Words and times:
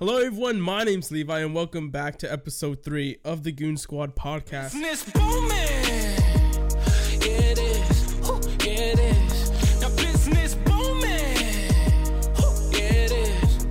Hello, 0.00 0.16
everyone. 0.16 0.60
My 0.60 0.82
name's 0.82 1.10
Levi, 1.10 1.40
and 1.40 1.54
welcome 1.54 1.90
back 1.90 2.16
to 2.20 2.32
episode 2.32 2.82
three 2.82 3.18
of 3.22 3.42
the 3.42 3.52
Goon 3.52 3.76
Squad 3.76 4.16
podcast. 4.16 4.72
Business 4.72 5.04
booming. 5.10 5.50
Yeah, 7.20 7.52
it 7.52 7.58
is. 7.58 8.12
Whew, 8.24 8.40
Yeah, 8.64 8.94
it 8.94 8.98
is. 8.98 9.80
Now 9.82 9.90
business 9.96 10.54
booming. 10.54 11.36
It 12.72 13.12
is. 13.12 13.66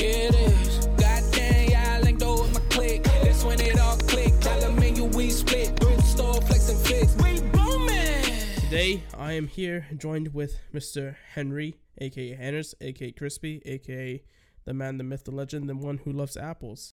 Yeah, 0.00 0.28
it 0.28 0.34
is. 0.34 0.86
Goddamn, 0.96 1.68
y'all 1.68 2.00
linked 2.02 2.22
over 2.22 2.42
with 2.44 2.54
my 2.54 2.60
click. 2.70 3.02
That's 3.04 3.44
when 3.44 3.60
it 3.60 3.78
all 3.78 3.98
clicked. 3.98 4.40
Tell 4.42 4.60
them 4.60 4.82
in 4.82 4.96
you 4.96 5.04
we 5.04 5.28
split. 5.28 5.78
Through 5.78 5.96
the 5.96 6.02
store, 6.02 6.40
flex 6.40 6.70
and 6.70 6.78
fix. 6.80 7.14
We 7.16 7.42
booming. 7.50 8.24
Today, 8.70 9.02
I 9.18 9.34
am 9.34 9.48
here 9.48 9.86
joined 9.98 10.32
with 10.32 10.56
Mr. 10.72 11.16
Henry, 11.34 11.76
aka 11.98 12.34
Henners, 12.34 12.72
aka 12.80 13.12
Crispy, 13.12 13.60
aka 13.66 14.22
the 14.64 14.74
man, 14.74 14.98
the 14.98 15.04
myth, 15.04 15.24
the 15.24 15.30
legend, 15.30 15.68
the 15.68 15.76
one 15.76 15.98
who 16.04 16.12
loves 16.12 16.36
apples. 16.36 16.94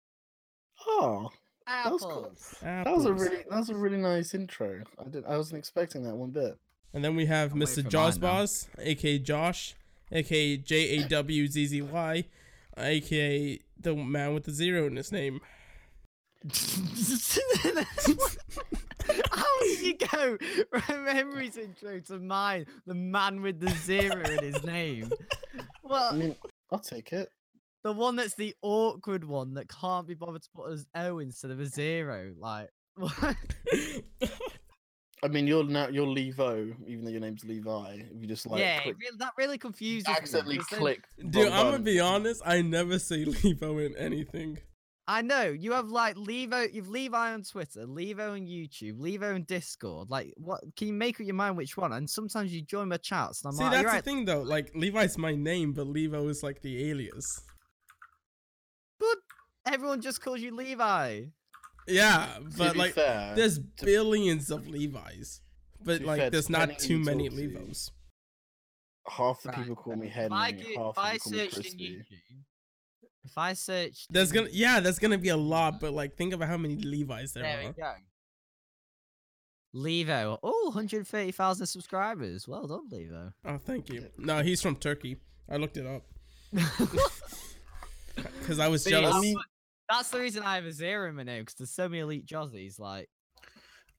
Oh, 0.87 1.29
that 1.65 1.91
was 1.91 2.01
cool. 2.01 2.25
Apples. 2.25 2.55
That 2.61 2.95
was 2.95 3.05
a 3.05 3.13
really 3.13 3.43
that 3.49 3.57
was 3.57 3.69
a 3.69 3.75
really 3.75 3.97
nice 3.97 4.33
intro. 4.33 4.83
I 4.99 5.09
did 5.09 5.25
I 5.25 5.37
wasn't 5.37 5.59
expecting 5.59 6.03
that 6.03 6.15
one 6.15 6.31
bit. 6.31 6.57
And 6.93 7.03
then 7.03 7.15
we 7.15 7.25
have 7.25 7.51
I'm 7.51 7.59
Mr. 7.59 7.75
for 7.75 7.81
mine 7.83 7.91
Jaws. 7.91 8.17
Boss, 8.17 8.67
aka 8.79 9.19
Josh, 9.19 9.75
aka 10.11 10.57
J 10.57 10.75
A 10.97 11.07
W 11.07 11.47
Z 11.47 11.65
Z 11.65 11.81
Y, 11.81 12.23
aka 12.77 13.59
the 13.79 13.95
man 13.95 14.33
with 14.33 14.45
the 14.45 14.51
zero 14.51 14.87
in 14.87 14.95
his 14.95 15.11
name. 15.11 15.41
How 19.31 19.59
did 19.61 19.81
you 19.81 19.97
go 19.97 20.37
from 20.71 21.05
Henry's 21.07 21.57
intro 21.57 21.99
to 21.99 22.19
mine, 22.19 22.67
the 22.85 22.93
man 22.93 23.41
with 23.41 23.59
the 23.59 23.69
zero 23.69 24.21
in 24.21 24.53
his 24.53 24.63
name? 24.63 25.11
Well, 25.83 26.13
I 26.13 26.15
mean, 26.15 26.35
I'll 26.71 26.79
take 26.79 27.11
it. 27.13 27.29
The 27.87 27.93
one 27.93 28.17
that's 28.17 28.35
the 28.35 28.53
awkward 28.61 29.23
one 29.23 29.53
that 29.53 29.69
can't 29.69 30.05
be 30.05 30.13
bothered 30.13 30.41
to 30.43 30.49
put 30.53 30.73
as 30.73 30.85
O 30.93 31.19
instead 31.19 31.51
of 31.51 31.59
a 31.61 31.65
zero. 31.65 32.33
Like, 32.37 32.67
what? 32.97 33.35
I 35.23 35.29
mean, 35.29 35.47
you're 35.47 35.63
now 35.63 35.87
you're 35.87 36.05
Levo, 36.05 36.75
even 36.85 37.05
though 37.05 37.11
your 37.11 37.21
name's 37.21 37.45
Levi. 37.45 38.01
If 38.13 38.21
you 38.21 38.27
just 38.27 38.45
like 38.45 38.59
yeah, 38.59 38.81
click, 38.81 38.97
really, 38.99 39.17
that 39.19 39.31
really 39.37 39.57
confuses 39.57 40.05
me. 40.05 40.13
accidentally 40.13 40.57
'cause 40.57 40.77
click. 40.79 41.01
Dude, 41.17 41.35
wrong 41.47 41.53
I'm 41.53 41.65
gonna 41.71 41.79
be 41.79 42.01
honest. 42.01 42.41
I 42.45 42.61
never 42.61 42.99
say 42.99 43.23
Levo 43.25 43.85
in 43.85 43.95
anything. 43.95 44.57
I 45.07 45.21
know 45.21 45.43
you 45.45 45.71
have 45.71 45.87
like 45.87 46.17
Levo, 46.17 46.67
you've 46.73 46.89
Levi 46.89 47.31
on 47.33 47.43
Twitter, 47.43 47.87
Levo 47.87 48.33
on 48.33 48.41
YouTube, 48.41 48.99
Levo 48.99 49.33
on 49.33 49.43
Discord. 49.43 50.09
Like, 50.09 50.33
what 50.35 50.59
can 50.75 50.89
you 50.89 50.93
make 50.93 51.21
up 51.21 51.25
your 51.25 51.35
mind 51.35 51.55
which 51.55 51.77
one? 51.77 51.93
And 51.93 52.09
sometimes 52.09 52.53
you 52.53 52.61
join 52.61 52.89
my 52.89 52.97
chats, 52.97 53.41
and 53.45 53.51
I'm 53.51 53.55
See, 53.55 53.63
like, 53.63 53.71
that's 53.71 53.81
"You're 53.83 53.91
the 53.91 53.95
right, 53.95 54.03
thing 54.03 54.25
though. 54.25 54.41
Like 54.41 54.71
Levi's 54.75 55.17
my 55.17 55.35
name, 55.35 55.71
but 55.71 55.87
Levo 55.87 56.29
is 56.29 56.43
like 56.43 56.61
the 56.61 56.89
alias. 56.89 57.41
But 59.67 59.73
everyone 59.73 60.01
just 60.01 60.21
calls 60.21 60.39
you 60.41 60.55
Levi. 60.55 61.23
Yeah, 61.87 62.27
but 62.57 62.75
like 62.75 62.93
fair, 62.93 63.33
there's 63.35 63.59
billions 63.59 64.51
of 64.51 64.67
Levi's, 64.67 65.41
but 65.83 66.01
like 66.01 66.19
fair, 66.19 66.29
there's 66.29 66.49
not 66.49 66.77
too 66.79 66.97
many 66.99 67.29
talk 67.29 67.37
to, 67.37 67.43
Levos. 67.47 67.91
half 69.07 69.41
the 69.41 69.49
Right, 69.49 69.57
people 69.59 69.75
call 69.75 69.95
me 69.95 70.07
If 70.07 70.13
Henry, 70.13 70.37
I, 70.37 70.51
go- 70.51 70.63
half 70.75 70.93
if 70.93 70.97
I 70.97 71.13
the 71.13 71.19
people 71.19 71.31
call 71.31 71.31
me 71.31 71.49
searched 71.49 71.81
in 71.81 72.03
if 73.23 73.37
I 73.37 73.53
searched, 73.53 74.07
There's 74.11 74.31
gonna 74.31 74.49
yeah, 74.51 74.79
there's 74.81 74.99
gonna 74.99 75.17
be 75.17 75.29
a 75.29 75.37
lot, 75.37 75.79
but 75.79 75.93
like 75.93 76.15
think 76.15 76.33
about 76.33 76.49
how 76.49 76.57
many 76.57 76.75
Levi's 76.75 77.33
there, 77.33 77.43
there 77.43 77.59
are. 77.61 77.67
we 77.67 77.73
go. 77.73 77.93
Levo, 79.75 80.39
oh, 80.43 80.71
130,000 80.73 81.67
subscribers. 81.67 82.47
Well 82.47 82.67
done, 82.67 82.89
Levo. 82.91 83.33
Oh, 83.45 83.57
thank 83.57 83.89
you. 83.89 84.07
No, 84.17 84.41
he's 84.41 84.61
from 84.61 84.75
Turkey. 84.77 85.17
I 85.49 85.57
looked 85.57 85.77
it 85.77 85.85
up 85.85 86.03
because 88.39 88.59
I 88.59 88.67
was 88.67 88.83
jealous. 88.83 89.11
I 89.11 89.13
I'm- 89.13 89.21
mean- 89.21 89.37
That's 89.89 90.09
the 90.09 90.19
reason 90.19 90.43
I 90.43 90.55
have 90.55 90.65
a 90.65 90.71
zero 90.71 91.09
in 91.09 91.15
my 91.15 91.23
name 91.23 91.41
because 91.43 91.55
there's 91.55 91.71
so 91.71 91.87
many 91.87 92.01
elite 92.01 92.25
Jozzies. 92.25 92.79
Like, 92.79 93.09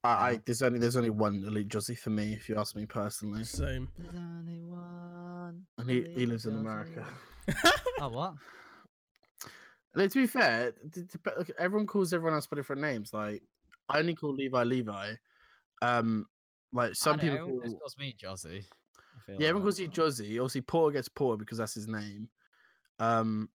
I, 0.04 0.08
I 0.10 0.40
there's 0.44 0.62
only 0.62 0.78
there's 0.78 0.96
only 0.96 1.10
one 1.10 1.44
elite 1.46 1.68
Josie 1.68 1.94
for 1.94 2.10
me, 2.10 2.32
if 2.32 2.48
you 2.48 2.56
ask 2.56 2.76
me 2.76 2.86
personally, 2.86 3.44
Same. 3.44 3.88
there's 3.98 4.14
only 4.14 4.60
one. 4.60 5.64
and 5.78 5.90
he, 5.90 6.02
he 6.02 6.08
elite 6.14 6.28
lives 6.28 6.46
in 6.46 6.56
America. 6.56 7.04
Oh, 8.00 8.08
what? 8.08 8.34
Like, 9.94 10.12
to 10.12 10.20
be 10.20 10.26
fair, 10.28 10.72
d- 10.90 11.02
d- 11.02 11.18
but, 11.24 11.50
everyone 11.58 11.86
calls 11.86 12.12
everyone 12.12 12.34
else 12.34 12.46
by 12.46 12.56
different 12.56 12.82
names. 12.82 13.12
Like 13.12 13.42
I 13.88 13.98
only 13.98 14.14
call 14.14 14.32
Levi 14.34 14.62
Levi. 14.62 15.14
Um, 15.82 16.26
like 16.72 16.94
some 16.94 17.14
I 17.14 17.22
people 17.22 17.38
know, 17.38 17.46
call 17.46 17.60
calls 17.78 17.96
me 17.98 18.14
Jozzy. 18.22 18.58
I 18.58 19.20
feel 19.26 19.36
yeah, 19.40 19.48
everyone 19.48 19.54
like. 19.54 19.62
calls 19.64 19.80
you 19.80 19.88
Josie. 19.88 20.38
Obviously, 20.38 20.60
Porter 20.60 20.92
gets 20.92 21.08
Porter 21.08 21.38
because 21.38 21.58
that's 21.58 21.74
his 21.74 21.88
name. 21.88 22.28
Um, 23.00 23.48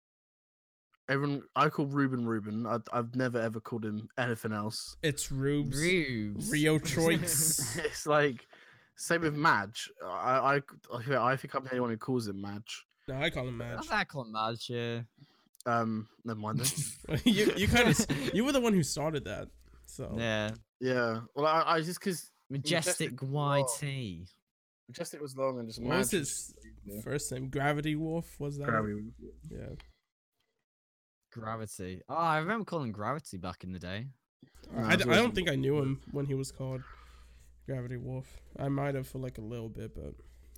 everyone 1.10 1.43
I 1.56 1.69
call 1.69 1.84
Ruben 1.87 2.25
Ruben. 2.26 2.66
I, 2.66 2.78
I've 2.93 3.15
never 3.15 3.38
ever 3.41 3.60
called 3.60 3.84
him 3.84 4.09
anything 4.16 4.53
else. 4.53 4.97
It's 5.03 5.31
Rubes. 5.31 5.78
Rubes. 5.78 6.50
Rio 6.50 6.78
Troix. 6.93 7.15
it's 7.21 8.06
like 8.06 8.47
same 8.97 9.21
with 9.22 9.34
Madge. 9.34 9.91
I 10.03 10.09
I 10.09 10.54
I 10.56 10.60
think- 11.03 11.10
I 11.19 11.37
think 11.37 11.54
I'm 11.54 11.65
the 11.65 11.71
only 11.72 11.81
one 11.81 11.91
who 11.91 11.97
calls 11.98 12.28
him 12.28 12.41
Madge. 12.41 12.87
no, 13.09 13.16
I 13.16 13.28
call 13.31 13.47
him 13.48 13.59
Madge. 13.59 13.76
That's 13.76 13.91
not 13.91 14.09
called 14.09 14.31
Madge, 14.32 14.71
yeah. 14.71 15.00
Um, 15.66 16.09
never 16.25 16.38
mind. 16.41 16.60
Then. 16.60 17.21
you 17.25 17.53
you 17.56 17.69
kind 17.69 17.88
of 17.88 18.06
you 18.34 18.44
were 18.44 18.53
the 18.53 18.60
one 18.60 18.72
who 18.72 18.82
started 18.82 19.25
that. 19.25 19.48
So 19.87 20.15
Yeah. 20.16 20.53
yeah. 20.81 21.21
Well, 21.34 21.44
I, 21.47 21.65
I 21.66 21.81
just 21.82 22.00
because 22.00 22.31
Majestic 22.48 23.21
Majestic 23.22 23.82
YT. 23.82 24.28
Majestic 24.88 25.21
was 25.21 25.37
long 25.37 25.59
and 25.60 25.69
just 25.69 25.81
what 25.82 25.98
was 25.98 26.10
his 26.10 26.54
easier. 26.87 27.03
first 27.03 27.31
name? 27.31 27.48
Gravity 27.48 27.94
Wolf 27.94 28.27
was 28.41 28.56
that? 28.59 28.65
it? 28.65 28.71
Gravity. 28.71 29.03
Yeah. 29.50 29.66
Gravity. 31.30 32.00
Oh, 32.08 32.14
I 32.14 32.38
remember 32.38 32.64
calling 32.64 32.92
Gravity 32.92 33.36
back 33.36 33.64
in 33.64 33.72
the 33.72 33.78
day. 33.78 34.06
No, 34.74 34.84
I, 34.84 34.94
it's 34.94 35.04
don't 35.04 35.34
think 35.34 35.50
I 35.50 35.56
knew 35.56 35.78
him 35.78 36.00
when 36.12 36.26
he 36.26 36.34
was 36.34 36.52
called 36.52 36.82
Gravity 37.66 37.96
Wolf. 37.96 38.26
I 38.58 38.68
might 38.68 38.94
have 38.94 39.06
for 39.08 39.18
like 39.18 39.38
a 39.38 39.42
little 39.42 39.68
bit, 39.68 39.94
but 39.94 40.14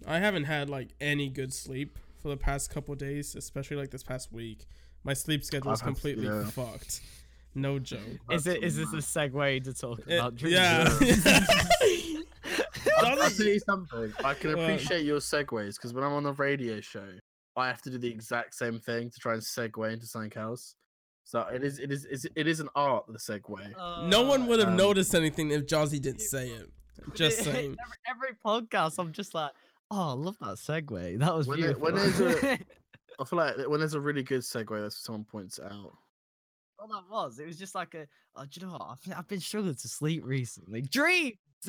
I 0.06 0.18
haven't 0.18 0.44
had 0.44 0.68
like 0.68 0.90
any 1.00 1.28
good 1.28 1.52
sleep 1.52 1.98
for 2.20 2.28
the 2.28 2.36
past 2.36 2.70
couple 2.70 2.94
days, 2.94 3.34
especially 3.34 3.76
like 3.76 3.90
this 3.90 4.02
past 4.02 4.32
week. 4.32 4.66
My 5.04 5.14
sleep 5.14 5.44
schedule 5.44 5.72
is 5.72 5.82
completely 5.82 6.26
yeah. 6.26 6.44
fucked. 6.46 7.00
No 7.54 7.78
joke. 7.78 8.00
Is 8.30 8.46
it? 8.46 8.60
That's 8.60 8.76
Is 8.76 8.76
this 8.76 8.92
a 8.92 9.18
segue 9.18 9.64
to 9.64 9.74
talk 9.74 10.00
It- 10.06 10.14
about 10.16 10.36
dreams? 10.36 10.54
yeah. 10.54 10.88
I'll, 12.98 13.06
I'll 13.22 13.30
tell 13.30 13.46
you 13.46 13.58
something. 13.60 14.12
I 14.24 14.34
can 14.34 14.50
appreciate 14.52 15.04
your 15.04 15.18
segues 15.18 15.74
because 15.76 15.92
when 15.92 16.04
I'm 16.04 16.12
on 16.12 16.22
the 16.22 16.32
radio 16.32 16.80
show, 16.80 17.08
I 17.56 17.66
have 17.68 17.82
to 17.82 17.90
do 17.90 17.98
the 17.98 18.08
exact 18.08 18.54
same 18.54 18.78
thing 18.80 19.10
to 19.10 19.18
try 19.18 19.34
and 19.34 19.42
segue 19.42 19.92
into 19.92 20.06
something 20.06 20.32
else. 20.40 20.74
So 21.24 21.40
it 21.42 21.62
is, 21.62 21.78
it 21.78 21.92
is, 21.92 22.04
it's- 22.06 22.26
it 22.34 22.46
is 22.48 22.60
an 22.60 22.68
art. 22.74 23.04
The 23.08 23.18
segue. 23.18 24.08
no 24.08 24.22
one 24.22 24.46
would 24.46 24.58
have 24.58 24.70
Um, 24.70 24.76
noticed 24.76 25.14
anything 25.14 25.50
if 25.50 25.66
Jazzy 25.66 26.00
didn't 26.00 26.20
say 26.22 26.48
it. 26.50 26.70
Just 27.14 27.38
saying. 27.44 27.76
Every, 28.08 28.28
every 28.28 28.36
podcast, 28.44 28.94
I'm 28.98 29.12
just 29.12 29.34
like, 29.34 29.50
oh, 29.90 30.10
I 30.10 30.12
love 30.12 30.36
that 30.40 30.56
segue. 30.56 31.18
That 31.18 31.34
was 31.34 31.46
When 31.46 31.58
it- 31.58 31.62
beautiful. 31.62 31.82
when 31.84 31.94
there's 31.96 32.20
a- 32.20 32.58
I 33.20 33.24
feel 33.24 33.38
like 33.38 33.56
when 33.68 33.78
there's 33.80 33.94
a 33.94 34.00
really 34.00 34.22
good 34.22 34.40
segue, 34.40 34.68
that's 34.80 34.96
what 34.96 35.04
someone 35.04 35.24
points 35.24 35.60
out. 35.60 35.92
All 36.78 36.88
that 36.88 37.04
was, 37.10 37.38
it 37.38 37.46
was 37.46 37.58
just 37.58 37.74
like 37.74 37.94
a. 37.94 38.06
Oh, 38.34 38.44
do 38.44 38.60
you 38.60 38.66
know 38.66 38.72
what? 38.72 38.96
I've, 39.06 39.18
I've 39.18 39.28
been 39.28 39.38
struggling 39.40 39.74
to 39.76 39.88
sleep 39.88 40.24
recently. 40.24 40.82
Dreams. 40.82 41.36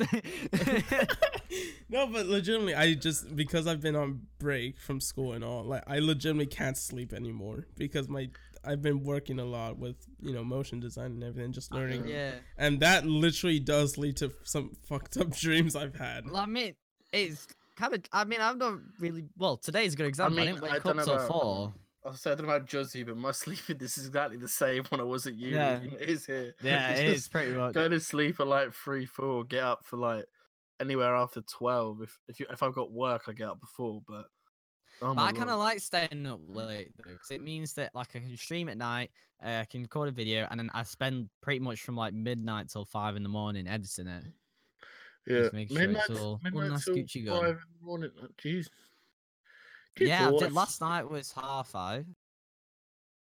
no, 1.88 2.06
but 2.06 2.26
legitimately, 2.26 2.74
I 2.74 2.94
just 2.94 3.34
because 3.34 3.66
I've 3.66 3.80
been 3.80 3.96
on 3.96 4.22
break 4.38 4.78
from 4.78 5.00
school 5.00 5.32
and 5.32 5.44
all, 5.44 5.64
like 5.64 5.82
I 5.86 5.98
legitimately 5.98 6.46
can't 6.46 6.76
sleep 6.76 7.12
anymore 7.12 7.66
because 7.76 8.08
my 8.08 8.28
I've 8.64 8.82
been 8.82 9.04
working 9.04 9.38
a 9.38 9.44
lot 9.44 9.78
with 9.78 9.96
you 10.20 10.32
know 10.32 10.44
motion 10.44 10.80
design 10.80 11.12
and 11.12 11.24
everything, 11.24 11.52
just 11.52 11.72
learning, 11.72 12.06
yeah. 12.08 12.32
and 12.56 12.80
that 12.80 13.06
literally 13.06 13.60
does 13.60 13.98
lead 13.98 14.16
to 14.18 14.32
some 14.44 14.72
fucked 14.88 15.16
up 15.16 15.30
dreams 15.30 15.76
I've 15.76 15.96
had. 15.96 16.26
Well, 16.26 16.36
I 16.36 16.46
mean, 16.46 16.74
it's 17.12 17.46
kind 17.76 17.94
of. 17.94 18.02
I 18.12 18.24
mean, 18.24 18.40
I'm 18.40 18.58
not 18.58 18.78
really. 18.98 19.24
Well, 19.36 19.56
today's 19.56 19.94
a 19.94 19.96
good 19.96 20.06
example. 20.06 20.38
I, 20.40 20.44
mean, 20.44 20.54
didn't 20.54 20.68
I 20.68 20.72
wake 20.74 20.82
don't 20.82 20.90
up 20.92 20.96
know 20.96 21.04
till 21.04 21.14
about- 21.14 21.28
four. 21.28 21.74
I 22.06 22.10
was 22.10 22.20
saying, 22.20 22.32
I 22.32 22.36
don't 22.36 22.46
know 22.48 22.54
about 22.56 22.68
Josie, 22.68 23.02
but 23.02 23.16
my 23.16 23.30
sleeping 23.32 23.78
this 23.78 23.96
is 23.96 24.08
exactly 24.08 24.36
the 24.36 24.48
same 24.48 24.84
when 24.90 25.00
I 25.00 25.04
was 25.04 25.26
at 25.26 25.36
uni. 25.36 25.54
Yeah. 25.56 25.80
It 25.98 26.08
is 26.10 26.26
here. 26.26 26.54
Yeah, 26.62 26.90
It's 26.90 27.00
it 27.00 27.06
is 27.06 27.28
pretty 27.28 27.52
much. 27.52 27.72
Go 27.72 27.88
to 27.88 27.98
sleep 27.98 28.40
at 28.40 28.46
like 28.46 28.74
three, 28.74 29.06
four. 29.06 29.44
Get 29.44 29.62
up 29.62 29.86
for 29.86 29.96
like 29.96 30.26
anywhere 30.84 31.14
after 31.14 31.42
twelve. 31.42 32.02
If 32.02 32.18
if 32.28 32.40
you, 32.40 32.46
if 32.50 32.62
I've 32.62 32.74
got 32.74 32.92
work, 32.92 33.22
I 33.28 33.32
get 33.32 33.48
up 33.48 33.60
before. 33.60 34.02
But 34.06 34.26
oh 35.02 35.14
But 35.14 35.22
I 35.22 35.32
kind 35.32 35.50
of 35.50 35.58
like 35.58 35.80
staying 35.80 36.26
up 36.26 36.40
late 36.46 36.92
because 36.96 37.30
it 37.30 37.42
means 37.42 37.74
that 37.74 37.94
like 37.94 38.14
I 38.14 38.20
can 38.20 38.36
stream 38.36 38.68
at 38.68 38.76
night, 38.76 39.10
uh, 39.44 39.60
I 39.60 39.64
can 39.64 39.82
record 39.82 40.08
a 40.08 40.12
video, 40.12 40.46
and 40.50 40.60
then 40.60 40.70
I 40.74 40.82
spend 40.82 41.28
pretty 41.40 41.60
much 41.60 41.80
from 41.82 41.96
like 41.96 42.14
midnight 42.14 42.68
till 42.70 42.84
five 42.84 43.16
in 43.16 43.22
the 43.22 43.28
morning 43.28 43.66
editing 43.66 44.06
it. 44.06 44.24
yeah, 45.26 45.48
make 45.52 45.68
sure 45.68 45.78
midnight, 45.78 46.10
all- 46.10 46.16
all 46.18 46.40
midnight 46.42 46.70
nice 46.70 46.84
till 46.84 46.94
Gucci 46.96 47.24
gun. 47.24 47.40
five 47.40 47.50
in 47.50 47.78
the 47.80 47.86
morning. 47.86 48.10
Jeez. 48.42 48.68
Good 49.96 50.08
yeah, 50.08 50.30
did, 50.30 50.52
last 50.52 50.80
night 50.80 51.08
was 51.08 51.32
half 51.32 51.68
five. 51.68 52.04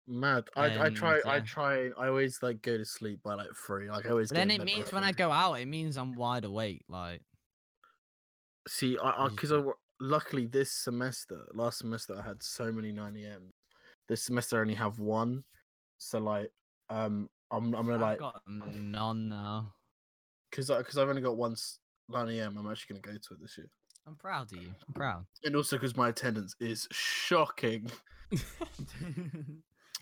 Mad. 0.07 0.45
I 0.55 0.63
I 0.63 0.87
and, 0.87 0.95
try 0.95 1.19
I 1.25 1.39
try 1.41 1.89
I 1.97 2.07
always 2.07 2.41
like 2.41 2.61
go 2.61 2.77
to 2.77 2.85
sleep 2.85 3.21
by 3.23 3.35
like 3.35 3.49
three. 3.65 3.89
Like 3.89 4.05
I 4.05 4.09
always. 4.09 4.29
But 4.29 4.35
then 4.35 4.51
it 4.51 4.63
means 4.63 4.91
when 4.91 5.03
I 5.03 5.11
go 5.11 5.31
out, 5.31 5.55
it 5.55 5.67
means 5.67 5.97
I'm 5.97 6.13
wide 6.15 6.45
awake. 6.45 6.83
Like 6.87 7.21
See, 8.67 8.97
I 9.03 9.27
because 9.29 9.51
I, 9.51 9.57
wo- 9.57 9.73
luckily 9.99 10.45
this 10.45 10.71
semester, 10.71 11.47
last 11.53 11.79
semester 11.79 12.15
I 12.17 12.27
had 12.27 12.41
so 12.43 12.71
many 12.71 12.91
nine 12.91 13.15
a.m. 13.17 13.51
This 14.07 14.23
semester 14.23 14.57
I 14.57 14.61
only 14.61 14.73
have 14.75 14.99
one, 14.99 15.43
So 15.97 16.19
like, 16.19 16.51
um, 16.89 17.29
I'm 17.51 17.73
I'm 17.73 17.85
gonna 17.87 17.93
I've 17.95 18.01
like 18.01 18.19
got 18.19 18.41
none 18.47 19.29
now. 19.29 19.73
because 20.49 20.69
I 20.69 20.77
because 20.79 20.97
I've 20.97 21.09
only 21.09 21.21
got 21.21 21.37
one 21.37 21.55
9 22.09 22.29
a.m. 22.29 22.57
I'm 22.57 22.69
actually 22.69 22.99
gonna 22.99 23.13
go 23.13 23.19
to 23.19 23.33
it 23.33 23.41
this 23.41 23.57
year, 23.57 23.67
I'm 24.07 24.15
proud 24.15 24.51
of 24.51 24.57
you. 24.61 24.69
I'm 24.87 24.93
proud. 24.93 25.25
and 25.43 25.55
also 25.55 25.77
because 25.77 25.95
my 25.97 26.09
attendance 26.09 26.55
is 26.59 26.87
shocking. 26.91 27.89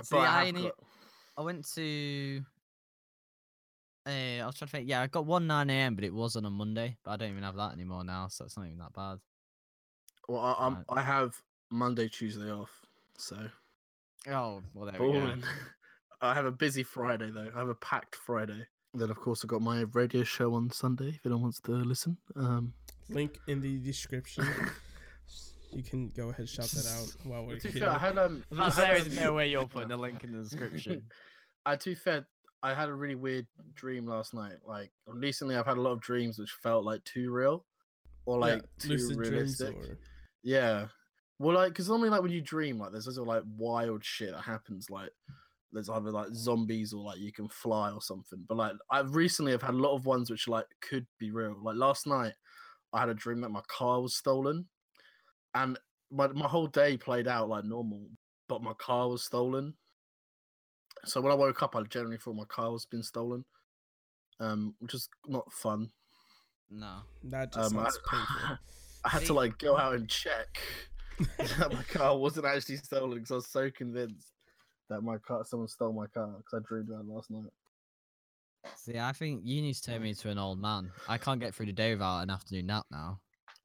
See, 0.03 0.15
I, 0.17 0.43
I 0.45 0.47
only- 0.47 0.63
got- 0.63 0.75
I 1.37 1.41
went 1.41 1.65
to. 1.75 2.41
Uh, 4.09 4.43
I 4.43 4.45
was 4.45 4.55
trying 4.55 4.67
to 4.67 4.71
think. 4.71 4.89
Yeah, 4.89 5.01
I 5.01 5.07
got 5.07 5.25
one 5.25 5.45
nine 5.47 5.69
a.m., 5.69 5.95
but 5.95 6.03
it 6.03 6.13
was 6.13 6.35
on 6.35 6.45
a 6.45 6.49
Monday. 6.49 6.97
But 7.03 7.11
I 7.11 7.17
don't 7.17 7.31
even 7.31 7.43
have 7.43 7.55
that 7.57 7.73
anymore 7.73 8.03
now, 8.03 8.27
so 8.27 8.45
it's 8.45 8.57
not 8.57 8.65
even 8.65 8.79
that 8.79 8.93
bad. 8.93 9.19
well, 10.27 10.41
I, 10.41 10.55
I'm, 10.65 10.85
I 10.89 11.01
have 11.01 11.35
Monday, 11.71 12.07
Tuesday 12.09 12.51
off, 12.51 12.71
so 13.17 13.37
Oh, 14.27 14.61
well 14.73 14.91
there 14.91 15.01
we 15.01 15.13
go. 15.13 15.33
I 16.21 16.33
have 16.33 16.45
a 16.45 16.51
busy 16.51 16.83
Friday 16.83 17.31
though. 17.31 17.49
I 17.55 17.59
have 17.59 17.69
a 17.69 17.75
packed 17.75 18.15
Friday. 18.15 18.65
Then 18.93 19.09
of 19.09 19.17
course 19.17 19.43
I've 19.43 19.49
got 19.49 19.61
my 19.61 19.81
radio 19.93 20.23
show 20.23 20.53
on 20.55 20.69
Sunday. 20.71 21.09
If 21.09 21.25
anyone 21.25 21.43
wants 21.43 21.61
to 21.61 21.71
listen, 21.71 22.17
um, 22.35 22.73
Link 23.09 23.39
in 23.47 23.61
the 23.61 23.77
description. 23.79 24.45
you 25.71 25.83
can 25.83 26.09
go 26.09 26.29
ahead 26.29 26.39
and 26.39 26.49
shout 26.49 26.65
that 26.65 26.87
out 26.87 27.07
while 27.23 27.45
we're 27.45 27.59
here. 27.59 27.71
fair, 27.71 27.89
I 27.89 27.97
had 27.97 28.17
um, 28.17 28.43
I'm 28.51 28.59
I 28.59 28.63
not 28.65 28.75
had, 28.75 28.95
there's 29.05 29.17
um, 29.17 29.23
no 29.23 29.33
way 29.33 29.49
you're 29.49 29.65
putting 29.65 29.91
a 29.93 29.97
link 29.97 30.23
in 30.23 30.33
the 30.33 30.43
description. 30.43 31.03
I 31.65 31.75
to 31.77 31.89
be 31.91 31.95
fair, 31.95 32.25
I 32.61 32.73
had 32.73 32.89
a 32.89 32.93
really 32.93 33.15
weird 33.15 33.47
dream 33.75 34.05
last 34.05 34.33
night. 34.33 34.57
Like 34.65 34.91
recently, 35.07 35.55
I've 35.55 35.65
had 35.65 35.77
a 35.77 35.81
lot 35.81 35.91
of 35.91 36.01
dreams 36.01 36.37
which 36.37 36.51
felt 36.61 36.83
like 36.83 37.03
too 37.03 37.31
real, 37.31 37.65
or 38.25 38.35
Yeah, 38.39 38.53
like 38.53 38.63
too 38.79 38.89
lucid 38.89 39.17
realistic. 39.17 39.75
or 39.75 39.97
Yeah. 40.43 40.87
Well, 41.39 41.55
like, 41.55 41.69
because 41.69 41.87
normally, 41.87 42.09
like 42.09 42.21
when 42.21 42.31
you 42.31 42.41
dream, 42.41 42.79
like 42.79 42.91
there's 42.91 43.07
also 43.07 43.23
like 43.23 43.43
wild 43.57 44.03
shit 44.03 44.31
that 44.31 44.41
happens. 44.41 44.89
Like 44.89 45.09
there's 45.71 45.89
either 45.89 46.11
like 46.11 46.33
zombies 46.33 46.93
or 46.93 47.03
like 47.03 47.19
you 47.19 47.31
can 47.31 47.47
fly 47.47 47.91
or 47.91 48.01
something. 48.01 48.43
But 48.47 48.57
like 48.57 48.73
I've 48.91 49.15
recently, 49.15 49.53
I've 49.53 49.61
had 49.61 49.75
a 49.75 49.77
lot 49.77 49.95
of 49.95 50.05
ones 50.05 50.29
which 50.29 50.47
like 50.47 50.65
could 50.81 51.07
be 51.17 51.31
real. 51.31 51.55
Like 51.61 51.77
last 51.77 52.07
night, 52.07 52.33
I 52.91 52.99
had 52.99 53.09
a 53.09 53.13
dream 53.13 53.39
that 53.41 53.49
my 53.49 53.61
car 53.67 54.01
was 54.01 54.15
stolen, 54.15 54.65
and 55.55 55.79
my 56.11 56.27
my 56.27 56.47
whole 56.47 56.67
day 56.67 56.97
played 56.97 57.27
out 57.27 57.47
like 57.47 57.63
normal, 57.63 58.07
but 58.49 58.61
my 58.61 58.73
car 58.73 59.07
was 59.07 59.23
stolen. 59.23 59.75
So 61.05 61.21
when 61.21 61.31
I 61.31 61.35
woke 61.35 61.61
up, 61.63 61.75
I 61.75 61.83
generally 61.83 62.17
thought 62.17 62.35
my 62.35 62.45
car 62.45 62.71
was 62.71 62.85
been 62.85 63.03
stolen, 63.03 63.45
um, 64.39 64.75
which 64.79 64.93
is 64.93 65.09
not 65.27 65.51
fun. 65.51 65.89
no. 66.69 66.99
that 67.23 67.53
just 67.53 67.73
Um, 67.73 67.79
I, 67.79 67.89
painful. 68.09 68.57
I 69.05 69.09
had 69.09 69.25
to 69.25 69.33
like 69.33 69.57
go 69.57 69.77
out 69.77 69.95
and 69.95 70.09
check 70.09 70.59
that 71.37 71.71
my 71.73 71.83
car 71.83 72.17
wasn't 72.17 72.45
actually 72.45 72.77
stolen 72.77 73.17
because 73.17 73.31
I 73.31 73.35
was 73.35 73.47
so 73.47 73.71
convinced 73.71 74.33
that 74.89 75.01
my 75.01 75.17
car, 75.17 75.43
someone 75.45 75.67
stole 75.67 75.93
my 75.93 76.07
car 76.07 76.33
because 76.37 76.53
I 76.53 76.67
dreamed 76.67 76.89
about 76.89 77.05
it 77.05 77.07
last 77.07 77.31
night. 77.31 77.51
See, 78.75 78.99
I 78.99 79.13
think 79.13 79.41
you 79.45 79.61
need 79.61 79.75
to 79.75 79.81
turn 79.81 80.01
me 80.01 80.09
into 80.09 80.29
an 80.29 80.37
old 80.37 80.59
man. 80.59 80.91
I 81.07 81.17
can't 81.17 81.39
get 81.39 81.55
through 81.55 81.67
the 81.67 81.73
day 81.73 81.93
without 81.93 82.23
an 82.23 82.29
afternoon 82.29 82.65
nap 82.67 82.85
now. 82.91 83.19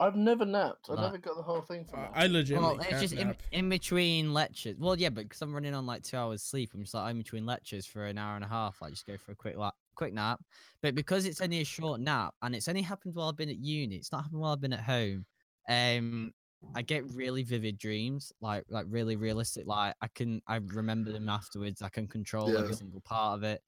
I've 0.05 0.17
never 0.17 0.45
napped. 0.45 0.89
I 0.91 0.95
Like- 0.95 1.03
never 1.03 1.19
got 1.19 1.37
the 1.37 1.43
whole 1.43 1.63
thing 1.63 1.85
from 1.85 2.01
Uh, 2.01 2.03
that. 2.03 2.13
I 2.15 2.27
legitimately 2.27 2.79
Well, 2.79 2.87
it's 2.89 3.01
just 3.01 3.15
in, 3.15 3.29
nap. 3.29 3.43
in 3.53 3.69
between 3.69 4.33
lectures. 4.35 4.77
Well, 4.79 4.99
yeah, 4.99 5.09
but 5.11 5.25
because 5.25 5.41
I'm 5.43 5.55
running 5.55 5.75
on 5.75 5.87
like 5.87 6.03
two 6.03 6.17
hours 6.17 6.43
sleep, 6.43 6.71
I'm 6.75 6.83
just 6.83 6.95
like 6.95 7.05
I'm 7.05 7.19
between 7.19 7.47
lectures 7.47 7.87
for 7.87 8.07
an 8.07 8.19
hour 8.19 8.37
and 8.37 8.45
a 8.45 8.49
half. 8.49 8.83
I 8.83 8.91
just 8.91 9.07
go 9.07 9.17
for 9.17 9.33
a 9.33 9.35
quick 9.37 9.57
la- 9.57 9.73
quick 9.95 10.13
nap. 10.13 10.41
But 10.83 10.95
because 10.95 11.25
it's 11.25 11.41
only 11.41 11.61
a 11.61 11.65
short 11.65 12.01
nap 12.01 12.35
and 12.43 12.55
it's 12.55 12.69
only 12.69 12.83
happened 12.83 13.15
while 13.15 13.29
I've 13.29 13.37
been 13.37 13.49
at 13.51 13.59
uni, 13.59 13.97
it's 13.97 14.13
not 14.13 14.25
happened 14.25 14.41
while 14.41 14.53
I've 14.53 14.61
been 14.61 14.73
at 14.73 14.81
home. 14.81 15.25
Um, 15.69 16.33
I 16.75 16.83
get 16.83 17.05
really 17.13 17.43
vivid 17.43 17.79
dreams, 17.79 18.33
like 18.41 18.65
like 18.69 18.87
really 18.89 19.17
realistic. 19.17 19.67
Like 19.67 19.95
I 20.01 20.09
can 20.09 20.43
I 20.47 20.57
remember 20.57 21.13
them 21.13 21.29
afterwards. 21.29 21.83
I 21.83 21.89
can 21.89 22.09
control 22.09 22.53
Yeah. 22.53 22.61
every 22.61 22.75
single 22.75 23.01
part 23.03 23.37
of 23.39 23.43
it, 23.45 23.63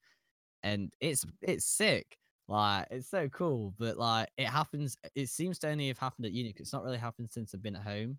and 0.63 0.91
it's 0.99 1.25
it's 1.41 1.65
sick. 1.65 2.17
Like 2.47 2.87
it's 2.91 3.09
so 3.09 3.27
cool, 3.29 3.73
but 3.77 3.97
like 3.97 4.29
it 4.37 4.47
happens. 4.47 4.97
It 5.15 5.29
seems 5.29 5.59
to 5.59 5.67
only 5.69 5.89
have 5.89 5.97
happened 5.99 6.25
at 6.25 6.31
uni. 6.31 6.53
it's 6.55 6.71
not 6.73 6.83
really 6.83 6.97
happened 6.97 7.29
since 7.31 7.53
I've 7.53 7.61
been 7.63 7.75
at 7.75 7.83
home. 7.83 8.17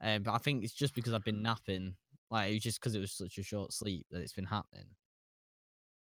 Um, 0.00 0.24
but 0.24 0.32
I 0.34 0.38
think 0.38 0.64
it's 0.64 0.72
just 0.72 0.94
because 0.94 1.12
I've 1.12 1.24
been 1.24 1.42
napping. 1.42 1.94
Like 2.30 2.50
it 2.50 2.54
was 2.54 2.62
just 2.62 2.80
because 2.80 2.94
it 2.96 3.00
was 3.00 3.12
such 3.12 3.38
a 3.38 3.42
short 3.42 3.72
sleep 3.72 4.06
that 4.10 4.20
it's 4.20 4.32
been 4.32 4.44
happening. 4.46 4.86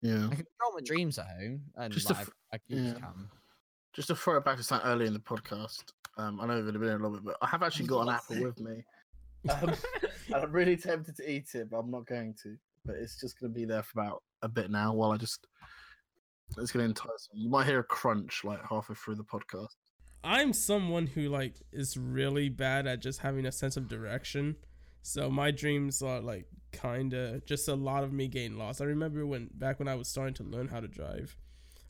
yeah. 0.03 0.17
I 0.27 0.29
can 0.29 0.29
control 0.37 0.75
my 0.75 0.81
dreams 0.85 1.19
at 1.19 1.27
home, 1.27 1.63
and 1.77 1.93
Just 1.93 2.09
like, 2.11 2.21
f- 2.21 2.31
I, 2.53 2.57
I 2.57 2.59
just 2.71 2.97
yeah. 3.01 3.09
Just 3.93 4.09
to 4.09 4.15
throw 4.15 4.37
it 4.37 4.45
back 4.45 4.57
to 4.59 4.63
something 4.63 4.89
earlier 4.89 5.09
in 5.09 5.13
the 5.13 5.19
podcast, 5.19 5.83
um, 6.17 6.41
I 6.41 6.47
know 6.47 6.63
we've 6.63 6.73
been 6.73 6.83
here 6.83 6.93
a 6.93 6.97
little 6.97 7.11
bit, 7.11 7.25
but 7.25 7.37
I 7.43 7.47
have 7.49 7.65
actually 7.65 7.87
got 7.87 8.03
an 8.03 8.11
apple 8.15 8.43
with 8.45 8.61
me. 8.61 8.85
Um, 9.49 9.71
and 9.71 10.35
I'm 10.45 10.53
really 10.53 10.77
tempted 10.77 11.17
to 11.17 11.29
eat 11.31 11.55
it, 11.55 11.71
but 11.71 11.79
I'm 11.79 11.91
not 11.91 12.05
going 12.05 12.35
to. 12.43 12.57
But 12.85 12.97
it's 12.97 13.19
just 13.19 13.41
going 13.41 13.51
to 13.51 13.59
be 13.59 13.65
there 13.65 13.83
for 13.83 13.99
about 14.03 14.23
a 14.43 14.49
bit 14.49 14.71
now 14.71 14.93
while 14.93 15.13
I 15.13 15.17
just. 15.17 15.47
It's 16.59 16.73
going 16.73 16.85
to 16.85 16.91
entice 16.91 17.29
me. 17.33 17.43
You 17.43 17.49
might 17.51 17.67
hear 17.67 17.81
a 17.81 17.85
crunch 17.85 18.43
like 18.45 18.61
halfway 18.69 18.95
through 18.95 19.17
the 19.17 19.25
podcast. 19.25 19.77
I'm 20.23 20.53
someone 20.53 21.07
who 21.07 21.29
like 21.29 21.55
is 21.73 21.97
really 21.97 22.49
bad 22.49 22.87
at 22.87 23.01
just 23.01 23.21
having 23.21 23.47
a 23.47 23.53
sense 23.53 23.77
of 23.77 23.89
direction. 23.89 24.57
So 25.03 25.31
my 25.31 25.51
dreams 25.51 26.03
are 26.03 26.21
like 26.21 26.47
kind 26.73 27.15
of 27.15 27.45
just 27.47 27.69
a 27.69 27.75
lot 27.75 28.05
of 28.05 28.13
me 28.13 28.29
getting 28.29 28.59
lost. 28.59 28.83
I 28.83 28.85
remember 28.85 29.25
when 29.25 29.49
back 29.55 29.79
when 29.79 29.89
I 29.89 29.95
was 29.95 30.09
starting 30.09 30.35
to 30.35 30.43
learn 30.43 30.69
how 30.69 30.81
to 30.81 30.89
drive. 30.89 31.37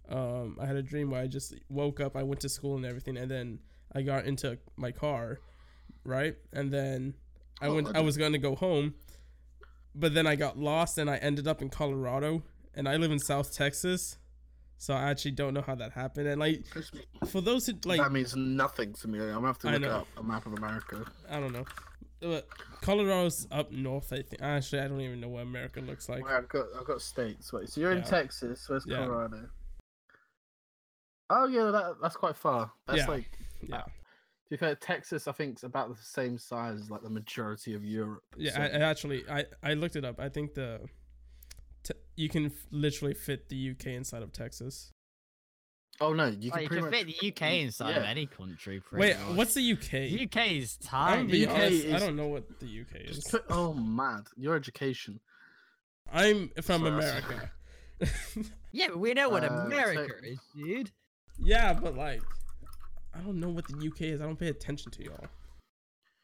Um, 0.08 0.58
I 0.60 0.66
had 0.66 0.76
a 0.76 0.82
dream 0.82 1.10
where 1.10 1.20
I 1.22 1.26
just 1.26 1.54
woke 1.68 2.00
up, 2.00 2.16
I 2.16 2.22
went 2.24 2.40
to 2.40 2.48
school 2.48 2.76
and 2.76 2.84
everything, 2.84 3.16
and 3.16 3.30
then 3.30 3.60
I 3.94 4.02
got 4.02 4.24
into 4.24 4.58
my 4.76 4.90
car, 4.90 5.38
right? 6.04 6.36
And 6.52 6.72
then 6.72 7.14
I 7.60 7.66
Oh, 7.68 7.74
went. 7.76 7.88
I 7.88 7.90
okay. 7.90 8.02
was 8.02 8.16
going 8.16 8.32
to 8.32 8.38
go 8.38 8.56
home, 8.56 8.94
but 9.94 10.14
then 10.14 10.26
I 10.26 10.34
got 10.34 10.58
lost 10.58 10.98
and 10.98 11.08
I 11.08 11.16
ended 11.18 11.46
up 11.46 11.62
in 11.62 11.68
Colorado, 11.68 12.42
and 12.74 12.88
I 12.88 12.96
live 12.96 13.12
in 13.12 13.18
South 13.20 13.52
Texas, 13.52 14.16
so 14.82 14.94
I 14.94 15.10
actually 15.10 15.32
don't 15.32 15.52
know 15.52 15.60
how 15.60 15.74
that 15.74 15.92
happened. 15.92 16.26
And 16.26 16.40
like 16.40 16.64
for 17.26 17.42
those 17.42 17.66
who 17.66 17.74
like 17.84 18.00
that 18.00 18.10
means 18.12 18.34
nothing 18.34 18.94
to 18.94 19.08
me. 19.08 19.18
I'm 19.20 19.34
gonna 19.34 19.46
have 19.48 19.58
to 19.58 19.70
look 19.70 19.84
up 19.92 20.08
a 20.16 20.22
map 20.22 20.46
of 20.46 20.54
America. 20.54 21.04
I 21.28 21.38
don't 21.38 21.52
know. 21.52 21.66
But 22.22 22.48
Colorado's 22.80 23.46
up 23.50 23.70
north, 23.70 24.10
I 24.12 24.22
think. 24.22 24.40
Actually, 24.40 24.80
I 24.80 24.88
don't 24.88 25.00
even 25.02 25.20
know 25.20 25.28
what 25.28 25.42
America 25.42 25.80
looks 25.82 26.08
like. 26.08 26.24
Wait, 26.24 26.32
I've 26.32 26.48
got 26.48 26.64
I've 26.78 26.86
got 26.86 27.02
states. 27.02 27.52
Wait, 27.52 27.68
so 27.68 27.78
you're 27.80 27.92
in 27.92 28.02
Texas. 28.02 28.66
Where's 28.68 28.84
Yeah. 28.86 28.96
Colorado? 29.04 29.48
Oh 31.28 31.46
yeah, 31.46 31.70
that, 31.70 31.96
that's 32.02 32.16
quite 32.16 32.36
far. 32.36 32.72
That's 32.86 33.00
Yeah. 33.00 33.06
like 33.06 33.30
Yeah, 33.62 33.76
uh, 33.76 33.82
to 33.84 33.90
be 34.50 34.56
fair, 34.56 34.74
Texas 34.76 35.28
I 35.28 35.32
think 35.32 35.58
is 35.58 35.64
about 35.64 35.90
the 35.90 36.02
same 36.02 36.38
size 36.38 36.80
as 36.80 36.90
like 36.90 37.02
the 37.02 37.10
majority 37.10 37.74
of 37.74 37.84
Europe. 37.84 38.22
yeah. 38.36 38.52
so- 38.54 38.60
I, 38.62 38.66
I 38.66 38.80
actually, 38.90 39.28
I 39.30 39.44
I 39.62 39.74
looked 39.74 39.96
it 39.96 40.04
up. 40.06 40.18
I 40.18 40.28
think 40.30 40.54
the 40.54 40.80
you 42.20 42.28
can 42.28 42.46
f- 42.46 42.52
literally 42.70 43.14
fit 43.14 43.48
the 43.48 43.70
UK 43.70 43.86
inside 44.00 44.22
of 44.22 44.32
Texas. 44.32 44.92
oh 46.00 46.12
no, 46.12 46.26
you 46.26 46.50
Oh, 46.52 46.54
can 46.54 46.62
you 46.62 46.68
pretty 46.68 46.68
can 46.68 46.80
much. 46.90 46.94
fit 46.94 47.06
the 47.20 47.28
UK 47.28 47.52
inside 47.64 47.96
of 47.96 48.04
any 48.04 48.26
country. 48.26 48.82
Wait, 48.92 49.16
much. 49.18 49.36
what's 49.36 49.54
the 49.54 49.72
UK? 49.72 49.92
UK 50.26 50.52
is 50.52 50.78
I'm 50.92 51.26
tiny. 51.28 51.32
be 51.32 51.46
UK 51.46 51.54
honest, 51.54 51.86
I 51.86 51.98
don't 51.98 52.16
know 52.16 52.28
what 52.28 52.44
the 52.60 52.66
UK 52.82 52.92
is. 53.08 53.16
Just 53.16 53.30
put, 53.30 53.44
oh 53.50 53.72
mad, 53.74 54.22
your 54.36 54.54
education. 54.56 55.20
I'm 56.12 56.48
from 56.62 56.82
So 56.82 56.90
that's- 56.90 57.24
America. 57.24 57.50
Yeah, 58.72 58.86
but 58.88 58.98
we 58.98 59.14
know 59.14 59.28
what 59.28 59.44
Uh, 59.44 59.48
so- 59.48 59.66
America 59.66 60.14
is, 60.24 60.38
dude. 60.54 60.90
yeah, 61.38 61.72
but 61.72 61.96
like, 61.96 62.22
I 63.14 63.18
don't 63.20 63.40
know 63.40 63.48
what 63.50 63.66
the 63.66 63.74
UK 63.88 64.02
is. 64.02 64.20
I 64.20 64.24
don't 64.26 64.38
pay 64.38 64.48
attention 64.48 64.90
to 64.92 65.04
y'all. 65.04 65.26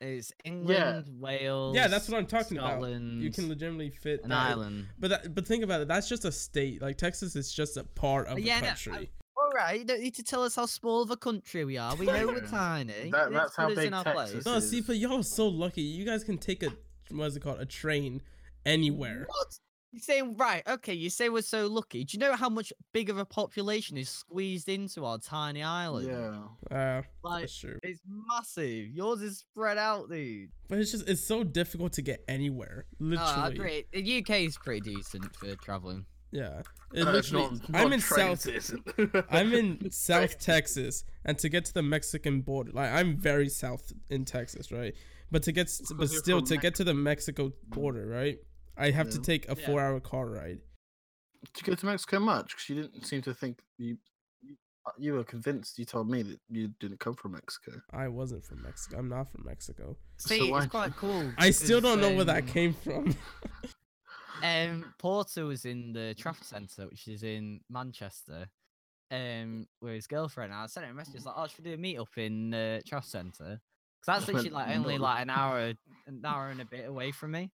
It's 0.01 0.31
England, 0.45 1.07
Wales. 1.21 1.75
Yeah, 1.75 1.89
that's 1.89 2.09
what 2.09 2.19
I'm 2.19 2.27
talking 2.27 2.59
about. 2.59 2.83
You 2.83 3.31
can 3.31 3.49
legitimately 3.49 3.91
fit 3.91 4.23
an 4.25 4.31
that- 4.31 4.51
island. 4.51 4.87
But 4.99 5.09
that, 5.09 5.35
but 5.35 5.47
think 5.47 5.65
about 5.65 5.81
it. 5.81 5.89
That's 5.89 6.09
just 6.09 6.25
a 6.27 6.33
state. 6.33 6.83
Like 6.83 6.99
Texas 6.99 7.35
is 7.35 7.51
just 7.53 7.77
a 7.79 7.85
part 7.85 8.27
of 8.27 8.33
Uh, 8.33 8.35
the 8.37 8.43
yeah, 8.43 8.61
no, 8.61 8.67
country. 8.69 9.11
All 9.39 9.51
right, 9.55 9.79
you 9.79 9.85
don't 9.87 10.01
need 10.01 10.15
to 10.17 10.23
tell 10.23 10.43
us 10.43 10.55
how 10.57 10.67
small 10.67 11.03
of 11.03 11.11
a 11.11 11.17
country 11.17 11.65
we 11.65 11.79
are. 11.79 11.95
We 11.97 12.05
know 12.07 12.27
we're 12.27 12.41
tiny. 12.41 13.11
That- 13.11 13.33
that's 13.33 13.57
how 13.57 13.69
put 13.69 13.73
us 13.73 13.79
big 13.79 13.87
in 13.87 13.95
our 13.95 14.05
Texas 14.05 14.33
place. 14.33 14.45
No, 14.45 14.55
is- 14.57 14.71
see, 14.71 14.81
but 14.83 14.97
y'all 14.99 15.21
are 15.21 15.23
so 15.23 15.49
lucky. 15.49 15.83
You 15.83 16.05
guys 16.05 16.25
can 16.25 16.37
take 16.37 16.63
a 16.63 16.71
what's 17.11 17.37
it 17.37 17.41
called? 17.43 17.61
A 17.61 17.67
train 17.67 18.21
anywhere. 18.67 19.25
What? 19.29 19.59
You're 19.97 20.03
saying 20.03 20.37
right? 20.37 20.63
Okay, 20.69 20.93
you 20.93 21.09
say 21.09 21.31
we're 21.31 21.41
so 21.41 21.69
lucky. 21.69 22.05
Do 22.05 22.17
you 22.17 22.21
know 22.21 22.37
how 22.37 22.51
much 22.51 22.71
big 22.93 23.09
of 23.09 23.17
a 23.17 23.25
population 23.25 23.97
is 23.97 24.11
squeezed 24.11 24.69
into 24.69 25.07
our 25.07 25.17
tiny 25.17 25.63
island? 25.63 26.07
Yeah. 26.07 26.77
Uh, 26.77 27.03
like 27.23 27.45
that's 27.45 27.59
true. 27.59 27.79
it's 27.83 28.01
massive. 28.07 28.89
Yours 28.89 29.23
is 29.23 29.39
spread 29.39 29.79
out, 29.79 30.11
dude. 30.11 30.51
But 30.69 30.81
it's 30.81 30.91
just 30.93 31.09
it's 31.09 31.25
so 31.27 31.45
difficult 31.45 31.95
to 31.95 32.03
get 32.03 32.23
anywhere. 32.29 32.85
No, 33.01 33.17
I 33.19 33.49
Literally. 33.49 33.85
agree. 33.95 34.03
The 34.03 34.19
UK 34.19 34.31
is 34.47 34.59
pretty 34.59 34.81
decent 34.95 35.35
for 35.35 35.55
traveling. 35.57 36.05
Yeah. 36.31 36.61
It 36.93 37.07
Uh, 37.07 37.13
it's 37.17 37.33
literally. 37.33 37.59
not- 37.71 37.81
I'm 37.81 37.93
in 37.95 38.01
South. 38.01 38.47
it 38.47 38.57
isn't. 38.57 38.87
I'm 39.31 39.55
in 39.55 39.91
South 39.91 40.39
Texas, 40.39 41.05
and 41.25 41.39
to 41.39 41.49
get 41.49 41.65
to 41.67 41.73
the 41.73 41.83
Mexican 41.83 42.43
border, 42.43 42.73
like 42.75 42.93
I'm 42.93 43.17
very 43.17 43.49
south 43.49 43.95
in 44.11 44.27
Texas, 44.27 44.71
right? 44.71 44.95
But 45.31 45.43
to 45.45 45.53
get, 45.53 45.71
but 45.97 46.11
still 46.11 46.39
from 46.41 46.47
to 46.49 46.57
get 46.59 46.75
to 46.77 46.85
the 46.85 46.95
Mexico 46.95 47.53
border, 47.69 48.07
right? 48.07 48.39
I 48.77 48.91
have 48.91 49.11
to 49.11 49.19
take 49.21 49.49
a 49.49 49.57
Yeah. 49.59 49.67
four-hour 49.67 50.01
car 50.01 50.27
ride. 50.29 50.61
Did 51.55 51.61
you 51.61 51.63
go 51.65 51.75
to 51.75 51.87
Mexico 51.87 52.19
much? 52.21 52.49
Because 52.49 52.69
you 52.69 52.75
didn't 52.83 53.05
seem 53.07 53.23
to 53.23 53.35
think 53.35 53.61
you. 53.79 53.99
you- 54.43 54.57
uh, 54.87 54.91
You 54.99 55.15
were 55.15 55.25
convinced. 55.25 55.79
You 55.79 55.85
told 55.85 56.09
me 56.11 56.23
that 56.23 56.41
you 56.49 56.69
didn't 56.81 57.01
come 57.01 57.15
from 57.15 57.33
Mexico. 57.33 57.81
I 57.91 58.09
wasn't 58.09 58.45
from 58.45 58.63
Mexico. 58.63 58.99
I'm 58.99 59.09
not 59.09 59.31
from 59.33 59.45
Mexico. 59.45 59.97
So 60.19 60.29
See, 60.29 60.51
why- 60.51 60.63
it's 60.65 60.71
quite 60.71 60.95
cool. 60.97 61.33
I 61.39 61.51
still 61.51 61.81
don't 61.81 62.01
know 62.01 62.15
where 62.15 62.25
that 62.25 62.43
um, 62.45 62.49
came 62.49 62.75
from. 62.75 63.15
um, 64.43 64.95
Porter 64.99 65.47
was 65.47 65.65
in 65.65 65.93
the 65.93 66.15
Trafford 66.19 66.45
Centre, 66.47 66.87
which 66.89 67.09
is 67.09 67.23
in 67.23 67.61
Manchester, 67.71 68.49
um, 69.11 69.67
with 69.81 69.95
his 69.95 70.07
girlfriend. 70.07 70.53
I 70.53 70.67
sent 70.67 70.85
him 70.87 70.93
a 70.93 70.95
message 70.95 71.25
like, 71.25 71.35
"Oh, 71.37 71.47
should 71.47 71.65
we 71.65 71.71
do 71.71 71.75
a 71.75 71.79
meet 71.79 71.99
up 71.99 72.17
in 72.19 72.53
uh, 72.53 72.81
Trafford 72.87 73.09
Centre?" 73.11 73.61
Because 74.01 74.21
that's 74.21 74.25
I 74.29 74.33
literally 74.33 74.51
like 74.51 74.77
only 74.77 74.99
like 74.99 75.23
an 75.23 75.31
hour, 75.31 75.73
an 76.07 76.23
hour 76.25 76.51
and 76.51 76.61
a 76.61 76.65
bit 76.67 76.87
away 76.89 77.13
from 77.13 77.31
me. 77.33 77.51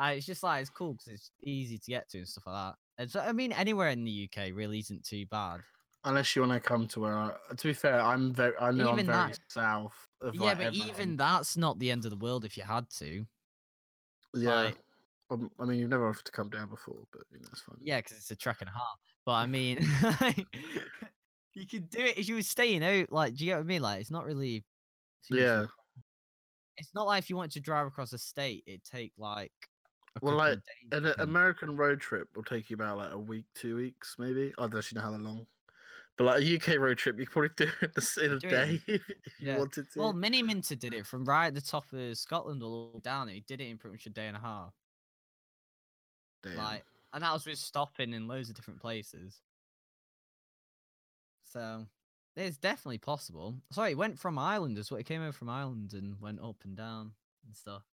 Uh, 0.00 0.12
it's 0.14 0.24
just 0.26 0.42
like 0.42 0.60
it's 0.62 0.70
cool 0.70 0.94
because 0.94 1.08
it's 1.08 1.30
easy 1.42 1.76
to 1.78 1.90
get 1.90 2.08
to 2.10 2.18
and 2.18 2.28
stuff 2.28 2.46
like 2.46 2.54
that. 2.56 2.74
And 3.02 3.10
so, 3.10 3.20
I 3.20 3.32
mean, 3.32 3.52
anywhere 3.52 3.88
in 3.90 4.04
the 4.04 4.28
UK 4.32 4.50
really 4.54 4.78
isn't 4.78 5.04
too 5.04 5.26
bad. 5.26 5.60
Unless 6.04 6.34
you 6.34 6.40
want 6.42 6.52
to 6.52 6.60
come 6.60 6.86
to 6.88 7.00
where 7.00 7.14
I. 7.16 7.32
To 7.54 7.66
be 7.68 7.74
fair, 7.74 8.00
I'm 8.00 8.32
very. 8.32 8.54
I 8.58 8.70
know 8.70 8.92
Even 8.92 9.00
I'm 9.00 9.06
very 9.06 9.28
that- 9.32 9.38
south. 9.48 10.08
Of, 10.22 10.34
yeah, 10.34 10.40
like, 10.42 10.58
but 10.58 10.66
everything. 10.68 10.88
even 10.88 11.16
that's 11.16 11.56
not 11.56 11.78
the 11.78 11.90
end 11.90 12.04
of 12.04 12.10
the 12.10 12.16
world 12.16 12.44
if 12.44 12.56
you 12.56 12.62
had 12.62 12.88
to. 12.98 13.24
Yeah. 14.34 14.54
like- 14.54 14.78
Um, 15.30 15.50
I 15.60 15.64
mean, 15.64 15.78
you've 15.78 15.90
never 15.90 16.08
offered 16.08 16.24
to 16.26 16.32
come 16.32 16.48
down 16.50 16.68
before, 16.68 17.02
but 17.12 17.22
you 17.30 17.38
know, 17.38 17.48
it's 17.52 17.60
fine. 17.60 17.76
Yeah, 17.82 17.98
because 17.98 18.16
it's 18.16 18.30
a 18.30 18.36
trek 18.36 18.58
and 18.60 18.68
a 18.68 18.72
half. 18.72 18.98
But 19.26 19.32
I 19.32 19.46
mean, 19.46 19.78
you 21.54 21.66
could 21.66 21.90
do 21.90 22.00
it 22.00 22.18
if 22.18 22.28
you 22.28 22.34
were 22.36 22.42
staying 22.42 22.82
out. 22.84 23.12
Like, 23.12 23.34
do 23.34 23.44
you 23.44 23.50
get 23.50 23.56
what 23.58 23.64
I 23.64 23.66
mean? 23.66 23.82
Like, 23.82 24.00
it's 24.00 24.10
not 24.10 24.24
really. 24.24 24.64
too 25.28 25.34
much 25.34 25.40
of 25.42 25.46
a- 25.46 25.60
Yeah. 25.60 25.66
It's 26.78 26.94
not 26.94 27.06
like 27.06 27.22
if 27.22 27.28
you 27.30 27.36
wanted 27.36 27.52
to 27.52 27.60
drive 27.60 27.86
across 27.86 28.12
a 28.14 28.18
state, 28.18 28.64
it'd 28.66 28.84
take 28.84 29.12
like. 29.18 29.52
Well, 30.20 30.36
like, 30.36 30.58
An 30.92 31.06
uh. 31.06 31.14
American 31.18 31.76
road 31.76 32.00
trip 32.00 32.28
will 32.34 32.42
take 32.42 32.68
you 32.70 32.74
about 32.74 32.98
like 32.98 33.12
a 33.12 33.18
week, 33.18 33.46
two 33.54 33.76
weeks, 33.76 34.16
maybe. 34.18 34.52
I 34.58 34.62
don't 34.62 34.76
actually 34.76 34.96
know 35.00 35.06
how 35.06 35.10
long. 35.12 35.46
But 36.18 36.24
like 36.24 36.42
a 36.42 36.56
UK 36.56 36.78
road 36.78 36.98
trip, 36.98 37.18
you 37.18 37.26
could 37.26 37.32
probably 37.32 37.50
do 37.56 37.72
it 37.80 37.90
in 37.96 38.02
a- 38.02 38.24
in 38.26 38.32
a 38.32 38.38
Do 38.38 38.46
it 38.48 38.50
day 38.50 38.80
if 38.86 39.02
you 39.38 39.54
wanted 39.56 39.90
to. 39.92 39.98
Well, 39.98 40.12
Mini 40.12 40.42
Minter 40.42 40.74
did 40.74 40.92
it 40.92 41.06
from 41.06 41.24
right 41.24 41.46
at 41.46 41.54
the 41.54 41.60
top 41.62 41.90
of 41.92 42.18
Scotland 42.18 42.62
all 42.62 42.90
the 42.90 42.96
way 42.98 43.00
down. 43.00 43.28
He 43.28 43.40
did 43.40 43.60
it 43.60 43.68
in 43.68 43.78
pretty 43.78 43.94
much 43.94 44.06
a 44.06 44.10
day 44.10 44.26
and 44.26 44.36
a 44.36 44.40
half. 44.40 44.74
Damn. 46.42 46.56
Like, 46.56 46.84
and 47.12 47.22
that 47.22 47.32
was 47.32 47.46
with 47.46 47.58
stopping 47.58 48.12
in 48.12 48.28
loads 48.28 48.50
of 48.50 48.54
different 48.56 48.80
places. 48.80 49.40
So 51.44 51.86
it's 52.36 52.58
definitely 52.58 52.98
possible. 52.98 53.54
Sorry, 53.72 53.92
it 53.92 53.98
went 53.98 54.18
from 54.18 54.38
Ireland 54.38 54.78
as 54.78 54.90
well. 54.90 55.00
It 55.00 55.06
came 55.06 55.22
over 55.22 55.32
from 55.32 55.48
Ireland 55.48 55.94
and 55.94 56.20
went 56.20 56.40
up 56.40 56.56
and 56.64 56.76
down 56.76 57.12
and 57.46 57.56
stuff. 57.56 57.84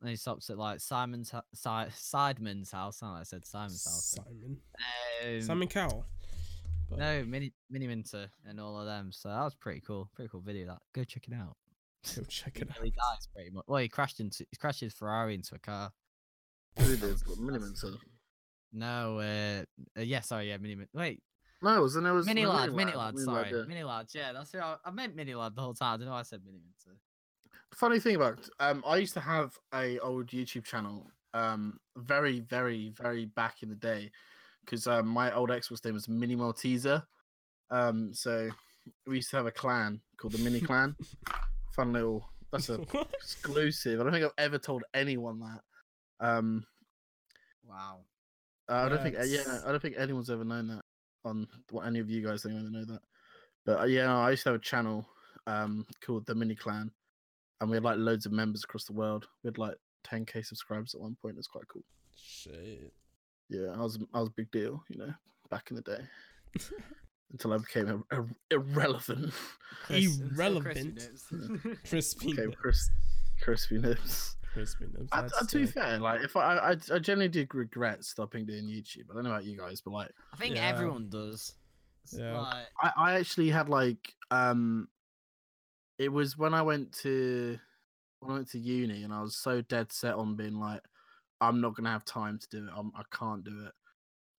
And 0.00 0.10
he 0.10 0.16
stops 0.16 0.50
at 0.50 0.58
like 0.58 0.80
Simon's 0.80 1.30
hou- 1.30 1.40
si- 1.54 1.90
Sidemen's 1.94 2.70
house. 2.70 3.00
Oh, 3.02 3.06
I 3.08 3.22
said 3.22 3.46
Simon's 3.46 3.84
house. 3.84 4.16
Simon. 4.16 4.58
Um, 5.24 5.40
Simon 5.42 5.68
Cowell. 5.68 6.04
But- 6.90 6.98
No, 6.98 7.24
Mini 7.24 7.52
Mini 7.70 7.86
Minter 7.86 8.28
and 8.44 8.60
all 8.60 8.78
of 8.78 8.86
them. 8.86 9.10
So 9.12 9.28
that 9.30 9.42
was 9.42 9.54
pretty 9.54 9.80
cool. 9.80 10.10
Pretty 10.14 10.28
cool 10.28 10.40
video. 10.42 10.66
That 10.66 10.78
go 10.94 11.02
check 11.04 11.26
it 11.28 11.34
out. 11.34 11.56
Go 12.14 12.22
check 12.24 12.52
He 12.56 12.62
it 12.62 12.68
out. 12.70 12.76
nearly 12.76 12.90
dies 12.90 13.26
pretty 13.34 13.50
much. 13.50 13.64
Well, 13.66 13.80
he 13.80 13.88
crashed 13.88 14.20
into 14.20 14.46
he 14.50 14.56
crashed 14.58 14.80
his 14.80 14.92
Ferrari 14.92 15.34
into 15.34 15.54
a 15.54 15.58
car. 15.58 15.92
Who 16.78 16.94
did? 16.96 17.02
What, 17.26 17.38
Miniman 17.38 17.76
said. 17.76 17.92
No, 18.72 19.18
uh, 19.20 19.64
uh 19.98 20.02
yeah, 20.02 20.20
sorry, 20.20 20.48
yeah, 20.50 20.58
Mini 20.58 20.74
Min. 20.74 20.88
Wait, 20.92 21.22
No, 21.62 21.80
wasn't 21.80 22.06
it? 22.06 22.10
Was 22.12 22.26
Mini 22.26 22.44
was 22.44 22.54
lad, 22.54 22.72
mini 22.74 22.92
Lad, 22.92 23.14
lad, 23.14 23.18
sorry, 23.24 23.66
mini 23.66 23.82
lad. 23.82 24.06
Yeah, 24.14 24.32
that's 24.34 24.52
who 24.52 24.58
I, 24.58 24.76
I 24.84 24.90
meant 24.90 25.16
mini 25.16 25.34
lad 25.34 25.56
the 25.56 25.62
whole 25.62 25.72
time. 25.72 25.94
I 25.94 25.96
don't 25.96 26.06
know 26.06 26.12
why 26.12 26.20
I 26.20 26.22
said 26.24 26.42
mini 26.44 26.58
minter. 26.58 26.98
Funny 27.76 28.00
thing 28.00 28.16
about 28.16 28.38
um 28.58 28.82
i 28.86 28.96
used 28.96 29.12
to 29.12 29.20
have 29.20 29.52
a 29.74 29.98
old 29.98 30.28
youtube 30.28 30.64
channel 30.64 31.06
um 31.34 31.78
very 31.98 32.40
very 32.40 32.90
very 32.96 33.26
back 33.26 33.62
in 33.62 33.68
the 33.68 33.74
day 33.74 34.10
because 34.64 34.86
um 34.86 35.06
my 35.06 35.32
old 35.34 35.50
xbox 35.50 35.84
name 35.84 35.94
was 35.94 36.08
mini 36.08 36.34
malteser. 36.34 37.02
Um 37.70 38.12
so 38.12 38.48
we 39.06 39.16
used 39.16 39.30
to 39.30 39.36
have 39.36 39.46
a 39.46 39.52
clan 39.52 40.00
called 40.16 40.32
the 40.32 40.38
mini 40.38 40.60
clan. 40.60 40.96
Fun 41.76 41.92
little 41.92 42.28
that's 42.50 42.68
a 42.70 42.80
exclusive. 43.14 44.00
I 44.00 44.04
don't 44.04 44.12
think 44.12 44.24
i've 44.24 44.44
ever 44.44 44.58
told 44.58 44.84
anyone 44.94 45.40
that. 45.40 46.26
Um 46.26 46.64
Wow. 47.68 48.04
i 48.68 48.88
don't 48.88 49.02
think 49.02 49.18
uh, 49.18 49.24
yeah 49.24 49.60
i 49.66 49.70
don't 49.70 49.82
think 49.82 49.96
anyone's 49.98 50.30
ever 50.30 50.44
known 50.44 50.68
that 50.68 50.82
on 51.24 51.46
well, 51.70 51.84
any 51.84 51.98
of 51.98 52.08
you 52.08 52.24
guys 52.26 52.46
anyway 52.46 52.62
that 52.62 52.72
know 52.72 52.84
that. 52.84 53.02
But 53.66 53.80
uh, 53.80 53.84
yeah 53.84 54.06
no, 54.06 54.20
i 54.20 54.30
used 54.30 54.44
to 54.44 54.50
have 54.50 54.60
a 54.60 54.64
channel 54.64 55.06
um 55.46 55.84
called 56.00 56.24
the 56.26 56.34
mini 56.34 56.54
clan 56.54 56.90
and 57.60 57.70
we 57.70 57.76
had 57.76 57.84
like 57.84 57.98
loads 57.98 58.26
of 58.26 58.32
members 58.32 58.64
across 58.64 58.84
the 58.84 58.92
world. 58.92 59.26
We 59.42 59.48
had 59.48 59.58
like 59.58 59.76
10k 60.06 60.44
subscribers 60.46 60.94
at 60.94 61.00
one 61.00 61.16
point. 61.20 61.36
It's 61.38 61.46
quite 61.48 61.66
cool. 61.68 61.82
Shit. 62.16 62.92
Yeah, 63.48 63.70
I 63.74 63.78
was 63.78 63.98
I 64.14 64.20
was 64.20 64.28
a 64.28 64.32
big 64.32 64.50
deal, 64.50 64.82
you 64.88 64.98
know, 64.98 65.12
back 65.50 65.70
in 65.70 65.76
the 65.76 65.82
day. 65.82 66.00
Until 67.32 67.54
I 67.54 67.58
became 67.58 68.04
a, 68.12 68.20
a, 68.20 68.24
irrelevant. 68.52 69.32
Chris- 69.84 70.20
Irrelevant. 70.20 70.96
crispy 70.98 71.36
nips. 71.36 71.78
Crispy. 71.88 72.32
Okay. 72.32 72.54
Chris, 72.56 72.90
crispy 73.42 73.78
nibs. 73.78 74.36
Crispy 74.52 74.86
nips. 74.86 75.08
I, 75.12 75.22
that's 75.22 75.42
I, 75.42 75.46
to 75.46 75.58
be 75.58 75.66
fair, 75.66 75.98
like 75.98 76.22
if 76.22 76.36
I, 76.36 76.56
I 76.56 76.70
I 76.94 76.98
generally 77.00 77.28
do 77.28 77.44
regret 77.52 78.04
stopping 78.04 78.46
doing 78.46 78.64
YouTube. 78.66 79.10
I 79.10 79.14
don't 79.14 79.24
know 79.24 79.30
about 79.30 79.44
you 79.44 79.58
guys, 79.58 79.80
but 79.80 79.90
like 79.92 80.10
I 80.32 80.36
think 80.36 80.54
Yeah. 80.56 80.68
everyone 80.68 81.08
does. 81.08 81.52
Yeah. 82.12 82.40
like- 82.40 82.66
I, 82.80 82.92
I 82.96 83.14
actually 83.18 83.50
had 83.50 83.68
like 83.68 84.14
um 84.30 84.88
it 85.98 86.10
was 86.10 86.36
when 86.36 86.54
I 86.54 86.62
went 86.62 86.92
to 87.00 87.58
when 88.20 88.30
I 88.30 88.34
went 88.34 88.50
to 88.50 88.58
uni 88.58 89.02
and 89.02 89.12
I 89.12 89.22
was 89.22 89.36
so 89.36 89.60
dead 89.62 89.92
set 89.92 90.14
on 90.14 90.36
being 90.36 90.58
like 90.58 90.80
I'm 91.40 91.60
not 91.60 91.74
gonna 91.74 91.90
have 91.90 92.04
time 92.04 92.38
to 92.38 92.48
do 92.50 92.66
it. 92.66 92.72
I'm, 92.74 92.92
I 92.96 93.02
can't 93.16 93.44
do 93.44 93.66
it. 93.66 93.72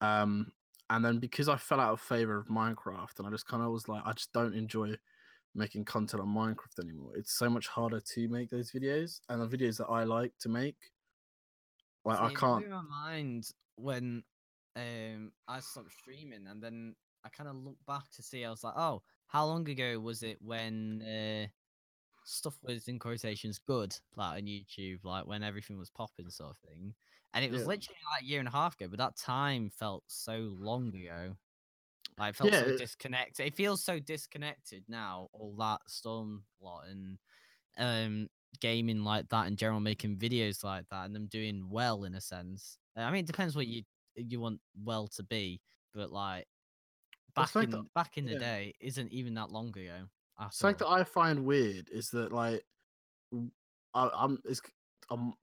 Um 0.06 0.52
and 0.90 1.04
then 1.04 1.20
because 1.20 1.50
I 1.50 1.58
fell 1.58 1.80
out 1.80 1.94
of 1.94 2.02
favor 2.02 2.38
of 2.38 2.48
Minecraft 2.48 3.20
and 3.20 3.28
I 3.28 3.32
just 3.32 3.48
kind 3.48 3.64
of 3.64 3.72
was 3.72 3.88
like 3.88 4.04
I 4.06 4.14
just 4.14 4.34
don't 4.34 4.56
enjoy 4.56 4.96
making 5.56 5.86
content 5.86 6.22
on 6.22 6.28
Minecraft 6.28 6.84
anymore. 6.84 7.12
It's 7.16 7.38
so 7.38 7.50
much 7.50 7.68
harder 7.68 8.00
to 8.00 8.28
make 8.30 8.50
those 8.50 8.72
videos 8.72 9.20
and 9.30 9.42
the 9.42 9.58
videos 9.58 9.78
that 9.78 9.88
I 9.88 10.04
like 10.04 10.34
to 10.42 10.50
make 10.50 10.78
like 12.08 12.20
I 12.20 12.28
See, 12.28 12.34
it 12.34 12.40
can't 12.40 12.70
my 12.70 12.82
mind 12.82 13.50
when 13.76 14.24
um 14.76 15.32
I 15.48 15.60
stopped 15.60 15.92
streaming, 15.92 16.48
and 16.48 16.64
then 16.64 16.96
I 17.26 17.30
kind 17.30 17.50
of 17.50 17.58
looked 17.58 17.86
back 17.86 18.04
to 18.16 18.24
see. 18.24 18.46
I 18.46 18.50
was 18.50 18.64
like, 18.64 18.76
oh, 18.78 19.02
how 19.28 19.46
long 19.46 19.68
ago 19.70 20.00
was 20.00 20.24
it 20.24 20.42
when 20.42 21.02
uh, 21.04 21.48
stuff 22.26 22.60
was 22.64 22.88
in 22.88 23.00
quotations 23.00 23.60
good, 23.60 23.98
like 24.16 24.38
on 24.40 24.48
YouTube, 24.48 25.04
like 25.06 25.26
when 25.28 25.44
everything 25.44 25.78
was 25.78 25.90
popping, 25.92 26.30
sort 26.30 26.52
of 26.52 26.58
thing. 26.60 26.96
And 27.34 27.46
it 27.46 27.52
was 27.52 27.66
Yeah. 27.66 27.68
literally 27.68 28.00
like 28.14 28.24
a 28.24 28.26
year 28.26 28.40
and 28.40 28.48
a 28.48 28.52
half 28.52 28.76
ago, 28.76 28.88
but 28.90 29.00
that 29.00 29.18
time 29.18 29.70
felt 29.70 30.06
so 30.08 30.38
long 30.40 30.96
ago. 30.96 31.38
Like, 32.18 32.32
it 32.32 32.36
felt 32.36 32.54
Yeah, 32.54 32.56
so 32.56 32.72
it- 32.72 32.82
disconnected. 32.82 33.46
It 33.46 33.56
feels 33.56 33.84
so 33.84 34.00
disconnected 34.00 34.86
now. 34.88 35.30
All 35.34 35.56
that 35.58 35.82
storm 35.90 36.46
lot 36.60 36.88
and 36.88 37.20
um 37.78 38.30
gaming 38.62 39.04
like 39.04 39.30
that 39.30 39.48
in 39.48 39.58
general, 39.58 39.80
making 39.82 40.20
videos 40.20 40.64
like 40.64 40.88
that, 40.90 41.06
and 41.06 41.16
them 41.16 41.28
doing 41.28 41.70
well 41.70 42.06
in 42.06 42.16
a 42.16 42.22
sense. 42.22 42.80
I 42.96 43.12
mean, 43.12 43.22
it 43.26 43.28
depends 43.28 43.56
what 43.56 43.68
you 43.68 43.84
you 44.16 44.40
want 44.42 44.62
well 44.76 45.08
to 45.10 45.24
be, 45.24 45.62
but 45.94 46.12
like 46.12 46.48
back 47.38 47.64
in 47.64 47.70
that- 47.72 47.94
back 47.94 48.18
in 48.18 48.26
the 48.26 48.34
yeah. 48.34 48.40
day 48.40 48.74
isn't 48.80 49.12
even 49.12 49.34
that 49.36 49.52
long 49.52 49.70
ago. 49.70 50.08
Something 50.52 50.88
that. 50.88 50.94
I 50.94 51.04
find 51.04 51.46
weird 51.46 51.90
is 51.92 52.10
that 52.12 52.32
like 52.32 52.64
I, 53.94 54.36
it's 54.46 54.62
I'm 55.10 55.34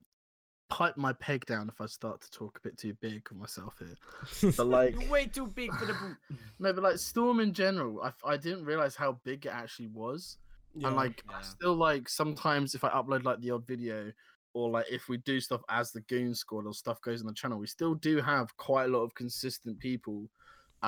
pipe 0.70 0.96
my 0.96 1.12
peg 1.14 1.44
down 1.46 1.68
if 1.68 1.80
I 1.80 1.86
start 1.86 2.20
to 2.22 2.30
talk 2.30 2.58
a 2.58 2.60
bit 2.68 2.78
too 2.78 2.94
big 3.00 3.26
of 3.30 3.36
myself 3.36 3.74
here. 3.78 4.52
But 4.56 4.66
like 4.66 5.00
You're 5.00 5.10
way 5.10 5.26
too 5.26 5.46
big 5.46 5.72
for 5.74 5.86
the 5.86 5.94
no, 6.58 6.72
but 6.72 6.82
like 6.82 6.98
Storm 6.98 7.40
in 7.40 7.52
general, 7.52 8.00
I 8.02 8.12
I 8.24 8.36
didn't 8.36 8.64
realize 8.64 8.94
how 8.94 9.18
big 9.24 9.46
it 9.46 9.50
actually 9.52 9.88
was. 9.88 10.38
Yeah. 10.74 10.88
And 10.88 10.96
like 10.96 11.22
I 11.28 11.42
still 11.42 11.74
like 11.74 12.08
sometimes 12.08 12.74
if 12.74 12.84
I 12.84 12.90
upload 12.90 13.24
like 13.24 13.40
the 13.40 13.52
odd 13.52 13.66
video 13.66 14.12
or 14.54 14.70
like 14.70 14.86
if 14.90 15.08
we 15.08 15.18
do 15.18 15.40
stuff 15.40 15.62
as 15.68 15.92
the 15.92 16.00
Goon 16.02 16.34
Squad 16.34 16.66
or 16.66 16.74
stuff 16.74 17.00
goes 17.00 17.20
on 17.20 17.26
the 17.26 17.34
channel, 17.34 17.58
we 17.58 17.66
still 17.66 17.94
do 17.94 18.20
have 18.20 18.56
quite 18.56 18.84
a 18.84 18.88
lot 18.88 19.02
of 19.02 19.14
consistent 19.14 19.78
people 19.78 20.28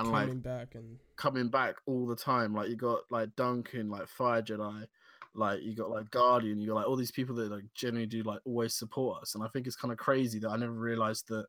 and 0.01 0.11
like 0.13 0.27
coming 0.27 0.41
back 0.41 0.75
and 0.75 0.99
coming 1.17 1.49
back 1.49 1.77
all 1.87 2.07
the 2.07 2.17
time. 2.17 2.55
Like 2.55 2.69
you 2.69 2.77
got 2.77 3.01
like 3.11 3.35
Duncan, 3.37 3.91
like 3.91 4.09
Fire 4.09 4.43
Jedi, 4.43 4.87
like 5.35 5.63
you 5.63 5.75
got 5.75 5.91
like 5.91 6.11
Guardian, 6.11 6.61
you 6.61 6.69
got 6.69 6.77
like 6.77 6.89
all 6.89 6.97
these 6.97 7.11
people 7.11 7.35
that 7.37 7.51
like 7.51 7.65
generally 7.75 8.07
do 8.07 8.23
like 8.23 8.41
always 8.45 8.75
support 8.75 9.23
us. 9.23 9.35
And 9.35 9.45
I 9.45 9.49
think 9.49 9.67
it's 9.67 9.77
kind 9.77 9.93
of 9.93 9.99
crazy 9.99 10.39
that 10.41 10.51
I 10.51 10.57
never 10.57 10.73
realized 10.73 11.29
that 11.29 11.47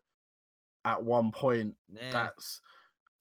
at 0.85 1.03
one 1.03 1.31
point 1.31 1.75
Yeah. 1.93 2.11
that's 2.11 2.61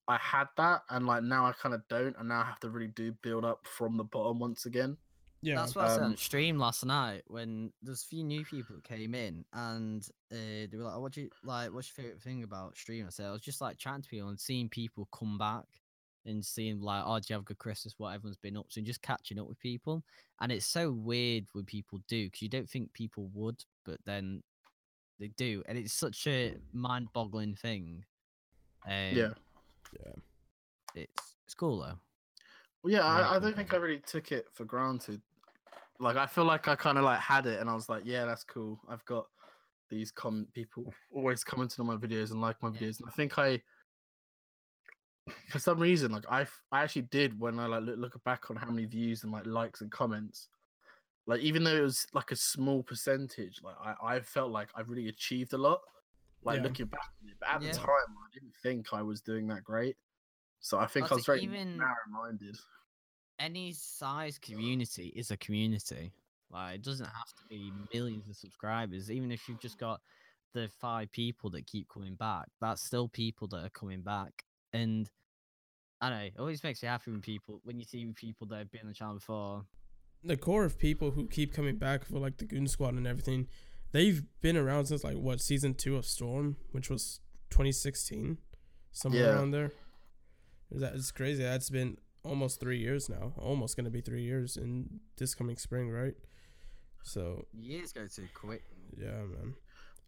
I 0.08 0.18
had 0.18 0.46
that 0.56 0.82
and 0.88 1.06
like 1.06 1.24
now 1.24 1.46
I 1.46 1.52
kind 1.52 1.74
of 1.74 1.82
don't 1.88 2.14
and 2.18 2.28
now 2.28 2.42
I 2.42 2.44
have 2.44 2.60
to 2.60 2.70
really 2.70 2.88
do 2.88 3.12
build 3.22 3.44
up 3.44 3.66
from 3.66 3.96
the 3.96 4.04
bottom 4.04 4.38
once 4.38 4.64
again. 4.66 4.96
Yeah. 5.42 5.56
That's 5.56 5.74
what 5.74 5.86
I 5.86 5.88
said 5.94 6.02
on 6.02 6.10
um, 6.12 6.16
stream 6.16 6.58
last 6.58 6.84
night 6.84 7.22
when 7.26 7.72
there's 7.82 8.02
a 8.02 8.06
few 8.06 8.24
new 8.24 8.44
people 8.44 8.76
that 8.76 8.84
came 8.84 9.14
in 9.14 9.44
and 9.52 10.06
uh, 10.32 10.66
they 10.70 10.76
were 10.76 10.84
like, 10.84 10.94
oh, 10.96 11.00
"What 11.00 11.12
do 11.12 11.22
you 11.22 11.30
like? 11.44 11.72
What's 11.72 11.92
your 11.96 12.04
favorite 12.04 12.22
thing 12.22 12.42
about 12.42 12.76
stream?" 12.76 13.04
I 13.06 13.10
said, 13.10 13.26
"I 13.26 13.32
was 13.32 13.42
just 13.42 13.60
like 13.60 13.78
chatting 13.78 14.02
to 14.02 14.08
people 14.08 14.28
and 14.28 14.40
seeing 14.40 14.68
people 14.68 15.08
come 15.12 15.38
back 15.38 15.66
and 16.26 16.44
seeing 16.44 16.80
like, 16.80 17.02
oh, 17.06 17.18
do 17.18 17.24
you 17.28 17.34
have 17.34 17.42
a 17.42 17.44
good 17.44 17.58
Christmas? 17.58 17.94
What 17.96 18.14
everyone's 18.14 18.36
been 18.36 18.56
up 18.56 18.68
to, 18.70 18.80
and 18.80 18.86
just 18.86 19.02
catching 19.02 19.38
up 19.38 19.48
with 19.48 19.58
people. 19.60 20.02
And 20.40 20.52
it's 20.52 20.66
so 20.66 20.92
weird 20.92 21.46
when 21.52 21.64
people 21.64 22.00
do 22.08 22.26
because 22.26 22.42
you 22.42 22.48
don't 22.48 22.68
think 22.68 22.92
people 22.92 23.30
would, 23.32 23.64
but 23.84 23.98
then 24.04 24.42
they 25.18 25.28
do, 25.28 25.62
and 25.66 25.78
it's 25.78 25.94
such 25.94 26.26
a 26.26 26.56
mind-boggling 26.72 27.54
thing. 27.54 28.04
Um, 28.86 28.92
yeah. 29.12 29.28
yeah. 29.92 30.12
it's 30.94 31.34
it's 31.46 31.54
cool 31.54 31.80
though. 31.80 31.98
Well, 32.86 32.92
yeah, 32.94 33.04
I, 33.04 33.34
I 33.34 33.38
don't 33.40 33.56
think 33.56 33.74
I 33.74 33.78
really 33.78 33.98
took 34.06 34.30
it 34.30 34.46
for 34.52 34.64
granted. 34.64 35.20
Like 35.98 36.16
I 36.16 36.26
feel 36.26 36.44
like 36.44 36.68
I 36.68 36.76
kind 36.76 36.98
of 36.98 37.02
like 37.02 37.18
had 37.18 37.46
it 37.46 37.58
and 37.60 37.68
I 37.68 37.74
was 37.74 37.88
like, 37.88 38.02
yeah, 38.04 38.24
that's 38.24 38.44
cool. 38.44 38.78
I've 38.88 39.04
got 39.06 39.26
these 39.90 40.12
comment 40.12 40.52
people 40.54 40.94
always 41.12 41.42
commenting 41.42 41.80
on 41.80 41.88
my 41.88 41.96
videos 41.96 42.30
and 42.30 42.40
like 42.40 42.62
my 42.62 42.68
videos. 42.70 43.00
And 43.00 43.08
I 43.08 43.10
think 43.10 43.40
I, 43.40 43.60
for 45.48 45.58
some 45.58 45.80
reason, 45.80 46.12
like 46.12 46.26
I, 46.30 46.46
I 46.70 46.84
actually 46.84 47.02
did 47.10 47.40
when 47.40 47.58
I 47.58 47.66
like 47.66 47.82
look, 47.82 47.98
look 47.98 48.22
back 48.24 48.50
on 48.50 48.56
how 48.56 48.70
many 48.70 48.86
views 48.86 49.24
and 49.24 49.32
like 49.32 49.46
likes 49.46 49.80
and 49.80 49.90
comments. 49.90 50.46
Like 51.26 51.40
even 51.40 51.64
though 51.64 51.74
it 51.74 51.80
was 51.80 52.06
like 52.14 52.30
a 52.30 52.36
small 52.36 52.84
percentage, 52.84 53.62
like 53.64 53.74
I, 53.82 54.14
I 54.14 54.20
felt 54.20 54.52
like 54.52 54.68
I 54.76 54.82
really 54.82 55.08
achieved 55.08 55.54
a 55.54 55.58
lot. 55.58 55.80
Like 56.44 56.58
Yeah. 56.58 56.62
looking 56.62 56.86
back 56.86 57.00
on 57.20 57.30
it, 57.30 57.36
but 57.40 57.48
at 57.48 57.62
Yeah. 57.62 57.72
the 57.72 57.78
time 57.78 57.88
I 57.88 58.28
didn't 58.32 58.54
think 58.62 58.92
I 58.92 59.02
was 59.02 59.20
doing 59.22 59.48
that 59.48 59.64
great. 59.64 59.96
So 60.60 60.78
I 60.78 60.86
think 60.86 61.10
I 61.10 61.16
was 61.16 61.26
very 61.26 61.40
even- 61.42 61.78
narrow-minded. 61.78 62.56
Any 63.38 63.72
size 63.72 64.38
community 64.38 65.12
is 65.14 65.30
a 65.30 65.36
community. 65.36 66.12
Like 66.50 66.76
it 66.76 66.82
doesn't 66.82 67.06
have 67.06 67.28
to 67.38 67.44
be 67.48 67.72
millions 67.92 68.28
of 68.28 68.36
subscribers. 68.36 69.10
Even 69.10 69.30
if 69.30 69.48
you've 69.48 69.60
just 69.60 69.78
got 69.78 70.00
the 70.54 70.68
five 70.80 71.10
people 71.12 71.50
that 71.50 71.66
keep 71.66 71.88
coming 71.88 72.14
back, 72.14 72.46
that's 72.60 72.82
still 72.82 73.08
people 73.08 73.48
that 73.48 73.64
are 73.64 73.70
coming 73.70 74.00
back. 74.00 74.44
And 74.72 75.10
I 76.00 76.08
don't 76.10 76.18
know, 76.18 76.24
it 76.24 76.34
always 76.38 76.62
makes 76.62 76.82
you 76.82 76.88
happy 76.88 77.10
when 77.10 77.20
people 77.20 77.60
when 77.64 77.78
you 77.78 77.84
see 77.84 78.06
people 78.14 78.46
that 78.48 78.58
have 78.58 78.70
been 78.70 78.82
on 78.82 78.88
the 78.88 78.94
channel 78.94 79.14
before. 79.14 79.64
the 80.22 80.36
core 80.36 80.64
of 80.64 80.78
people 80.78 81.10
who 81.10 81.26
keep 81.26 81.52
coming 81.52 81.76
back 81.76 82.04
for 82.04 82.18
like 82.18 82.38
the 82.38 82.44
Goon 82.46 82.66
Squad 82.68 82.94
and 82.94 83.06
everything, 83.06 83.48
they've 83.92 84.22
been 84.40 84.56
around 84.56 84.86
since 84.86 85.04
like 85.04 85.16
what 85.16 85.40
season 85.40 85.74
two 85.74 85.96
of 85.96 86.06
Storm, 86.06 86.56
which 86.72 86.88
was 86.90 87.20
2016, 87.50 88.38
somewhere 88.92 89.22
Yeah. 89.22 89.34
around 89.34 89.50
there. 89.50 89.72
That 90.70 90.94
is 90.94 91.10
crazy. 91.12 91.42
That's 91.42 91.70
been 91.70 91.96
almost 92.26 92.60
three 92.60 92.78
years 92.78 93.08
now. 93.08 93.32
Almost 93.38 93.76
gonna 93.76 93.90
be 93.90 94.00
three 94.00 94.22
years 94.22 94.56
in 94.56 95.00
this 95.16 95.34
coming 95.34 95.56
spring, 95.56 95.90
right? 95.90 96.14
So 97.04 97.46
Years 97.52 97.92
go 97.92 98.06
too 98.06 98.26
quick. 98.34 98.64
yeah, 98.98 99.10
man, 99.22 99.54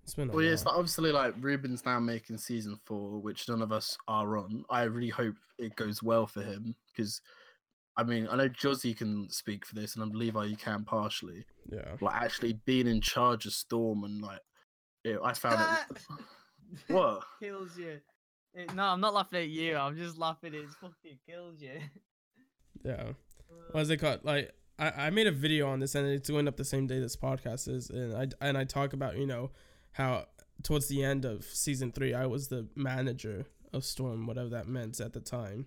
it's 0.03 0.15
been 0.15 0.31
a 0.31 0.33
Well, 0.33 0.45
yeah, 0.45 0.53
it's 0.53 0.65
like 0.65 0.75
obviously 0.75 1.13
like 1.13 1.35
Ruben's 1.41 1.85
now 1.85 2.01
making 2.01 2.39
season 2.39 2.77
four, 2.85 3.21
which 3.21 3.49
none 3.49 3.63
of 3.63 3.71
us 3.73 3.97
are 4.09 4.37
on. 4.37 4.65
I 4.69 4.83
really 4.85 5.11
hope 5.11 5.37
it 5.59 5.77
goes 5.77 6.03
well 6.03 6.27
for 6.27 6.43
him 6.43 6.75
because, 6.91 7.21
I 7.97 8.03
mean, 8.03 8.27
I 8.31 8.37
know 8.37 8.49
Josie 8.49 8.95
can 8.95 9.31
speak 9.31 9.65
for 9.65 9.75
this, 9.77 9.95
and 9.95 10.05
I 10.05 10.09
believe 10.09 10.35
you 10.35 10.57
can 10.57 10.85
partially. 10.85 11.45
yeah. 11.71 11.95
Like 12.01 12.17
actually 12.17 12.55
being 12.65 12.87
in 12.89 13.01
charge 13.01 13.47
of 13.47 13.53
Storm 13.53 14.03
and 14.05 14.21
like, 14.21 14.41
it, 15.05 15.19
I 15.23 15.33
found 15.35 15.61
it. 15.91 15.99
what? 16.89 17.23
kills 17.41 17.77
you. 17.79 18.01
It- 18.55 18.75
no, 18.75 18.83
I'm 18.83 19.01
not 19.01 19.15
laughing 19.15 19.41
at 19.43 19.49
you. 19.49 19.77
I'm 19.77 19.97
just 19.97 20.19
laughing. 20.19 20.53
It 20.55 20.65
fucking 20.81 21.19
kills 21.29 21.61
you. 21.61 21.79
Yeah. 22.85 23.13
What's 23.73 23.91
it 23.91 23.99
called? 23.99 24.21
Like 24.25 24.53
I, 24.79 25.07
I 25.07 25.11
made 25.11 25.27
a 25.27 25.33
video 25.33 25.69
on 25.69 25.81
this 25.81 25.95
and 25.95 26.07
it's 26.09 26.31
going 26.31 26.49
up 26.49 26.57
the 26.57 26.65
same 26.65 26.87
day 26.87 27.01
this 27.01 27.17
podcast 27.17 27.69
is 27.69 27.91
and 27.91 28.15
I 28.15 28.29
and 28.41 28.57
I 28.57 28.65
talk 28.65 28.93
about, 28.93 29.17
you 29.17 29.27
know, 29.27 29.51
how 29.93 30.27
towards 30.63 30.89
the 30.89 31.03
end 31.03 31.25
of 31.25 31.45
season 31.45 31.93
three 31.93 32.15
I 32.15 32.27
was 32.27 32.49
the 32.49 32.69
manager 32.75 33.47
of 33.73 33.85
Storm, 33.85 34.27
whatever 34.27 34.49
that 34.51 34.69
meant 34.69 35.01
at 35.01 35.13
the 35.13 35.21
time. 35.21 35.67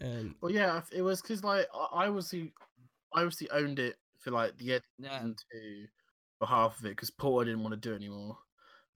And 0.00 0.34
Well, 0.40 0.52
yeah, 0.52 0.82
it 0.92 1.02
was 1.02 1.22
because 1.22 1.42
like 1.44 1.66
I, 1.74 2.04
I 2.06 2.08
was 2.08 2.30
the, 2.30 2.50
I 3.14 3.20
obviously 3.20 3.50
owned 3.50 3.78
it 3.78 3.96
for 4.18 4.30
like 4.30 4.56
the 4.58 4.64
Yeah. 4.64 4.78
season 5.18 5.36
two 5.52 5.86
for 6.38 6.46
half 6.46 6.78
of 6.78 6.84
it 6.86 6.90
because 6.90 7.10
Porter 7.10 7.50
didn't 7.50 7.62
want 7.62 7.72
to 7.74 7.88
do 7.88 7.92
it 7.92 7.96
anymore. 7.96 8.38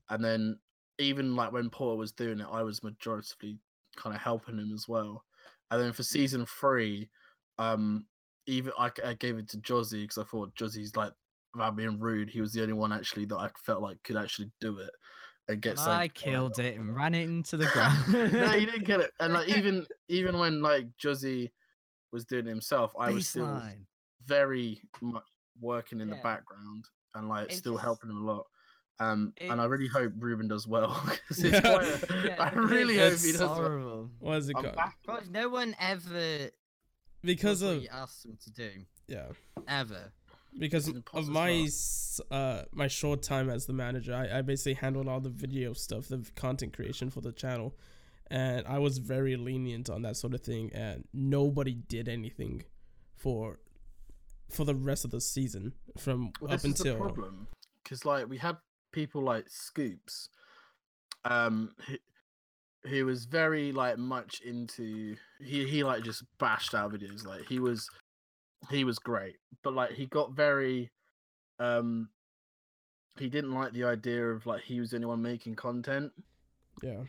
And 0.09 0.25
then 0.25 0.59
even 0.99 1.37
like 1.37 1.53
when 1.53 1.71
Porter 1.71 1.99
was 1.99 2.13
doing 2.13 2.41
it, 2.41 2.47
I 2.51 2.63
was 2.63 2.81
majoritively 2.81 3.59
kind 3.97 4.15
of 4.15 4.21
helping 4.21 4.59
him 4.59 4.73
as 4.75 4.87
well. 4.89 5.25
And 5.71 5.81
then 5.81 5.93
for 5.93 6.03
season 6.03 6.47
three, 6.47 7.09
um, 7.61 8.07
even 8.47 8.73
I, 8.79 8.91
I 9.05 9.15
gave 9.15 9.39
it 9.39 9.49
to 9.51 9.59
Josie 9.59 10.03
because 10.03 10.19
I 10.19 10.25
thought 10.25 10.55
Josie's 10.55 10.97
like 10.97 11.13
without 11.55 11.77
being 11.77 11.99
rude, 11.99 12.31
he 12.31 12.41
was 12.41 12.53
the 12.53 12.63
only 12.63 12.75
one 12.75 12.93
actually 12.93 13.25
that 13.27 13.37
I 13.37 13.49
felt 13.65 13.83
like 13.83 14.03
could 14.03 14.17
actually 14.17 14.51
do 14.61 14.79
it 14.79 14.91
and 15.49 15.61
get. 15.61 15.79
I 15.79 15.83
something 15.85 15.99
done. 16.01 16.11
killed 16.15 16.59
it 16.59 16.77
and 16.79 16.95
ran 16.97 17.15
it 17.15 17.25
into 17.25 17.57
the 17.57 17.67
ground. 17.67 18.13
no, 18.33 18.55
you 18.55 18.67
didn't 18.67 18.85
get 18.85 19.01
it. 19.01 19.11
And 19.21 19.35
like 19.35 19.49
even 19.49 19.87
even 20.09 20.39
when 20.39 20.63
like 20.63 20.87
Josie 20.99 21.53
was 22.13 22.25
doing 22.25 22.47
it 22.47 22.51
himself, 22.51 22.93
I 22.99 23.11
was 23.11 23.29
still 23.29 23.63
very 24.27 24.81
much 25.01 25.23
working 25.61 26.01
in 26.01 26.09
the 26.09 26.17
background 26.23 26.85
and 27.15 27.29
like 27.29 27.53
It 27.53 27.57
still 27.57 27.75
just- 27.75 27.85
helping 27.85 28.11
him 28.11 28.17
a 28.17 28.33
lot. 28.33 28.47
Um, 28.99 29.33
and 29.41 29.63
I 29.63 29.65
really 29.65 29.87
hope 29.89 30.13
Ruben 30.19 30.47
does 30.47 30.67
well. 30.67 30.89
'cause 31.29 31.39
it's 31.43 31.55
Yeah. 31.55 31.61
quite 31.61 31.85
a- 32.11 32.27
Yeah, 32.29 32.37
I 32.39 32.51
really 32.51 32.99
hope 32.99 33.09
he 33.19 33.31
it's 33.31 33.33
does 33.33 33.41
well. 33.41 33.55
horrible. 33.55 34.11
what 34.19 34.37
is 34.39 34.49
it 34.51 34.57
I'm 34.59 34.65
called? 34.65 34.77
back. 34.77 34.99
No 35.31 35.49
one 35.49 35.75
ever 35.81 36.51
Because 37.23 37.61
does 37.61 37.69
what 37.69 37.77
of 37.77 37.83
you 37.83 37.89
asked 37.93 38.23
them 38.23 38.39
to 38.45 38.51
do 38.53 38.71
yeah. 39.07 39.27
ever. 39.69 40.13
because 40.59 40.89
of 40.89 41.29
my 41.29 41.67
slot. 41.71 42.33
uh 42.33 42.63
my 42.73 42.89
short 42.89 43.23
time 43.23 43.49
as 43.51 43.67
the 43.67 43.73
manager 43.73 44.15
I, 44.15 44.39
I 44.39 44.43
basically 44.43 44.75
handled 44.75 45.09
all 45.09 45.21
the 45.21 45.29
video 45.29 45.73
stuff 45.75 46.09
the 46.09 46.25
content 46.35 46.75
creation 46.75 47.11
for 47.11 47.21
the 47.21 47.31
channel 47.33 47.77
and 48.31 48.67
i 48.67 48.79
was 48.79 48.99
very 48.99 49.37
lenient 49.37 49.89
on 49.89 50.03
that 50.03 50.17
sort 50.17 50.35
of 50.35 50.41
thing 50.41 50.71
and 50.75 51.05
nobody 51.15 51.75
did 51.75 52.09
anything 52.09 52.65
for 53.15 53.61
for 54.51 54.65
the 54.65 54.75
rest 54.75 55.05
of 55.05 55.13
the 55.13 55.21
season 55.21 55.73
from 55.97 56.33
Well, 56.41 56.53
up 56.53 56.61
this 56.63 56.73
is 56.73 56.79
the 56.81 56.91
until 56.91 57.05
problem 57.05 57.47
because 57.85 58.05
like 58.05 58.29
we 58.29 58.39
had 58.39 58.57
people 58.93 59.23
like 59.23 59.47
Scoops, 59.49 60.29
um, 61.25 61.75
who, 62.83 62.89
who 62.89 63.07
was 63.07 63.25
very 63.27 63.73
like 63.73 63.99
much 63.99 64.41
into 64.41 65.17
he 65.41 65.67
he 65.69 65.85
like 65.85 66.03
just 66.03 66.25
bashed 66.39 66.75
out 66.75 66.93
videos 66.93 67.27
like 67.27 67.43
he 67.47 67.59
was 67.59 67.89
he 68.71 68.85
was 68.85 68.99
great 68.99 69.37
but 69.63 69.75
like 69.75 69.93
he 69.93 70.07
got 70.07 70.33
very 70.33 70.91
um 71.59 72.09
he 73.19 73.29
didn't 73.29 73.53
like 73.53 73.73
the 73.73 73.85
idea 73.85 74.25
of 74.31 74.47
like 74.47 74.63
he 74.63 74.81
was 74.81 74.91
the 74.91 74.97
only 74.97 75.07
one 75.07 75.21
making 75.21 75.55
content. 75.55 76.11
Yeah. 76.83 77.03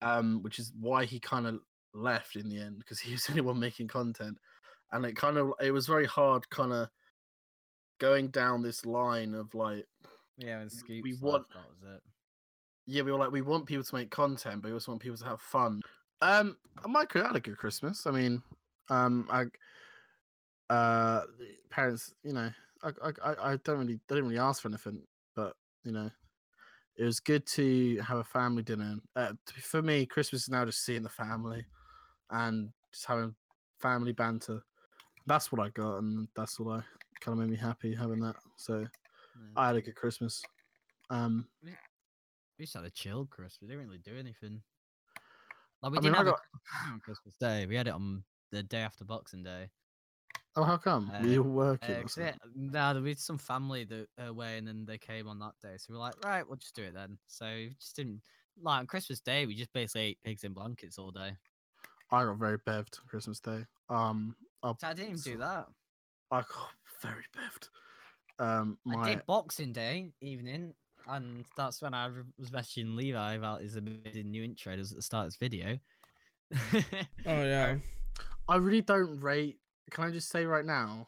Um 0.00 0.42
which 0.42 0.58
is 0.58 0.72
why 0.80 1.04
he 1.04 1.18
kind 1.20 1.46
of 1.46 1.60
left 1.92 2.36
in 2.36 2.48
the 2.48 2.58
end 2.58 2.78
because 2.78 3.00
he 3.00 3.12
was 3.12 3.24
the 3.24 3.32
only 3.32 3.42
one 3.42 3.58
making 3.60 3.88
content. 3.88 4.38
And 4.92 5.04
it 5.04 5.16
kind 5.16 5.36
of 5.36 5.52
it 5.60 5.72
was 5.72 5.86
very 5.86 6.06
hard 6.06 6.48
kind 6.48 6.72
of 6.72 6.88
going 7.98 8.28
down 8.28 8.62
this 8.62 8.86
line 8.86 9.34
of 9.34 9.54
like 9.54 9.84
Yeah, 10.38 10.60
and 10.60 10.70
when 10.86 11.02
we 11.02 11.12
Scoops 11.12 11.22
want- 11.22 11.48
that 11.50 11.68
was 11.68 11.96
it. 11.96 12.02
Yeah 12.88 13.02
we 13.02 13.12
were 13.12 13.18
like 13.18 13.30
we 13.30 13.42
want 13.42 13.66
people 13.66 13.84
to 13.84 13.94
make 13.94 14.10
content 14.10 14.62
but 14.62 14.68
we 14.68 14.72
also 14.74 14.90
want 14.90 15.02
people 15.02 15.16
to 15.18 15.24
have 15.24 15.40
fun. 15.40 15.80
Um 16.22 16.56
i 16.84 16.88
might 16.88 17.12
had 17.12 17.36
a 17.36 17.40
good 17.40 17.58
christmas. 17.58 18.06
I 18.06 18.10
mean 18.10 18.42
um 18.88 19.28
i 19.30 19.44
uh 20.70 21.22
parents 21.70 22.14
you 22.24 22.32
know 22.32 22.50
I, 22.82 22.88
I 23.02 23.10
I- 23.24 23.52
i 23.52 23.56
don't 23.64 23.78
really 23.78 24.00
they 24.08 24.16
didn't 24.16 24.28
really 24.30 24.40
ask 24.40 24.62
for 24.62 24.68
anything 24.68 25.02
but 25.34 25.54
you 25.84 25.92
know 25.92 26.10
it 26.96 27.04
was 27.04 27.20
good 27.20 27.46
to 27.46 27.98
have 28.00 28.18
a 28.18 28.24
family 28.24 28.62
dinner. 28.64 28.96
Uh, 29.14 29.32
for 29.62 29.82
me 29.82 30.04
christmas 30.06 30.42
is 30.42 30.48
now 30.48 30.64
just 30.64 30.84
seeing 30.84 31.02
the 31.02 31.08
family 31.08 31.64
and 32.30 32.70
just 32.92 33.06
having 33.06 33.34
family 33.80 34.12
banter. 34.12 34.60
That's 35.26 35.52
what 35.52 35.60
i 35.60 35.68
got 35.70 35.98
and 35.98 36.28
that's 36.34 36.58
what 36.58 36.78
i 36.80 36.82
kind 37.20 37.38
of 37.38 37.38
made 37.38 37.50
me 37.50 37.56
happy 37.56 37.94
having 37.94 38.20
that. 38.20 38.36
So 38.56 38.80
Yeah. 38.80 38.86
i 39.56 39.66
had 39.68 39.76
a 39.76 39.82
good 39.82 39.94
christmas. 39.94 40.42
Um 41.10 41.46
We 42.58 42.64
just 42.64 42.74
had 42.76 42.84
a 42.84 42.90
chill 42.90 43.26
Christmas. 43.26 43.58
We 43.60 43.68
didn't 43.68 43.86
really 43.86 43.98
do 43.98 44.16
anything. 44.18 44.62
Like 45.82 45.92
we 45.92 45.98
I 45.98 46.00
mean, 46.00 46.12
didn't 46.12 46.14
I 46.14 46.18
have 46.18 46.26
a 46.26 46.30
got- 46.30 46.40
Christmas 46.40 46.92
on 46.92 47.00
Christmas 47.00 47.36
Day. 47.36 47.66
We 47.66 47.76
had 47.76 47.86
it 47.86 47.94
on 47.94 48.24
the 48.50 48.62
day 48.62 48.80
after 48.80 49.04
Boxing 49.04 49.42
Day. 49.44 49.70
oh 50.56 50.64
how 50.64 50.76
come 50.76 51.10
We 51.22 51.28
were 51.28 51.32
you 51.32 51.40
Uh, 51.40 51.44
working 51.44 51.94
Uh, 51.94 52.02
yeah, 52.16 52.34
nah, 52.56 52.92
there 52.92 53.02
was 53.02 53.20
some 53.22 53.38
family 53.38 53.84
that 53.84 54.08
uh, 54.20 54.24
away, 54.24 54.58
and 54.58 54.66
then 54.66 54.84
they 54.84 54.98
came 54.98 55.28
on 55.28 55.38
that 55.38 55.54
day. 55.62 55.76
So 55.78 55.92
we 55.92 55.96
are 55.96 56.00
like, 56.00 56.24
right, 56.24 56.46
we'll 56.46 56.56
just 56.56 56.74
do 56.74 56.82
it 56.82 56.94
then. 56.94 57.16
So 57.28 57.46
we 57.46 57.76
just 57.78 57.94
didn't 57.94 58.22
like 58.60 58.80
on 58.80 58.86
Christmas 58.88 59.20
Day. 59.20 59.46
We 59.46 59.54
just 59.54 59.72
basically 59.72 60.02
ate 60.02 60.22
pigs 60.24 60.42
in 60.42 60.52
blankets 60.52 60.98
all 60.98 61.12
day. 61.12 61.36
I 62.10 62.24
got 62.24 62.38
very 62.38 62.58
bevved 62.58 62.98
on 63.00 63.06
Christmas 63.06 63.38
Day. 63.38 63.64
Um, 63.88 64.34
I, 64.64 64.70
I 64.82 64.94
didn't 64.94 65.10
even 65.10 65.20
do 65.20 65.36
that. 65.38 65.68
I 66.32 66.40
got 66.40 66.72
very 67.02 67.24
bevved. 67.36 67.68
Um, 68.40 68.78
I 68.88 69.10
did 69.14 69.26
Boxing 69.26 69.72
Day 69.72 70.12
evening, 70.20 70.74
and 71.08 71.44
that's 71.56 71.80
when 71.82 71.94
I 71.94 72.08
was 72.38 72.50
messaging 72.50 72.94
Levi 72.96 73.34
about 73.34 73.60
his 73.62 73.76
amazing 73.76 74.30
new 74.30 74.42
intro 74.44 74.72
that 74.72 74.78
was 74.78 74.90
at 74.92 74.96
the 74.96 75.02
start 75.02 75.26
of 75.26 75.32
this 75.32 75.36
video. 75.36 75.78
oh 76.54 76.82
yeah 77.26 77.76
I 78.48 78.56
really 78.56 78.80
don't 78.80 79.20
rate. 79.20 79.58
Can 79.90 80.04
I 80.04 80.10
just 80.10 80.30
say 80.30 80.44
right 80.46 80.64
now, 80.64 81.06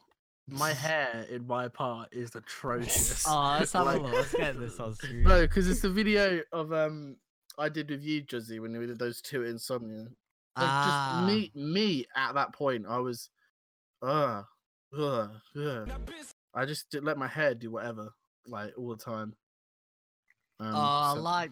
my 0.48 0.72
hair 0.86 1.26
in 1.30 1.46
my 1.46 1.68
part 1.68 2.08
is 2.12 2.34
atrocious. 2.34 3.24
oh, 3.26 3.56
let's 3.58 3.72
have 3.72 3.86
Like- 3.86 3.98
a 3.98 4.02
look. 4.02 4.12
Let's 4.12 4.34
get 4.34 4.58
this 4.58 4.78
on 4.80 4.94
screen. 4.94 5.22
no, 5.22 5.40
because 5.42 5.68
it's 5.68 5.80
the 5.80 5.90
video 5.90 6.40
of 6.52 6.72
um 6.72 7.16
I 7.58 7.68
did 7.68 7.90
with 7.90 8.02
you, 8.02 8.22
Juzzy, 8.22 8.60
when 8.60 8.76
we 8.78 8.86
did 8.86 8.98
those 8.98 9.20
two 9.20 9.42
at 9.42 9.48
insomnia. 9.50 10.04
Like, 10.56 10.68
Ah. 10.68 11.24
Just 11.28 11.54
me, 11.56 11.62
me 11.72 12.06
at 12.16 12.34
that 12.34 12.52
point, 12.54 12.84
I 12.88 12.98
was, 12.98 13.28
uh, 14.02 14.42
uh, 14.96 15.28
uh. 15.56 15.86
I 16.54 16.64
just 16.66 16.86
let 17.02 17.16
my 17.18 17.28
hair 17.28 17.54
do 17.54 17.70
whatever, 17.70 18.10
like 18.46 18.72
all 18.76 18.90
the 18.96 19.02
time. 19.02 19.34
Um, 20.60 20.74
oh, 20.74 20.78
I 20.78 21.12
like, 21.12 21.50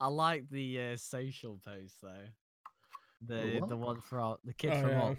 I 0.00 0.08
like 0.08 0.48
the 0.50 0.80
uh, 0.80 0.96
social 0.96 1.58
post 1.66 1.96
though. 2.02 2.08
The 3.26 3.58
what? 3.58 3.68
the 3.68 3.76
one 3.76 4.00
for 4.00 4.20
our, 4.20 4.38
the 4.44 4.52
kid 4.52 4.72
oh, 4.74 4.80
from 4.80 4.90
yeah. 4.90 5.02
what? 5.02 5.16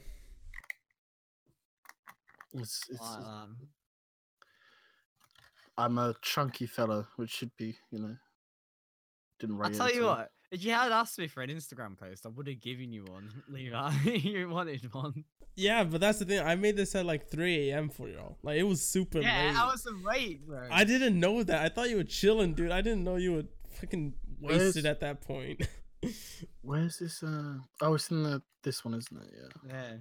it's, 2.53 2.83
it's, 2.89 3.01
Like 3.01 3.19
that. 3.19 3.47
I'm 5.77 5.97
a 5.97 6.15
chunky 6.21 6.65
fella, 6.65 7.07
which 7.17 7.29
should 7.29 7.55
be, 7.57 7.75
you 7.91 7.99
know, 7.99 8.15
didn't 9.39 9.61
I'll 9.61 9.71
tell 9.71 9.93
you 9.93 10.05
what. 10.05 10.31
If 10.51 10.63
you 10.63 10.71
had 10.71 10.91
asked 10.91 11.19
me 11.19 11.27
for 11.27 11.41
an 11.41 11.49
Instagram 11.49 11.97
post, 11.97 12.25
I 12.25 12.29
would 12.29 12.47
have 12.47 12.59
given 12.59 12.91
you 12.91 13.05
one, 13.05 13.29
Levi. 13.49 13.91
you 14.05 14.49
wanted 14.49 14.93
one. 14.93 15.23
Yeah, 15.59 15.83
but 15.83 15.99
that's 16.01 16.19
the 16.19 16.25
thing. 16.25 16.39
I 16.39 16.55
made 16.55 16.75
this 16.77 16.95
at 16.95 17.05
like 17.05 17.27
3 17.29 17.69
a.m. 17.69 17.89
for 17.89 18.07
y'all. 18.07 18.37
Like 18.43 18.57
it 18.57 18.63
was 18.63 18.81
super 18.81 19.19
Yeah, 19.19 19.47
late. 19.47 19.55
hours 19.57 19.85
of 19.85 19.95
wait, 20.03 20.45
bro. 20.47 20.67
I 20.71 20.83
didn't 20.85 21.19
know 21.19 21.43
that. 21.43 21.61
I 21.65 21.69
thought 21.69 21.89
you 21.89 21.97
were 21.97 22.03
chilling, 22.05 22.53
dude. 22.53 22.71
I 22.71 22.81
didn't 22.81 23.03
know 23.03 23.17
you 23.17 23.33
were 23.33 23.43
fucking 23.79 24.13
Where's- 24.39 24.59
wasted 24.61 24.85
at 24.85 25.01
that 25.01 25.21
point. 25.21 25.67
Where's 26.61 26.97
this? 26.99 27.21
Uh, 27.23 27.55
oh, 27.81 27.93
it's 27.95 28.09
in 28.09 28.23
the 28.23 28.41
this 28.63 28.83
one, 28.85 28.93
isn't 28.93 29.17
it? 29.21 29.29
Yeah. 29.67 29.73
Yeah. 29.73 29.93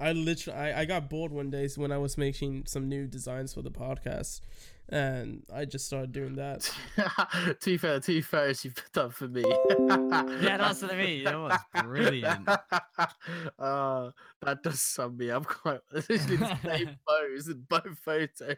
I 0.00 0.12
literally, 0.12 0.58
I, 0.58 0.80
I 0.80 0.84
got 0.84 1.08
bored 1.08 1.32
one 1.32 1.50
day 1.50 1.68
when 1.76 1.92
I 1.92 1.98
was 1.98 2.18
making 2.18 2.64
some 2.66 2.88
new 2.88 3.06
designs 3.06 3.54
for 3.54 3.62
the 3.62 3.70
podcast, 3.70 4.40
and 4.88 5.42
I 5.52 5.64
just 5.64 5.86
started 5.86 6.12
doing 6.12 6.36
that. 6.36 6.70
to 7.60 7.70
be 7.70 7.76
fair, 7.76 8.00
two 8.00 8.22
photos 8.22 8.64
you've 8.64 8.82
done 8.92 9.10
for 9.10 9.28
me. 9.28 9.44
Yeah, 9.48 10.56
that's 10.58 10.82
what 10.82 10.92
I 10.92 10.96
mean. 10.96 11.24
That 11.24 11.38
was 11.38 11.58
brilliant. 11.82 12.48
uh, 13.58 14.10
that 14.42 14.62
does 14.62 14.80
sum 14.80 15.16
me 15.16 15.30
up 15.30 15.46
quite. 15.46 15.80
It's 15.92 16.08
literally 16.08 16.36
the 16.36 16.58
same 16.62 16.96
pose 17.08 17.48
in 17.48 17.66
both 17.68 17.98
photos. 18.04 18.56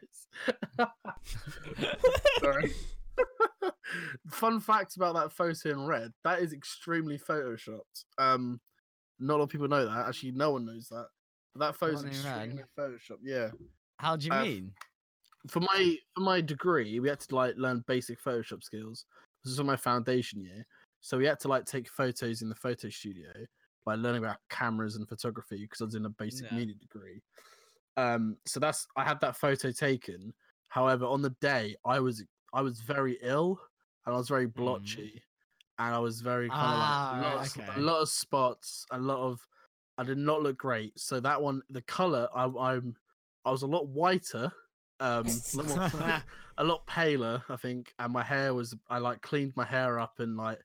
Sorry. 2.41 2.73
Fun 4.29 4.61
fact 4.61 4.97
about 4.97 5.15
that 5.15 5.33
photo 5.33 5.71
in 5.71 5.87
red: 5.87 6.13
that 6.25 6.41
is 6.41 6.53
extremely 6.53 7.19
photoshopped. 7.19 8.05
Um, 8.19 8.61
not 9.21 9.35
a 9.35 9.37
lot 9.37 9.45
of 9.45 9.51
people 9.51 9.69
know 9.69 9.87
that. 9.87 10.09
Actually, 10.09 10.33
no 10.33 10.53
one 10.53 10.67
knows 10.67 10.89
that. 10.89 11.07
But 11.55 11.67
that 11.67 11.77
photo's 11.77 12.03
in 12.05 12.11
Photoshop. 12.77 13.19
Yeah. 13.23 13.51
How 14.01 14.17
do 14.17 14.27
you 14.27 14.33
Uh, 14.33 14.43
mean? 14.43 14.75
for 15.49 15.61
my 15.61 15.97
for 16.15 16.21
my 16.23 16.41
degree, 16.41 17.01
we 17.01 17.09
had 17.09 17.21
to 17.21 17.35
like 17.35 17.55
learn 17.57 17.85
basic 17.87 18.21
Photoshop 18.21 18.63
skills. 18.63 19.05
This 19.45 19.53
is 19.53 19.59
for 19.59 19.65
my 19.65 19.77
foundation 19.77 20.41
year, 20.41 20.67
so 21.01 21.19
we 21.19 21.27
had 21.27 21.39
to 21.41 21.49
like 21.49 21.67
take 21.67 21.89
photos 21.89 22.43
in 22.43 22.49
the 22.49 22.55
photo 22.55 22.89
studio, 22.89 23.31
by 23.85 23.95
learning 23.95 24.25
about 24.25 24.39
cameras 24.49 24.97
and 24.97 25.09
photography 25.09 25.59
because 25.59 25.81
I 25.83 25.85
was 25.85 25.95
in 25.95 26.07
a 26.07 26.11
basic 26.11 26.51
Yeah. 26.51 26.57
media 26.59 26.75
degree. 26.75 27.23
Um, 27.97 28.39
so 28.47 28.59
that's 28.59 28.87
I 28.97 29.05
had 29.05 29.21
that 29.21 29.37
photo 29.37 29.71
taken. 29.71 30.35
However, 30.69 31.05
on 31.05 31.23
the 31.23 31.31
day 31.41 31.77
I 31.85 32.01
was 32.01 32.25
I 32.53 32.63
was 32.63 32.81
very 32.81 33.19
ill 33.23 33.61
and 34.07 34.15
I 34.15 34.19
was 34.19 34.29
very 34.29 34.47
blotchy, 34.47 35.23
and 35.79 35.95
I 35.95 35.99
was 35.99 36.21
very 36.21 36.49
kind 36.49 36.63
of 36.63 36.79
Ah, 36.81 37.11
like 37.13 37.19
a 37.19 37.23
lot, 37.23 37.37
right, 37.37 37.57
of, 37.57 37.63
okay. 37.75 37.81
a 37.81 37.85
lot 37.85 38.01
of 38.03 38.09
spots, 38.09 38.87
a 38.91 38.99
lot 38.99 39.19
of 39.19 39.47
I 39.97 40.05
did 40.05 40.19
not 40.19 40.43
look 40.43 40.59
great. 40.59 40.99
So 40.99 41.21
that 41.21 41.41
one, 41.41 41.63
the 41.71 41.83
color, 41.83 42.29
I, 42.35 42.45
I'm 42.45 42.97
I 43.45 43.51
was 43.51 43.63
a 43.63 43.67
lot 43.67 43.87
whiter, 43.89 44.51
um, 45.01 45.27
a 45.27 45.57
lot, 45.57 45.95
more, 45.95 46.23
a 46.59 46.65
lot 46.65 46.87
paler, 46.87 47.43
I 47.49 47.57
think, 47.57 47.93
and 47.99 48.13
my 48.13 48.23
hair 48.23 48.55
was 48.55 48.75
I 48.89 48.99
like 48.99 49.21
cleaned 49.23 49.53
my 49.57 49.65
hair 49.65 49.99
up 49.99 50.15
and 50.19 50.37
like 50.37 50.59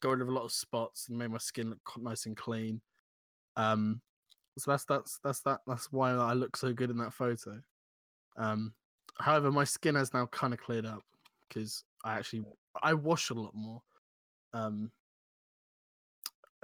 got 0.00 0.10
rid 0.10 0.20
of 0.20 0.28
a 0.28 0.32
lot 0.32 0.44
of 0.44 0.52
spots 0.52 1.08
and 1.08 1.18
made 1.18 1.30
my 1.30 1.38
skin 1.38 1.70
look 1.70 1.80
nice 1.98 2.26
and 2.26 2.36
clean. 2.36 2.80
Um, 3.56 4.00
so 4.58 4.70
that's 4.70 4.84
that's 4.84 5.18
that's 5.24 5.40
that 5.40 5.60
that's 5.66 5.90
why 5.92 6.10
I 6.10 6.32
look 6.32 6.56
so 6.56 6.72
good 6.72 6.90
in 6.90 6.98
that 6.98 7.12
photo. 7.12 7.60
Um, 8.36 8.74
however, 9.18 9.50
my 9.50 9.64
skin 9.64 9.94
has 9.94 10.12
now 10.12 10.26
kind 10.26 10.52
of 10.52 10.60
cleared 10.60 10.86
up 10.86 11.02
because 11.48 11.84
I 12.04 12.18
actually 12.18 12.44
I 12.82 12.94
wash 12.94 13.30
a 13.30 13.34
lot 13.34 13.52
more. 13.54 13.82
Um, 14.52 14.90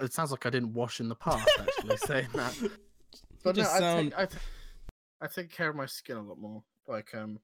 it 0.01 0.13
sounds 0.13 0.31
like 0.31 0.45
I 0.45 0.49
didn't 0.49 0.73
wash 0.73 0.99
in 0.99 1.09
the 1.09 1.15
past. 1.27 1.47
Actually, 1.59 1.97
saying 1.97 2.27
that, 2.33 2.57
but 3.43 3.55
no, 3.55 3.61
just 3.63 3.75
I, 3.75 3.79
sound- 3.79 4.11
take, 4.11 4.19
I, 4.19 4.25
t- 4.25 4.37
I 5.21 5.27
take 5.27 5.51
care 5.51 5.69
of 5.69 5.75
my 5.75 5.85
skin 5.85 6.17
a 6.17 6.21
lot 6.21 6.39
more. 6.39 6.63
Like, 6.87 7.13
um, 7.15 7.39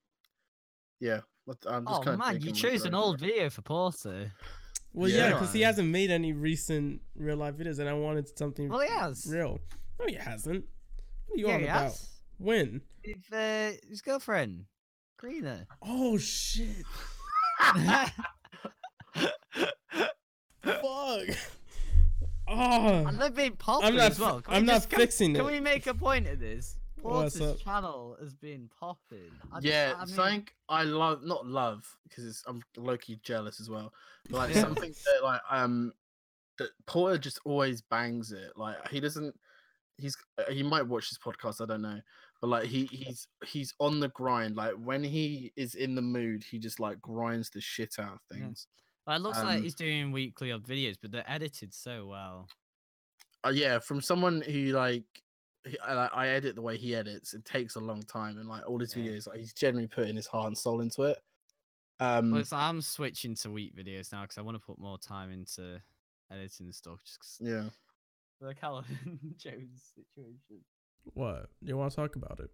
yeah. 1.00 1.22
but 1.46 1.58
I'm 1.68 1.86
just 1.86 2.00
Oh 2.00 2.04
kinda 2.04 2.18
man, 2.18 2.42
you 2.42 2.48
like, 2.48 2.56
chose 2.56 2.86
an 2.86 2.96
old 2.96 3.20
video 3.20 3.50
for 3.50 3.62
Porter. 3.62 4.32
Well, 4.94 5.10
yeah, 5.10 5.18
Yeah. 5.30 5.34
because 5.34 5.54
he 5.54 5.62
hasn't 5.62 5.88
made 5.90 6.10
any 6.10 6.34
recent 6.34 7.02
real 7.16 7.38
life 7.38 7.56
videos, 7.56 7.78
and 7.80 7.88
I 7.88 7.94
wanted 7.94 8.36
something 8.38 8.68
Well, 8.70 8.80
he 8.80 8.90
has. 8.90 9.28
real. 9.30 9.60
No, 10.00 10.06
he 10.08 10.16
hasn't. 10.16 10.66
What 11.28 11.36
are 11.36 11.40
you 11.40 11.48
yeah, 11.48 11.54
on 11.54 11.60
he 11.60 11.66
about? 11.68 11.82
has. 11.84 12.10
When? 12.40 12.82
With 13.06 13.34
uh, 13.34 13.72
his 13.88 14.02
girlfriend, 14.02 14.66
Greener. 15.18 15.68
Oh 15.82 16.18
shit! 16.18 16.84
Fuck. 20.64 21.28
Oh, 22.50 23.06
And 23.08 23.20
they've 23.20 23.34
been 23.34 23.56
popping 23.56 23.88
I'm 23.90 23.96
not. 23.96 24.12
as 24.12 24.20
well. 24.20 24.42
Can 24.42 24.54
I'm 24.54 24.66
not 24.66 24.74
just- 24.76 24.90
fixing 24.92 25.34
Can 25.34 25.42
it. 25.42 25.44
Can 25.46 25.54
we 25.54 25.60
make 25.60 25.88
a 25.88 25.94
point 25.94 26.28
of 26.28 26.40
this? 26.40 26.78
Porter's 27.02 27.62
channel 27.62 28.18
has 28.20 28.34
been 28.34 28.70
popping. 28.80 29.32
I 29.52 29.58
just- 29.58 29.66
yeah, 29.66 29.94
I 29.98 30.06
mean, 30.06 30.16
something 30.16 30.48
I 30.68 30.84
love, 30.84 31.24
not 31.24 31.46
love, 31.46 31.86
because 32.08 32.44
I'm 32.48 32.62
low 32.76 32.98
key 32.98 33.20
jealous 33.24 33.60
as 33.60 33.70
well. 33.70 33.94
But 34.30 34.38
like 34.38 34.54
something 34.56 34.92
that 34.92 35.24
like 35.24 35.42
um 35.50 35.94
that 36.58 36.70
Porter 36.88 37.18
just 37.20 37.40
always 37.46 37.82
bangs 37.82 38.32
it. 38.32 38.54
Like 38.58 38.88
he 38.90 39.00
doesn't. 39.00 39.40
He's 39.98 40.18
uh, 40.40 40.52
he 40.52 40.64
might 40.64 40.88
watch 40.88 41.10
this 41.10 41.20
podcast. 41.20 41.62
I 41.62 41.66
don't 41.68 41.82
know, 41.84 42.02
but 42.42 42.48
like 42.48 42.66
he 42.66 42.86
he's 42.88 43.28
he's 43.46 43.74
on 43.80 44.00
the 44.00 44.10
grind. 44.10 44.56
Like 44.56 44.74
when 44.74 45.04
he 45.04 45.54
is 45.56 45.76
in 45.76 45.94
the 45.96 46.02
mood, 46.02 46.44
he 46.44 46.58
just 46.58 46.80
like 46.80 47.00
grinds 47.00 47.52
the 47.52 47.62
shit 47.62 47.96
out 48.00 48.20
of 48.32 48.38
Yeah. 48.38 48.48
Things. 49.08 49.14
Well, 49.16 49.18
it 49.18 49.22
looks 49.22 49.44
like 49.44 49.60
Um, 49.60 49.64
he's 49.64 49.76
doing 49.76 50.12
weekly 50.12 50.52
odd 50.52 50.64
videos, 50.68 50.98
but 51.02 51.12
they're 51.12 51.30
edited 51.30 51.74
so 51.74 52.08
well. 52.08 52.48
uh, 53.46 53.50
yeah, 53.50 53.80
from 53.80 54.02
someone 54.02 54.42
who 54.42 54.72
like 54.72 55.06
he, 55.66 55.78
I, 55.80 56.08
I 56.08 56.28
edit 56.30 56.56
the 56.56 56.62
way 56.62 56.78
he 56.78 56.96
edits, 56.96 57.34
it 57.34 57.46
takes 57.46 57.76
a 57.76 57.80
long 57.80 58.04
time, 58.04 58.38
and 58.38 58.48
like 58.50 58.68
all 58.68 58.80
his 58.80 58.94
Yeah. 58.94 59.04
videos, 59.04 59.28
like 59.28 59.40
he's 59.40 59.54
generally 59.54 59.88
putting 59.88 60.16
his 60.16 60.28
heart 60.28 60.48
and 60.48 60.58
soul 60.58 60.82
into 60.82 61.04
it. 61.04 61.20
Um, 62.00 62.32
Well, 62.32 62.42
it's, 62.42 62.54
I'm 62.54 62.82
switching 62.82 63.36
to 63.36 63.52
week 63.52 63.76
videos 63.76 64.12
now 64.12 64.24
because 64.24 64.38
I 64.38 64.42
want 64.42 64.56
to 64.56 64.66
put 64.66 64.80
more 64.80 64.98
time 64.98 65.32
into 65.32 65.82
editing 66.32 66.68
the 66.68 66.74
stuff. 66.74 67.04
Just 67.06 67.20
'cause 67.20 67.38
yeah, 67.42 67.70
the 68.42 68.56
Callum 68.56 68.86
Jones 69.38 69.94
situation. 69.96 70.66
what? 71.14 71.50
You 71.62 71.78
want 71.78 71.92
to 71.92 71.96
talk 71.96 72.16
about 72.16 72.40
it? 72.40 72.52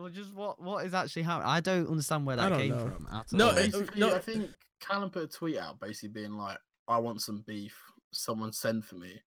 Well, 0.00 0.10
just 0.10 0.32
what 0.34 0.60
what 0.60 0.86
is 0.86 0.94
actually 0.94 1.22
happening? 1.22 1.48
I 1.48 1.60
don't 1.60 1.88
understand 1.88 2.26
where 2.26 2.36
that 2.36 2.52
came 2.52 2.70
know. 2.70 2.78
from. 2.78 3.08
At 3.12 3.32
No, 3.32 3.50
all. 3.50 3.56
it- 3.58 3.72
basically, 3.72 4.00
no. 4.00 4.14
I 4.14 4.18
think 4.18 4.50
Callum 4.80 5.10
put 5.10 5.24
a 5.24 5.26
tweet 5.26 5.58
out 5.58 5.78
basically 5.78 6.08
being 6.08 6.32
like, 6.32 6.58
"I 6.88 6.98
want 6.98 7.20
some 7.20 7.44
beef. 7.46 7.76
Someone 8.12 8.52
send 8.52 8.84
for 8.84 8.94
me," 8.96 9.20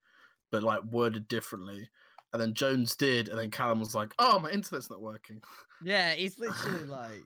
but 0.51 0.63
like 0.63 0.83
worded 0.85 1.27
differently. 1.27 1.89
And 2.33 2.41
then 2.41 2.55
Jones 2.55 2.95
did, 2.95 3.29
and 3.29 3.37
then 3.37 3.51
Callum 3.51 3.79
was 3.79 3.93
like, 3.93 4.13
"Oh, 4.17 4.39
my 4.39 4.49
internet's 4.49 4.89
not 4.89 5.01
working." 5.01 5.41
Yeah, 5.85 6.13
he's 6.13 6.39
literally 6.39 6.85
like, 6.85 7.25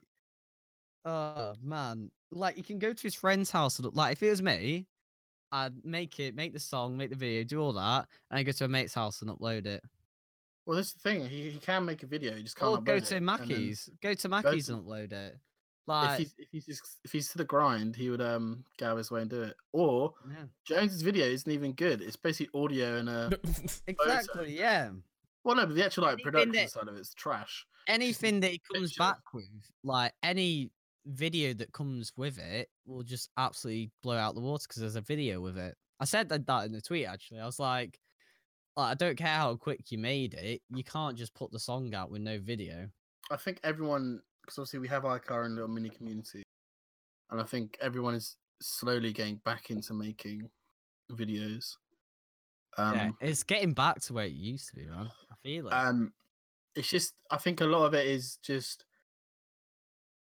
oh 1.04 1.54
man, 1.62 2.10
like 2.32 2.56
you 2.56 2.64
can 2.64 2.80
go 2.80 2.92
to 2.92 3.02
his 3.02 3.14
friend's 3.14 3.52
house. 3.52 3.78
And, 3.78 3.94
like 3.94 4.14
if 4.14 4.22
it 4.24 4.30
was 4.30 4.42
me, 4.42 4.88
I'd 5.52 5.84
make 5.84 6.18
it, 6.18 6.34
make 6.34 6.52
the 6.52 6.58
song, 6.58 6.96
make 6.96 7.10
the 7.10 7.16
video, 7.16 7.44
do 7.44 7.60
all 7.62 7.72
that, 7.74 8.08
and 8.32 8.38
I 8.40 8.42
go 8.42 8.50
to 8.50 8.64
a 8.64 8.68
mate's 8.68 8.94
house 8.94 9.22
and 9.22 9.30
upload 9.30 9.66
it. 9.66 9.84
Well, 10.68 10.76
that's 10.76 10.92
the 10.92 11.00
thing. 11.00 11.26
He, 11.26 11.48
he 11.50 11.58
can 11.58 11.86
make 11.86 12.02
a 12.02 12.06
video. 12.06 12.36
He 12.36 12.42
just 12.42 12.54
can't. 12.56 12.70
Or 12.70 12.80
go 12.82 12.98
to 12.98 13.04
it, 13.04 13.08
then 13.08 13.22
Maccies, 13.24 13.88
go 14.02 14.12
to 14.12 14.28
Maccies 14.28 14.66
to- 14.66 14.74
and 14.74 14.84
upload 14.84 15.12
it. 15.12 15.38
Like 15.86 16.04
If 16.04 16.08
Like, 16.10 16.18
he's 16.18 16.34
if 16.38 16.48
he's 16.52 16.66
just, 16.66 16.98
if 17.04 17.12
he's 17.12 17.28
to 17.30 17.38
the 17.38 17.44
grind, 17.44 17.96
he 17.96 18.10
would 18.10 18.20
um 18.20 18.62
go 18.78 18.88
out 18.90 18.98
his 18.98 19.10
way 19.10 19.22
and 19.22 19.30
do 19.30 19.44
it. 19.44 19.56
Or 19.72 20.12
yeah. 20.28 20.44
Jones's 20.66 21.00
video 21.00 21.24
isn't 21.24 21.50
even 21.50 21.72
good. 21.72 22.02
It's 22.02 22.16
basically 22.16 22.50
audio 22.62 22.96
and 22.98 23.08
a 23.08 23.30
exactly, 23.86 24.54
yeah. 24.58 24.90
well 25.44 25.56
no, 25.56 25.64
but 25.64 25.74
the 25.74 25.84
actual 25.86 26.02
like 26.04 26.12
Anything 26.12 26.24
production 26.32 26.52
that- 26.52 26.70
side 26.70 26.88
of 26.88 26.96
it's 26.96 27.14
trash. 27.14 27.64
anything 27.88 28.40
that 28.40 28.50
he 28.50 28.60
comes 28.70 28.90
picture. 28.90 28.98
back 28.98 29.20
with, 29.32 29.48
like 29.82 30.12
any 30.22 30.70
video 31.06 31.54
that 31.54 31.72
comes 31.72 32.12
with 32.18 32.36
it, 32.38 32.68
will 32.86 33.02
just 33.02 33.30
absolutely 33.38 33.90
blow 34.02 34.16
out 34.18 34.34
the 34.34 34.42
water 34.42 34.66
because 34.68 34.82
there's 34.82 34.96
a 34.96 35.00
video 35.00 35.40
with 35.40 35.56
it. 35.56 35.74
I 36.00 36.04
said 36.04 36.28
that, 36.28 36.46
that 36.46 36.66
in 36.66 36.72
the 36.72 36.82
tweet 36.82 37.06
actually. 37.06 37.40
I 37.40 37.46
was 37.46 37.58
like, 37.58 37.98
like, 38.78 38.92
I 38.92 38.94
don't 38.94 39.18
care 39.18 39.26
how 39.26 39.56
quick 39.56 39.90
you 39.90 39.98
made 39.98 40.34
it, 40.34 40.62
you 40.70 40.84
can't 40.84 41.18
just 41.18 41.34
put 41.34 41.50
the 41.50 41.58
song 41.58 41.92
out 41.94 42.10
with 42.10 42.22
no 42.22 42.38
video. 42.38 42.88
I 43.30 43.36
think 43.36 43.58
everyone, 43.64 44.20
because 44.40 44.58
obviously 44.58 44.78
we 44.78 44.88
have 44.88 45.04
like 45.04 45.30
our 45.30 45.44
own 45.44 45.54
little 45.54 45.68
mini 45.68 45.90
community, 45.90 46.44
and 47.30 47.40
I 47.40 47.44
think 47.44 47.76
everyone 47.82 48.14
is 48.14 48.36
slowly 48.62 49.12
getting 49.12 49.40
back 49.44 49.70
into 49.70 49.94
making 49.94 50.48
videos. 51.10 51.74
Um, 52.76 52.94
yeah, 52.94 53.10
it's 53.20 53.42
getting 53.42 53.74
back 53.74 54.00
to 54.02 54.12
where 54.12 54.26
it 54.26 54.32
used 54.32 54.68
to 54.68 54.76
be, 54.76 54.86
man. 54.86 55.10
I 55.30 55.34
feel 55.42 55.66
it. 55.66 55.72
um, 55.72 56.12
it's 56.76 56.88
just 56.88 57.14
I 57.32 57.36
think 57.36 57.60
a 57.60 57.66
lot 57.66 57.84
of 57.84 57.94
it 57.94 58.06
is 58.06 58.38
just 58.44 58.84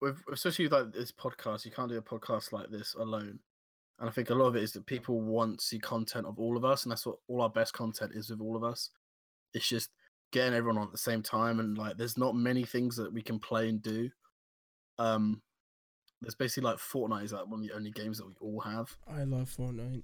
with 0.02 0.18
especially 0.32 0.66
with, 0.66 0.72
like 0.72 0.94
this 0.94 1.12
podcast. 1.12 1.66
You 1.66 1.72
can't 1.72 1.90
do 1.90 1.98
a 1.98 2.02
podcast 2.02 2.54
like 2.54 2.70
this 2.70 2.96
alone, 2.96 3.40
and 4.00 4.10
I 4.10 4.12
think 4.12 4.30
a 4.30 4.36
lot 4.36 4.48
of 4.48 4.56
it 4.56 4.64
is 4.64 4.72
that 4.74 4.86
people 4.86 5.22
want 5.22 5.60
to 5.60 5.66
see 5.66 5.80
content 5.80 6.26
of 6.26 6.40
all 6.40 6.56
of 6.56 6.64
us, 6.64 6.84
and 6.84 6.92
that's 6.92 7.06
what 7.06 7.18
all 7.28 7.42
our 7.42 7.50
best 7.50 7.74
content 7.74 8.14
is 8.16 8.30
with 8.30 8.42
all 8.42 8.56
of 8.56 8.64
us. 8.64 8.90
It's 9.54 9.68
just 9.68 9.90
getting 10.32 10.54
everyone 10.54 10.78
on 10.78 10.88
at 10.88 10.92
the 10.92 10.98
same 10.98 11.22
time, 11.22 11.60
and 11.60 11.78
like 11.78 11.98
there's 11.98 12.18
not 12.18 12.36
many 12.36 12.64
things 12.64 12.96
that 12.96 13.14
we 13.14 13.22
can 13.22 13.40
play 13.40 13.68
and 13.68 13.82
do. 13.82 14.10
Um, 14.98 15.42
there's 16.22 16.36
basically 16.36 16.70
like 16.70 16.78
Fortnite 16.78 17.26
is 17.26 17.34
like 17.34 17.48
one 17.48 17.62
of 17.62 17.68
the 17.68 17.76
only 17.76 17.92
games 17.92 18.18
that 18.18 18.28
we 18.28 18.34
all 18.40 18.62
have. 18.62 18.96
I 19.08 19.24
love 19.24 19.54
Fortnite. 19.56 20.04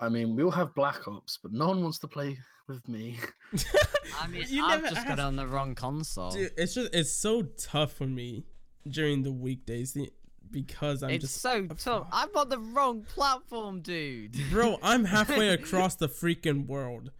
I 0.00 0.08
mean, 0.08 0.34
we 0.34 0.42
all 0.42 0.50
have 0.50 0.74
Black 0.74 1.06
Ops, 1.06 1.38
but 1.40 1.52
no 1.52 1.68
one 1.68 1.82
wants 1.82 1.98
to 2.00 2.08
play 2.08 2.38
with 2.68 2.86
me. 2.88 3.18
I 4.20 4.26
mean, 4.26 4.44
you 4.48 4.64
I've 4.64 4.82
never 4.82 4.94
just 4.94 5.06
got 5.06 5.18
it 5.18 5.22
on 5.22 5.36
the 5.36 5.46
wrong 5.46 5.74
console. 5.74 6.32
Dude, 6.32 6.50
it's 6.56 6.74
just 6.74 6.92
it's 6.92 7.12
so 7.12 7.42
tough 7.42 7.92
for 7.92 8.06
me 8.06 8.44
during 8.88 9.22
the 9.22 9.32
weekdays. 9.32 9.92
The 9.92 10.10
because 10.50 11.02
I'm 11.02 11.10
it's 11.10 11.22
just 11.24 11.40
so 11.40 11.66
tough. 11.66 12.06
I'm 12.12 12.28
on 12.36 12.48
the 12.48 12.58
wrong 12.58 13.02
platform, 13.02 13.80
dude. 13.80 14.36
bro. 14.50 14.78
I'm 14.82 15.04
halfway 15.16 15.48
across 15.50 15.96
the 15.96 16.08
freaking 16.08 16.66
world, 16.66 17.10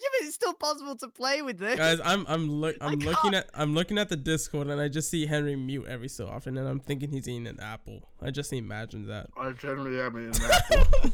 Yeah, 0.00 0.08
but 0.18 0.26
it's 0.26 0.34
still 0.34 0.54
possible 0.54 0.96
to 0.96 1.08
play 1.08 1.42
with 1.42 1.58
this. 1.58 1.76
guys. 1.76 2.00
I'm 2.04 2.24
I'm 2.28 2.48
look 2.50 2.76
I 2.80 2.86
I'm 2.88 2.98
looking 2.98 3.32
can't- 3.32 3.34
at 3.36 3.50
I'm 3.54 3.74
looking 3.74 3.98
at 3.98 4.08
the 4.08 4.16
Discord 4.16 4.68
and 4.68 4.80
I 4.80 4.88
just 4.88 5.10
see 5.10 5.26
Henry 5.26 5.56
mute 5.56 5.86
every 5.88 6.08
so 6.08 6.26
often 6.28 6.56
and 6.58 6.68
I'm 6.68 6.80
thinking 6.80 7.10
he's 7.10 7.28
eating 7.28 7.46
an 7.46 7.60
apple. 7.60 8.08
I 8.22 8.30
just 8.30 8.52
imagine 8.52 9.06
that. 9.08 9.28
I 9.36 9.52
generally 9.52 10.00
am 10.00 10.16
in 10.16 10.28
an 10.28 10.34
apple. 10.52 11.10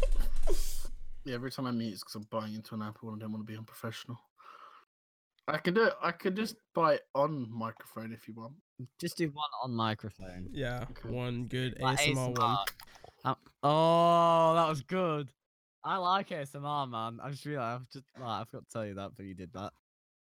yeah, 1.25 1.35
every 1.35 1.51
time 1.51 1.67
I 1.67 1.71
meet, 1.71 1.93
it's 1.93 2.01
because 2.03 2.15
I'm 2.17 2.27
biting 2.31 2.55
into 2.55 2.75
an 2.75 2.83
apple 2.83 3.11
and 3.11 3.21
I 3.21 3.25
don't 3.25 3.33
want 3.33 3.47
to 3.47 3.53
be 3.53 3.57
unprofessional. 3.59 4.19
I 5.49 5.59
could 5.59 5.75
do 5.75 5.85
it. 5.85 5.95
I 6.03 6.13
could 6.13 6.37
just 6.37 6.55
bite 6.75 7.01
on 7.15 7.49
microphone 7.51 8.13
if 8.13 8.29
you 8.29 8.35
want. 8.35 8.53
Just 8.99 9.17
do 9.17 9.27
one 9.29 9.49
on 9.63 9.73
microphone. 9.73 10.49
Yeah, 10.53 10.85
Okay. 10.91 11.09
one 11.09 11.45
good 11.47 11.77
Like 11.81 11.99
ASMR 11.99 12.37
one. 12.39 12.59
Um, 13.25 13.37
oh, 13.63 14.55
that 14.55 14.69
was 14.69 14.83
good. 14.83 15.29
I 15.85 15.97
like 15.97 16.29
ASMR, 16.31 16.89
man. 16.91 17.19
I 17.23 17.31
just 17.31 17.45
realized, 17.47 17.83
I've 17.83 17.91
just, 17.91 18.05
like, 18.19 18.29
I 18.29 18.45
forgot 18.45 18.65
to 18.69 18.73
tell 18.73 18.87
you 18.87 18.95
that, 18.95 19.13
but 19.17 19.25
you 19.27 19.35
did 19.35 19.53
that. 19.55 19.73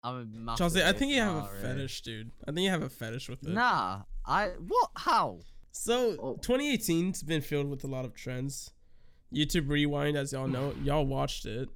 I'm 0.03 0.15
a 0.15 0.25
massive 0.25 0.57
Chelsea, 0.59 0.83
I 0.83 0.93
think 0.93 1.11
you 1.13 1.21
have 1.21 1.35
a 1.35 1.39
ASMR, 1.41 1.51
really. 1.51 1.61
fetish, 1.63 2.01
dude. 2.01 2.31
I 2.47 2.51
think 2.51 2.59
you 2.63 2.69
have 2.69 2.83
a 2.83 2.89
fetish 2.89 3.29
with 3.29 3.43
it. 3.43 3.49
Nah, 3.49 4.03
I 4.25 4.49
what? 4.67 4.89
How? 4.95 5.39
So 5.71 6.15
Oh. 6.19 6.35
2018's 6.41 7.23
been 7.23 7.41
filled 7.41 7.69
with 7.69 7.83
a 7.83 7.87
lot 7.87 8.05
of 8.05 8.13
trends. 8.13 8.71
YouTube 9.33 9.67
Rewind, 9.69 10.15
as 10.15 10.31
y'all 10.33 10.47
know, 10.47 10.73
y'all 10.83 11.05
watched 11.05 11.45
it 11.45 11.69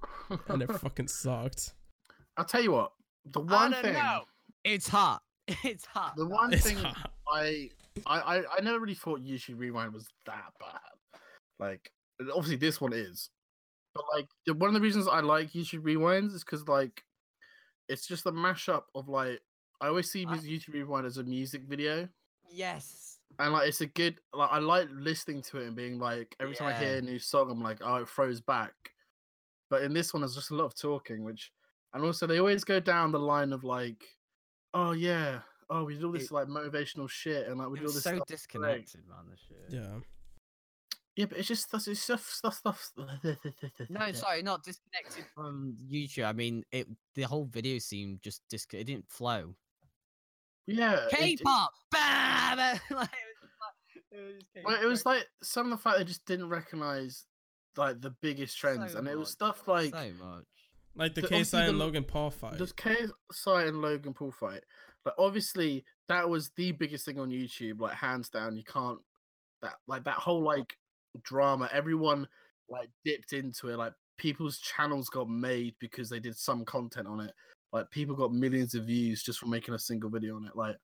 and 0.48 0.62
it 0.62 0.72
fucking 0.72 1.08
sucked. 1.08 1.74
I'll 2.38 2.46
tell 2.46 2.62
you 2.63 2.72
what. 2.72 2.94
The 3.26 3.41
I 3.41 3.44
one 3.44 3.72
don't 3.72 3.82
thing. 3.84 3.94
know. 3.94 4.22
It's 4.63 4.88
hot. 4.88 5.22
It's 5.63 5.86
hot. 5.86 6.15
The 6.15 6.25
one 6.27 6.54
It's 6.54 6.63
thing 6.65 6.77
hot. 6.77 7.12
I, 7.32 7.69
I 8.06 8.19
I 8.19 8.43
I 8.58 8.62
never 8.62 8.80
really 8.80 8.93
thought 8.95 9.21
YouTube 9.21 9.60
Rewind 9.60 9.93
was 9.93 10.08
that 10.25 10.54
bad. 10.60 11.19
Like 11.60 11.91
obviously 12.34 12.56
this 12.58 12.80
one 12.80 12.93
is, 12.93 13.30
but 13.93 14.04
like 14.15 14.27
the, 14.45 14.54
one 14.54 14.67
of 14.69 14.73
the 14.73 14.82
reasons 14.82 15.08
I 15.08 15.19
like 15.21 15.51
YouTube 15.51 15.82
Rewinds 15.84 16.34
is 16.34 16.43
because 16.43 16.67
like 16.67 17.04
it's 17.89 18.08
just 18.08 18.25
a 18.25 18.32
mashup 18.32 18.84
of 18.95 19.10
like 19.10 19.41
I 19.82 19.88
always 19.88 20.10
see 20.12 20.25
I- 20.27 20.38
YouTube 20.38 20.73
Rewind 20.73 21.06
as 21.06 21.17
a 21.17 21.23
music 21.23 21.63
video, 21.67 22.08
Yes. 22.49 23.17
and 23.39 23.51
like 23.54 23.67
it's 23.67 23.82
a 23.82 23.88
good 23.88 24.19
like 24.34 24.49
I 24.51 24.60
like 24.60 24.88
listening 24.93 25.41
to 25.43 25.58
it 25.60 25.67
and 25.67 25.75
being 25.75 25.99
like 25.99 26.36
every 26.39 26.56
time 26.56 26.67
I 26.67 26.73
hear 26.73 26.97
a 26.97 27.01
new 27.01 27.19
song 27.19 27.49
I'm 27.51 27.62
like 27.62 27.80
oh 27.84 27.95
it 27.97 28.10
throws 28.10 28.39
back, 28.41 28.73
but 29.69 29.82
in 29.84 29.93
this 29.93 30.13
one 30.13 30.21
there's 30.21 30.36
just 30.36 30.51
a 30.51 30.56
lot 30.56 30.65
of 30.65 30.75
talking 30.75 31.23
which 31.23 31.51
and 31.93 32.04
also 32.06 32.25
they 32.27 32.39
always 32.39 32.63
go 32.63 32.80
down 32.80 33.12
the 33.12 33.19
line 33.19 33.51
of 33.51 33.63
like 33.63 34.06
oh 34.73 34.91
yeah 34.91 35.39
oh 35.69 35.84
we 35.84 35.95
did 35.95 36.03
all 36.03 36.12
this 36.12 36.25
It- 36.25 36.31
like 36.31 36.47
motivational 36.47 37.10
shit 37.10 37.47
and 37.47 37.57
like 37.60 37.69
we 37.69 37.79
do 37.79 37.81
did 37.86 37.89
all 37.89 37.93
was 37.93 37.95
this 37.95 38.03
so 38.03 38.15
stuff. 38.15 38.27
disconnected, 38.27 39.01
man. 39.07 39.29
This 39.29 39.39
shit. 39.47 39.57
Yeah. 39.69 39.99
Yeah, 41.17 41.25
but 41.25 41.39
it's 41.39 41.47
just 41.49 41.63
stuff, 41.63 41.86
it's 41.89 41.99
stuff, 41.99 42.25
stuff, 42.25 42.55
stuff. 42.57 42.91
No, 43.89 44.12
sorry, 44.13 44.41
not 44.43 44.63
disconnected 44.63 45.25
from 45.36 45.75
YouTube. 45.91 46.23
I 46.25 46.31
mean, 46.31 46.63
it. 46.71 46.88
The 47.15 47.23
whole 47.23 47.45
video 47.45 47.79
seemed 47.79 48.21
just 48.21 48.41
dis. 48.49 48.65
It 48.71 48.86
didn't 48.86 49.10
flow. 49.10 49.53
Yeah, 50.67 50.93
it- 51.07 51.13
it- 51.13 51.17
K-pop, 51.17 51.73
bam! 51.91 52.60
it 52.60 52.81
was 52.89 52.97
like, 52.97 53.10
it 54.12 54.19
was, 54.21 54.63
Well, 54.63 54.81
it 54.81 54.86
was 54.86 55.05
like 55.05 55.27
some 55.43 55.65
of 55.65 55.71
the 55.77 55.84
fact 55.84 55.97
they 55.97 56.05
just 56.05 56.25
didn't 56.25 56.47
recognize 56.47 57.25
like 57.75 57.99
the 57.99 58.12
biggest 58.21 58.57
trends, 58.57 58.93
so 58.93 58.99
and 58.99 59.07
it 59.10 59.17
was 59.17 59.27
much, 59.27 59.34
stuff 59.34 59.67
like 59.67 59.91
so 59.93 60.12
much. 60.23 60.45
Like 60.95 61.15
the 61.15 61.21
The- 61.21 61.27
KSI 61.27 61.67
and 61.67 61.75
the- 61.75 61.84
Logan 61.84 62.04
Paul 62.04 62.32
fight. 62.32 62.58
the 62.58 62.65
KSI 62.65 63.67
and 63.67 63.82
Logan 63.82 64.13
Paul 64.13 64.32
fight. 64.32 64.63
Like 65.06 65.15
obviously 65.17 65.84
that 66.10 66.30
was 66.30 66.49
the 66.58 66.71
biggest 66.73 67.06
thing 67.06 67.19
on 67.19 67.30
YouTube, 67.30 67.80
like 67.80 67.93
hands 67.95 68.30
down. 68.30 68.56
You 68.58 68.63
can't 68.63 68.99
that 69.62 69.75
like 69.88 70.04
that 70.06 70.15
whole 70.15 70.43
like 70.43 70.75
drama. 71.23 71.69
Everyone 71.71 72.27
like 72.69 72.89
dipped 73.06 73.34
into 73.34 73.69
it. 73.69 73.77
Like 73.77 73.93
people's 74.17 74.60
channels 74.60 75.10
got 75.10 75.30
made 75.30 75.75
because 75.80 76.10
they 76.10 76.19
did 76.19 76.38
some 76.38 76.65
content 76.65 77.08
on 77.08 77.19
it. 77.21 77.34
Like 77.71 77.89
people 77.89 78.15
got 78.15 78.34
millions 78.34 78.75
of 78.75 78.86
views 78.86 79.23
just 79.23 79.39
from 79.39 79.49
making 79.49 79.73
a 79.73 79.80
single 79.80 80.10
video 80.10 80.36
on 80.36 80.45
it. 80.45 80.56
Like, 80.56 80.75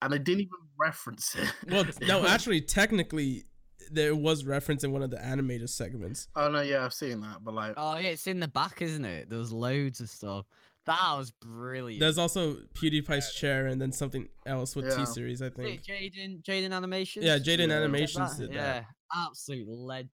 and 0.00 0.12
they 0.12 0.18
didn't 0.18 0.40
even 0.42 0.50
reference 0.78 1.34
it. 1.36 1.52
Well, 1.70 1.84
no, 2.02 2.26
actually, 2.26 2.60
technically, 2.62 3.44
there 3.90 4.14
was 4.14 4.44
reference 4.44 4.84
in 4.84 4.92
one 4.92 5.02
of 5.02 5.10
the 5.10 5.22
animated 5.24 5.70
segments. 5.70 6.28
Oh 6.36 6.48
no, 6.50 6.60
yeah, 6.60 6.84
I've 6.84 6.94
seen 6.94 7.20
that, 7.22 7.38
but 7.42 7.54
like, 7.54 7.74
Oh 7.76 7.96
yeah, 7.96 8.08
it's 8.10 8.26
in 8.26 8.40
the 8.40 8.48
back, 8.48 8.82
isn't 8.82 9.04
it? 9.04 9.28
There 9.30 9.38
was 9.38 9.52
loads 9.52 10.00
of 10.00 10.08
stuff. 10.10 10.46
That 10.86 11.14
was 11.16 11.30
brilliant. 11.30 12.00
There's 12.00 12.18
also 12.18 12.56
PewDiePie's 12.74 13.34
chair 13.34 13.66
and 13.68 13.80
then 13.80 13.92
something 13.92 14.28
else 14.46 14.74
with 14.74 14.86
Yeah. 14.86 14.96
T 14.96 15.06
Series, 15.06 15.40
I 15.40 15.46
Is 15.46 15.52
it 15.52 15.56
think. 15.56 15.82
Jaden 15.84 16.42
Jaden 16.42 16.72
Animations. 16.72 17.24
Yeah, 17.24 17.38
Jaden 17.38 17.68
Yeah. 17.68 17.76
Animations 17.76 18.36
did 18.36 18.50
that. 18.50 18.54
yeah, 18.54 18.72
that. 18.80 18.86
absolute 19.28 19.68
lead. 19.68 20.08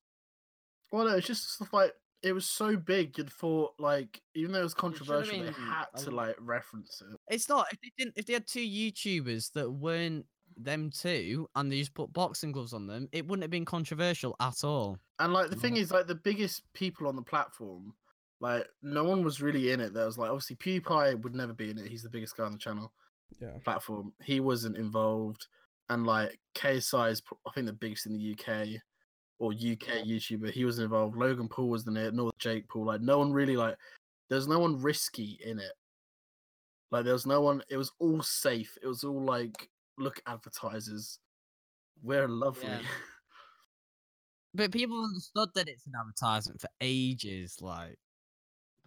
well, 0.92 1.06
no, 1.06 1.16
it's 1.16 1.26
just 1.26 1.48
stuff 1.54 1.72
like 1.72 1.92
it 2.22 2.32
was 2.32 2.46
so 2.46 2.76
big. 2.76 3.16
You'd 3.16 3.32
thought 3.32 3.74
like, 3.78 4.20
even 4.34 4.52
though 4.52 4.60
it 4.60 4.64
was 4.64 4.72
should've 4.72 4.80
controversial, 4.80 5.38
they 5.42 5.52
had 5.52 5.86
to 5.98 6.10
like 6.10 6.36
reference 6.40 7.00
it. 7.00 7.16
It's 7.32 7.48
not 7.48 7.66
if 7.72 7.78
they 7.80 7.92
didn't 7.96 8.14
if 8.16 8.26
they 8.26 8.32
had 8.34 8.46
two 8.46 8.60
YouTubers 8.60 9.52
that 9.52 9.70
weren't 9.70 10.26
them 10.64 10.90
two 10.90 11.48
and 11.54 11.70
they 11.70 11.78
just 11.78 11.94
put 11.94 12.12
boxing 12.12 12.52
gloves 12.52 12.72
on 12.72 12.86
them, 12.86 13.08
it 13.12 13.26
wouldn't 13.26 13.42
have 13.44 13.50
been 13.50 13.64
controversial 13.64 14.34
at 14.40 14.64
all. 14.64 14.98
And 15.18 15.32
like 15.32 15.50
the 15.50 15.56
thing 15.56 15.76
is, 15.76 15.90
like 15.90 16.06
the 16.06 16.14
biggest 16.14 16.62
people 16.74 17.06
on 17.08 17.16
the 17.16 17.22
platform, 17.22 17.94
like 18.40 18.66
no 18.82 19.04
one 19.04 19.24
was 19.24 19.40
really 19.40 19.72
in 19.72 19.80
it. 19.80 19.92
There 19.94 20.06
was 20.06 20.18
like 20.18 20.30
obviously 20.30 20.56
PewDiePie 20.56 21.22
would 21.22 21.34
never 21.34 21.52
be 21.52 21.70
in 21.70 21.78
it. 21.78 21.88
He's 21.88 22.02
the 22.02 22.10
biggest 22.10 22.36
guy 22.36 22.44
on 22.44 22.52
the 22.52 22.58
channel 22.58 22.92
Yeah. 23.40 23.58
platform. 23.64 24.12
He 24.22 24.40
wasn't 24.40 24.76
involved, 24.76 25.46
and 25.88 26.06
like 26.06 26.38
KSI 26.54 27.10
is 27.10 27.22
I 27.46 27.50
think 27.52 27.66
the 27.66 27.72
biggest 27.72 28.06
in 28.06 28.16
the 28.16 28.32
UK 28.32 28.80
or 29.40 29.52
UK 29.52 30.04
YouTuber. 30.04 30.50
He 30.50 30.64
wasn't 30.64 30.84
involved. 30.86 31.16
Logan 31.16 31.48
Paul 31.48 31.68
was 31.68 31.86
in 31.86 31.96
it. 31.96 32.14
Nor 32.14 32.30
Jake 32.38 32.68
Paul. 32.68 32.86
Like 32.86 33.00
no 33.00 33.18
one 33.18 33.32
really 33.32 33.56
like. 33.56 33.76
There's 34.30 34.48
no 34.48 34.58
one 34.58 34.80
risky 34.80 35.38
in 35.44 35.58
it. 35.58 35.72
Like 36.90 37.04
there 37.04 37.12
was 37.12 37.26
no 37.26 37.40
one. 37.40 37.62
It 37.68 37.76
was 37.76 37.92
all 37.98 38.22
safe. 38.22 38.76
It 38.82 38.86
was 38.86 39.04
all 39.04 39.22
like 39.24 39.68
look 39.98 40.20
advertisers. 40.26 41.18
We're 42.02 42.28
lovely. 42.28 42.68
Yeah. 42.68 42.80
But 44.54 44.72
people 44.72 45.04
understood 45.04 45.50
that 45.54 45.68
it's 45.68 45.86
an 45.86 45.92
advertisement 46.00 46.60
for 46.62 46.70
ages, 46.80 47.58
like 47.60 47.98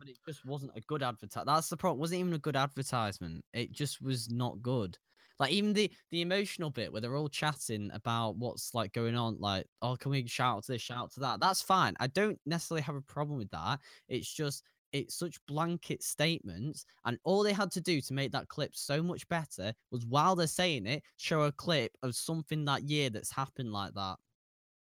but 0.02 0.10
it 0.10 0.18
just 0.28 0.44
wasn't 0.46 0.72
a 0.76 0.82
good 0.82 1.04
advertisement. 1.04 1.46
That's 1.46 1.70
the 1.70 1.78
problem. 1.78 2.00
It 2.00 2.02
wasn't 2.02 2.20
even 2.22 2.34
a 2.34 2.40
good 2.40 2.56
advertisement. 2.56 3.46
It 3.54 3.72
just 3.72 4.02
was 4.02 4.32
not 4.32 4.62
good. 4.62 4.98
Like 5.40 5.52
even 5.52 5.74
the 5.74 5.92
the 6.10 6.22
emotional 6.22 6.72
bit 6.72 6.92
where 6.92 7.02
they're 7.02 7.16
all 7.16 7.30
chatting 7.30 7.90
about 7.94 8.38
what's 8.38 8.74
like 8.74 8.94
going 8.94 9.16
on, 9.16 9.38
like, 9.40 9.68
oh, 9.82 9.96
can 9.96 10.12
we 10.12 10.26
shout 10.28 10.58
out 10.58 10.64
to 10.66 10.72
this, 10.72 10.82
shout 10.82 10.98
out 10.98 11.12
to 11.14 11.20
that? 11.22 11.40
That's 11.40 11.62
fine. 11.62 11.94
I 12.00 12.08
don't 12.08 12.40
necessarily 12.46 12.82
have 12.82 12.96
a 12.96 13.02
problem 13.02 13.38
with 13.38 13.52
that. 13.52 13.80
It's 14.08 14.32
just 14.32 14.64
it's 14.94 15.16
such 15.16 15.44
blanket 15.46 16.04
statements, 16.04 16.86
and 17.06 17.20
all 17.24 17.44
they 17.44 17.54
had 17.54 17.72
to 17.72 17.82
do 17.82 18.02
to 18.02 18.14
make 18.14 18.32
that 18.34 18.50
clip 18.50 18.76
so 18.76 19.02
much 19.04 19.28
better 19.30 19.74
was 19.92 20.06
while 20.06 20.36
they're 20.36 20.48
saying 20.48 20.86
it, 20.86 21.04
show 21.18 21.44
a 21.44 21.52
clip 21.52 21.98
of 22.04 22.16
something 22.16 22.66
that 22.66 22.84
year 22.90 23.10
that's 23.10 23.32
happened 23.32 23.72
like 23.72 23.94
that. 23.96 24.18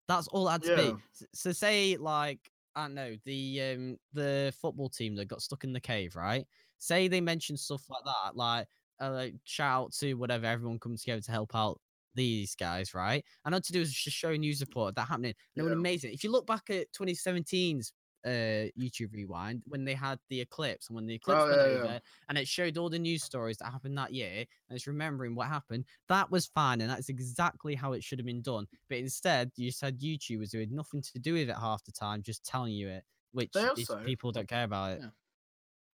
That's 0.08 0.28
all 0.28 0.48
it 0.48 0.52
had 0.52 0.64
to 0.64 0.72
Yeah. 0.72 0.76
be. 0.76 1.00
So 1.34 1.52
say 1.52 1.98
like 1.98 2.52
I 2.76 2.84
don't 2.84 2.94
know 2.96 3.16
the 3.26 3.62
um 3.62 3.98
the 4.14 4.54
football 4.60 4.90
team 4.90 5.16
that 5.16 5.26
got 5.26 5.42
stuck 5.42 5.64
in 5.64 5.74
the 5.74 5.80
cave, 5.80 6.16
right? 6.16 6.48
Say 6.78 7.08
they 7.08 7.22
mention 7.22 7.58
stuff 7.58 7.90
like 7.90 8.04
that, 8.06 8.36
like 8.36 8.68
uh, 9.02 9.12
like 9.12 9.36
shout 9.46 9.86
out 9.86 9.94
to 9.94 10.14
whatever 10.16 10.46
everyone 10.46 10.80
comes 10.80 11.02
together 11.02 11.22
to 11.22 11.32
help 11.32 11.56
out 11.56 11.82
these 12.14 12.56
guys, 12.56 12.94
right? 12.94 13.26
And 13.46 13.54
all 13.56 13.62
to 13.62 13.72
do 13.74 13.82
is 13.82 13.92
just 13.94 14.16
show 14.16 14.36
news 14.36 14.62
report 14.62 14.96
that 14.96 15.08
happening. 15.08 15.34
And 15.56 15.62
it 15.62 15.64
would 15.64 15.74
amazing. 15.74 16.14
If 16.14 16.24
you 16.24 16.32
look 16.32 16.46
back 16.48 16.70
at 16.70 16.92
2017's 16.94 17.92
uh 18.26 18.68
YouTube 18.80 19.14
rewind 19.14 19.62
when 19.68 19.86
they 19.86 19.94
had 19.94 20.18
the 20.30 20.42
eclipse 20.42 20.88
and 20.90 20.96
when 20.96 21.06
the 21.06 21.14
eclipse 21.16 21.42
Oh, 21.44 21.48
went 21.48 21.58
yeah, 21.62 21.68
yeah. 21.68 21.80
over 21.84 22.02
and 22.30 22.38
it 22.38 22.48
showed 22.48 22.78
all 22.78 22.90
the 22.90 22.98
news 23.00 23.24
stories 23.24 23.58
that 23.58 23.72
happened 23.72 23.98
that 23.98 24.14
year 24.14 24.40
and 24.70 24.76
it's 24.76 24.88
remembering 24.88 25.36
what 25.36 25.48
happened 25.48 25.86
that 26.10 26.32
was 26.32 26.48
fine 26.48 26.82
and 26.82 26.90
that's 26.90 27.10
exactly 27.10 27.76
how 27.76 27.94
it 27.94 28.04
should 28.04 28.18
have 28.20 28.26
been 28.26 28.42
done 28.42 28.66
but 28.90 28.98
instead 28.98 29.52
you 29.58 29.70
just 29.70 29.82
had 29.82 30.00
youtubers 30.00 30.52
who 30.52 30.60
had 30.60 30.72
nothing 30.72 31.02
to 31.02 31.20
do 31.20 31.34
with 31.34 31.50
it 31.50 31.56
half 31.56 31.84
the 31.86 31.92
time 31.92 32.24
just 32.24 32.44
telling 32.44 32.74
you 32.74 32.88
it 32.90 33.04
which 33.32 33.52
They 33.52 33.62
is, 33.62 33.90
also- 33.90 34.04
people 34.04 34.32
don't 34.32 34.48
care 34.48 34.64
about 34.64 34.94
it 34.94 35.00
Yeah. 35.02 35.10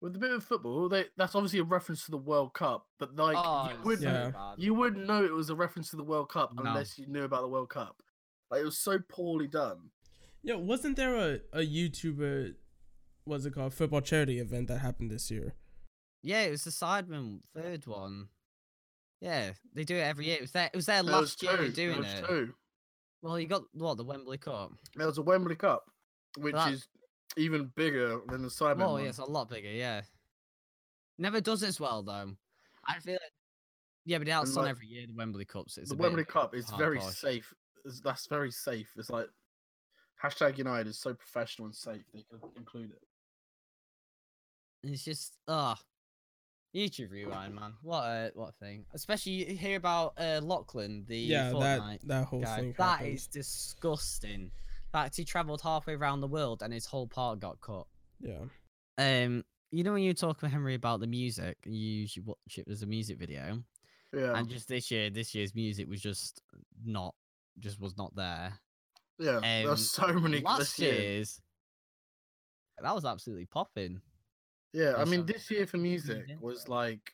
With 0.01 0.15
a 0.15 0.19
bit 0.19 0.31
of 0.31 0.45
football, 0.45 0.87
they, 0.87 1.07
that's 1.17 1.35
obviously 1.35 1.59
a 1.59 1.63
reference 1.65 2.05
to 2.05 2.11
the 2.11 2.17
World 2.17 2.53
Cup, 2.53 2.87
but 2.99 3.13
like 3.17 3.35
Oh, 3.37 3.69
you 3.69 3.83
wouldn't 3.83 4.03
so 4.03 4.31
Yeah. 4.33 4.53
you 4.57 4.73
wouldn't 4.73 5.05
know 5.05 5.25
it 5.25 5.33
was 5.33 5.49
a 5.49 5.55
reference 5.55 5.89
to 5.89 5.97
the 5.97 6.05
World 6.05 6.29
Cup 6.29 6.53
No. 6.55 6.63
unless 6.63 6.97
you 6.97 7.05
knew 7.07 7.23
about 7.23 7.41
the 7.41 7.49
World 7.49 7.69
Cup. 7.69 8.01
Like 8.49 8.61
it 8.61 8.63
was 8.65 8.77
so 8.77 8.99
poorly 9.09 9.47
done. 9.47 9.91
Yeah, 10.43 10.55
wasn't 10.55 10.95
there 10.95 11.15
a, 11.15 11.39
a 11.53 11.59
YouTuber, 11.65 12.53
what's 13.25 13.45
it 13.45 13.53
called, 13.53 13.73
football 13.73 14.01
charity 14.01 14.39
event 14.39 14.67
that 14.69 14.79
happened 14.79 15.11
this 15.11 15.29
year? 15.31 15.55
yeah 16.21 16.41
it 16.41 16.51
was 16.51 16.65
the 16.65 16.69
Sidemen 16.69 17.39
third 17.55 17.87
one 17.87 18.27
yeah 19.21 19.51
they 19.73 19.85
do 19.85 19.95
it 19.95 20.01
every 20.01 20.25
year 20.25 20.35
it 20.35 20.41
was 20.41 20.51
their 20.51 20.65
it 20.65 20.75
was 20.75 20.85
their 20.85 21.01
There 21.01 21.13
was 21.13 21.21
last 21.21 21.41
year 21.43 21.55
two, 21.55 21.71
doing 21.71 22.01
there 22.01 22.17
it 22.17 22.21
was 22.21 22.29
two. 22.29 22.53
well 23.21 23.39
you 23.39 23.47
got 23.47 23.61
what 23.71 23.95
the 23.95 24.03
wembley 24.03 24.37
cup 24.37 24.73
There 24.97 25.07
was 25.07 25.17
a 25.17 25.21
Wembley 25.21 25.55
Cup, 25.55 25.85
which 26.37 26.55
That- 26.55 26.73
is 26.73 26.87
even 27.37 27.71
bigger 27.77 28.19
than 28.27 28.41
the 28.41 28.49
Sidemen. 28.49 28.83
oh 28.83 28.91
one. 28.93 29.03
yeah 29.03 29.09
it's 29.09 29.19
a 29.19 29.23
lot 29.23 29.47
bigger 29.49 29.69
yeah 29.69 30.01
never 31.17 31.39
does 31.39 31.63
as 31.63 31.79
well 31.79 32.03
though 32.03 32.33
i 32.85 32.99
feel 32.99 33.13
like 33.13 33.21
Yeah, 34.05 34.17
but 34.17 34.27
that's 34.27 34.49
And, 34.49 34.57
on 34.57 34.63
like, 34.65 34.71
every 34.71 34.87
year. 34.87 35.05
The 35.07 35.13
Wembley 35.15 35.45
Cup. 35.45 35.69
So 35.69 35.79
it's 35.81 35.91
the 35.91 35.95
a 35.95 35.99
Wembley 35.99 36.23
of 36.23 36.27
Cup 36.27 36.53
is 36.55 36.69
very 36.71 36.99
hardcore. 36.99 37.13
safe. 37.15 37.53
That's 38.03 38.27
very 38.27 38.51
safe. 38.51 38.89
It's 38.97 39.09
like 39.09 39.27
hashtag 40.23 40.57
United 40.57 40.87
is 40.87 40.99
so 40.99 41.13
professional 41.13 41.65
and 41.67 41.75
safe 41.75 42.01
they 42.13 42.23
can 42.29 42.39
include 42.57 42.91
it. 42.91 43.01
It's 44.83 45.03
just 45.03 45.37
ah, 45.47 45.77
YouTube 46.75 47.11
rewind, 47.11 47.55
man. 47.55 47.73
What 47.81 48.03
a 48.03 48.31
what 48.33 48.49
a 48.49 48.65
thing. 48.65 48.85
Especially 48.93 49.31
you 49.33 49.57
hear 49.57 49.77
about 49.77 50.13
uh, 50.17 50.39
Lachlan, 50.41 51.05
the 51.07 51.17
yeah, 51.17 51.49
that 51.49 51.53
Fortnite 51.81 51.99
that 52.03 52.25
whole 52.25 52.41
guy. 52.41 52.55
thing. 52.57 52.75
That 52.77 52.83
happened. 52.83 53.15
is 53.15 53.27
disgusting. 53.27 54.41
In 54.41 54.91
fact, 54.91 55.15
he 55.17 55.25
travelled 55.25 55.61
halfway 55.61 55.93
around 55.95 56.21
the 56.21 56.27
world 56.27 56.63
and 56.63 56.73
his 56.73 56.85
whole 56.85 57.07
part 57.07 57.39
got 57.39 57.59
cut. 57.61 57.85
yeah. 58.19 58.39
Um, 58.97 59.43
you 59.71 59.83
know 59.83 59.93
when 59.93 60.01
you 60.03 60.13
talk 60.13 60.41
with 60.41 60.51
Henry 60.51 60.73
about 60.75 60.99
the 60.99 61.07
music, 61.07 61.57
and 61.65 61.75
you 61.75 62.01
usually 62.01 62.23
watch 62.25 62.57
it 62.57 62.67
as 62.69 62.81
a 62.81 62.87
music 62.87 63.17
video, 63.19 63.63
Yeah, 64.13 64.35
and 64.35 64.49
just 64.49 64.67
this 64.67 64.89
year, 64.89 65.09
this 65.09 65.35
year's 65.35 65.53
music 65.53 65.87
was 65.87 66.01
just 66.01 66.41
not, 66.83 67.13
just 67.59 67.79
was 67.79 67.95
not 67.97 68.15
there. 68.15 68.53
Yeah. 69.19 69.35
um, 69.37 69.41
There's 69.41 69.89
so 69.89 70.07
many 70.13 70.39
Last 70.45 70.59
this 70.59 70.79
year. 70.79 70.93
year's, 70.93 71.41
that 72.81 72.95
was 72.95 73.05
absolutely 73.05 73.45
popping. 73.45 74.01
Yeah, 74.73 74.93
I 74.97 75.05
mean, 75.05 75.25
this 75.25 75.49
year 75.51 75.65
for 75.65 75.77
music 75.91 76.25
was 76.39 76.67
like 76.67 77.13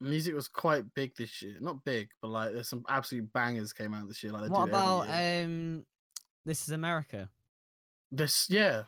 music 0.00 0.34
was 0.34 0.48
quite 0.48 0.84
big 0.94 1.14
this 1.16 1.42
year. 1.42 1.56
Not 1.60 1.84
big, 1.84 2.08
but 2.20 2.28
like 2.28 2.52
there's 2.52 2.68
some 2.68 2.84
absolute 2.88 3.32
bangers 3.32 3.72
came 3.72 3.94
out 3.94 4.08
this 4.08 4.22
year. 4.22 4.32
Like 4.32 4.50
What 4.50 4.68
about 4.68 5.08
um, 5.08 5.84
This 6.44 6.62
Is 6.62 6.70
America? 6.70 7.28
this? 8.10 8.48
Yeah, 8.50 8.82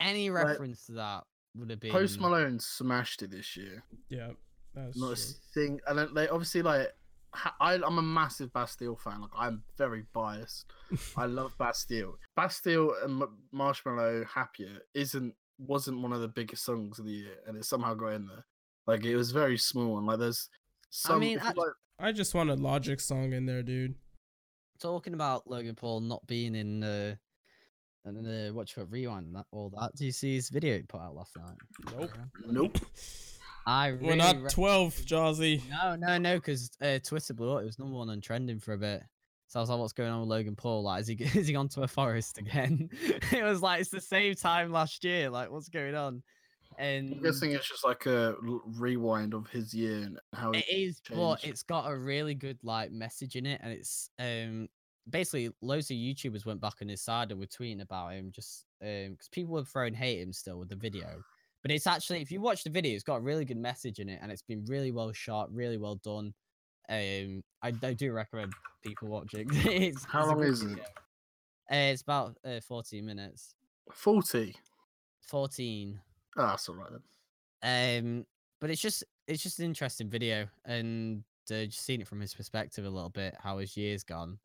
Any 0.00 0.30
Like, 0.30 0.46
reference 0.46 0.86
to 0.86 0.92
that 0.92 1.24
would 1.56 1.70
have 1.70 1.80
been 1.80 1.92
Post 1.92 2.20
Malone 2.20 2.58
smashed 2.58 3.22
it 3.22 3.30
this 3.30 3.56
year. 3.56 3.82
Yeah. 4.08 4.30
That's 4.74 4.96
Not 4.98 5.12
a 5.12 5.16
thing, 5.54 5.80
and 5.86 5.96
then 5.98 6.14
they 6.14 6.28
obviously 6.28 6.62
like. 6.62 6.92
Ha- 7.34 7.56
I, 7.60 7.74
I'm 7.74 7.98
a 7.98 8.02
massive 8.02 8.52
Bastille 8.52 8.96
fan. 8.96 9.20
Like 9.22 9.30
I'm 9.36 9.62
very 9.76 10.04
biased. 10.12 10.66
I 11.16 11.26
love 11.26 11.52
Bastille. 11.58 12.14
Bastille 12.36 12.94
and 13.02 13.22
M- 13.22 13.38
Marshmello 13.54 14.26
Happier 14.26 14.78
isn't 14.94 15.34
wasn't 15.58 16.00
one 16.02 16.12
of 16.12 16.20
the 16.20 16.28
biggest 16.28 16.64
songs 16.64 16.98
of 16.98 17.04
the 17.06 17.12
year, 17.12 17.36
and 17.46 17.56
it 17.56 17.64
somehow 17.64 17.94
got 17.94 18.08
in 18.08 18.26
there. 18.26 18.44
Like 18.86 19.04
it 19.04 19.16
was 19.16 19.30
very 19.32 19.56
small, 19.58 19.98
and 19.98 20.06
like 20.06 20.18
there's 20.18 20.48
some. 20.90 21.20
mean, 21.20 21.36
if 21.38 21.42
you 21.42 21.48
act- 21.48 21.58
like- 21.58 21.68
I 21.98 22.12
just 22.12 22.34
want 22.34 22.50
a 22.50 22.54
Logic 22.54 23.00
song 23.00 23.32
in 23.32 23.46
there, 23.46 23.62
dude. 23.62 23.94
talking 24.80 25.14
about 25.14 25.48
Logan 25.48 25.74
Paul 25.76 26.00
not 26.00 26.26
being 26.26 26.54
in 26.56 26.80
the 26.80 27.18
and 28.04 28.24
the 28.24 28.50
what 28.52 28.68
you 28.70 28.74
call 28.74 28.84
it, 28.84 28.90
rewind 28.90 29.26
and 29.26 29.36
that 29.36 29.46
all 29.52 29.70
that. 29.78 29.92
Do 29.96 30.04
you 30.04 30.12
see 30.12 30.34
his 30.34 30.50
video 30.50 30.76
he 30.76 30.82
put 30.82 31.00
out 31.00 31.14
last 31.14 31.36
night? 31.36 31.56
Nope. 31.98 32.10
nope. 32.46 32.78
I 33.66 33.88
really 33.88 34.08
We're 34.08 34.16
not 34.16 34.42
re- 34.42 34.50
12, 34.50 34.94
Jazzy. 35.06 35.62
No, 35.70 35.96
no, 35.96 36.18
no, 36.18 36.34
because 36.36 36.70
uh, 36.80 36.98
Twitter 37.02 37.34
blew 37.34 37.52
up. 37.52 37.62
It 37.62 37.66
was 37.66 37.78
number 37.78 37.94
one 37.94 38.10
on 38.10 38.20
trending 38.20 38.60
for 38.60 38.72
a 38.74 38.78
bit. 38.78 39.02
So 39.48 39.60
I 39.60 39.62
was 39.62 39.70
like, 39.70 39.78
"What's 39.78 39.92
going 39.92 40.10
on 40.10 40.20
with 40.20 40.28
Logan 40.28 40.56
Paul? 40.56 40.82
Like, 40.82 41.02
is 41.02 41.06
he 41.06 41.14
is 41.38 41.46
he 41.46 41.52
gone 41.52 41.68
to 41.70 41.82
a 41.82 41.88
forest 41.88 42.38
again?" 42.38 42.90
it 43.32 43.44
was 43.44 43.62
like 43.62 43.80
it's 43.80 43.90
the 43.90 44.00
same 44.00 44.34
time 44.34 44.72
last 44.72 45.04
year. 45.04 45.30
Like, 45.30 45.50
what's 45.50 45.68
going 45.68 45.94
on? 45.94 46.22
And 46.76 47.12
I'm 47.12 47.22
guessing 47.22 47.52
it's 47.52 47.68
just 47.68 47.84
like 47.84 48.06
a 48.06 48.34
rewind 48.40 49.32
of 49.32 49.48
his 49.48 49.72
year 49.72 49.98
and 49.98 50.18
how 50.32 50.50
It 50.50 50.64
he 50.64 50.84
is, 50.86 51.00
but 51.08 51.44
it's 51.44 51.62
got 51.62 51.88
a 51.88 51.96
really 51.96 52.34
good 52.34 52.58
like 52.64 52.90
message 52.90 53.36
in 53.36 53.46
it, 53.46 53.60
and 53.62 53.72
it's 53.72 54.10
um 54.18 54.68
basically 55.08 55.50
loads 55.60 55.90
of 55.90 55.96
YouTubers 55.96 56.46
went 56.46 56.60
back 56.60 56.74
on 56.82 56.88
his 56.88 57.02
side 57.02 57.30
and 57.30 57.38
were 57.38 57.46
tweeting 57.46 57.82
about 57.82 58.14
him 58.14 58.32
just 58.32 58.64
um 58.82 59.12
because 59.12 59.28
people 59.30 59.54
were 59.54 59.64
throwing 59.64 59.94
hate 59.94 60.20
at 60.20 60.26
him 60.26 60.32
still 60.32 60.58
with 60.58 60.68
the 60.68 60.76
video. 60.76 61.22
But 61.64 61.70
it's 61.72 61.86
actually 61.86 62.20
if 62.20 62.30
you 62.30 62.42
watch 62.42 62.62
the 62.62 62.68
video, 62.70 62.94
it's 62.94 63.02
got 63.02 63.16
a 63.16 63.20
really 63.20 63.46
good 63.46 63.56
message 63.56 63.98
in 63.98 64.10
it, 64.10 64.18
and 64.22 64.30
it's 64.30 64.42
been 64.42 64.64
really 64.66 64.92
well 64.92 65.10
shot, 65.12 65.50
really 65.52 65.78
well 65.78 65.96
done. 65.96 66.34
Um, 66.90 67.42
I, 67.62 67.72
I 67.82 67.94
do 67.94 68.12
recommend 68.12 68.52
people 68.82 69.08
watching. 69.08 69.48
it's, 69.52 70.04
How 70.04 70.20
it's 70.20 70.28
long 70.28 70.42
is 70.44 70.62
it? 70.62 70.78
Uh, 71.72 71.90
it's 71.90 72.02
about 72.02 72.36
uh, 72.44 72.60
14 72.60 73.04
minutes. 73.04 73.54
forty. 73.90 74.54
14. 75.22 75.98
Oh, 76.36 76.46
that's 76.48 76.68
all 76.68 76.74
right 76.74 76.90
then. 77.62 78.04
Um, 78.06 78.26
but 78.60 78.68
it's 78.68 78.82
just 78.82 79.02
it's 79.26 79.42
just 79.42 79.58
an 79.58 79.64
interesting 79.64 80.10
video, 80.10 80.46
and 80.66 81.24
uh, 81.50 81.64
just 81.64 81.80
seeing 81.80 82.02
it 82.02 82.08
from 82.08 82.20
his 82.20 82.34
perspective 82.34 82.84
a 82.84 82.90
little 82.90 83.08
bit, 83.08 83.34
how 83.42 83.56
his 83.56 83.74
year's 83.74 84.04
gone. 84.04 84.38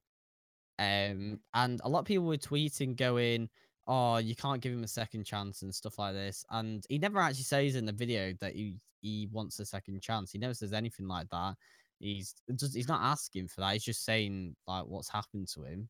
Um, 0.79 1.41
and 1.53 1.81
a 1.83 1.89
lot 1.89 1.99
of 1.99 2.05
people 2.05 2.23
were 2.23 2.37
tweeting, 2.37 2.95
going, 2.95 3.49
"Oh, 3.89 4.17
you 4.17 4.35
can't 4.35 4.61
give 4.61 4.71
him 4.71 4.83
a 4.83 4.87
second 4.87 5.25
chance" 5.25 5.63
and 5.63 5.73
stuff 5.75 5.99
like 5.99 6.13
this. 6.13 6.45
And 6.51 6.85
he 6.87 6.97
never 6.97 7.19
actually 7.19 7.43
says 7.43 7.75
in 7.75 7.85
the 7.85 7.91
video 7.91 8.33
that 8.39 8.53
he 8.55 8.77
he 9.01 9.27
wants 9.31 9.59
a 9.59 9.65
second 9.65 10.01
chance. 10.01 10.31
He 10.31 10.39
never 10.39 10.53
says 10.53 10.71
anything 10.71 11.07
like 11.07 11.27
that. 11.31 11.55
He's 11.99 12.35
just 12.55 12.75
he's 12.75 12.87
not 12.87 13.01
asking 13.01 13.49
for 13.49 13.61
that. 13.61 13.73
He's 13.73 13.83
just 13.83 14.05
saying 14.05 14.55
like 14.67 14.85
what's 14.85 15.09
happened 15.09 15.49
to 15.55 15.63
him. 15.63 15.89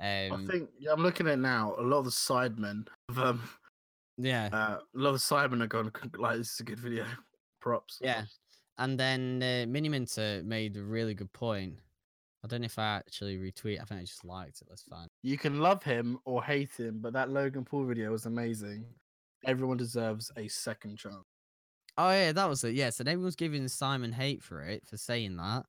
I 0.00 0.28
Um, 0.28 0.46
think 0.46 0.68
yeah, 0.78 0.92
I'm 0.92 1.02
looking 1.02 1.26
at 1.28 1.38
now. 1.38 1.74
A 1.78 1.82
lot 1.82 1.98
of 2.00 2.04
the 2.04 2.10
sidemen, 2.10 2.86
have, 3.08 3.18
um, 3.18 3.48
yeah. 4.16 4.48
uh, 4.52 4.78
a 4.78 4.98
lot 4.98 5.10
of 5.10 5.14
the 5.14 5.34
sidemen 5.34 5.62
are 5.62 5.66
going 5.66 5.90
like 6.16 6.36
this 6.36 6.52
is 6.52 6.60
a 6.60 6.64
good 6.64 6.78
video. 6.78 7.04
Props. 7.60 7.98
Yeah. 8.00 8.24
And 8.78 8.98
then 8.98 9.42
uh, 9.42 9.66
Miniminter 9.66 10.44
made 10.44 10.76
a 10.76 10.82
really 10.82 11.14
good 11.14 11.32
point. 11.32 11.74
I 12.44 12.46
don't 12.46 12.60
know 12.60 12.66
if 12.66 12.78
I 12.78 12.96
actually 12.96 13.36
retweet. 13.36 13.80
I 13.80 13.84
think 13.84 14.00
I 14.00 14.04
just 14.04 14.24
liked 14.24 14.60
it. 14.60 14.68
That's 14.68 14.82
fine. 14.82 15.08
You 15.22 15.36
can 15.36 15.60
love 15.60 15.82
him 15.82 16.18
or 16.24 16.42
hate 16.42 16.72
him, 16.78 16.98
but 17.00 17.12
that 17.14 17.30
Logan 17.30 17.64
Paul 17.64 17.84
video 17.84 18.12
was 18.12 18.26
amazing. 18.26 18.84
Everyone 19.44 19.76
deserves 19.76 20.30
a 20.36 20.46
second 20.48 20.98
chance. 20.98 21.24
Oh 21.96 22.10
yeah, 22.10 22.32
that 22.32 22.48
was 22.48 22.62
it. 22.62 22.74
Yeah, 22.74 22.90
so 22.90 23.02
everyone's 23.04 23.34
giving 23.34 23.66
Simon 23.66 24.12
hate 24.12 24.42
for 24.42 24.62
it 24.62 24.86
for 24.86 24.96
saying 24.96 25.36
that. 25.36 25.64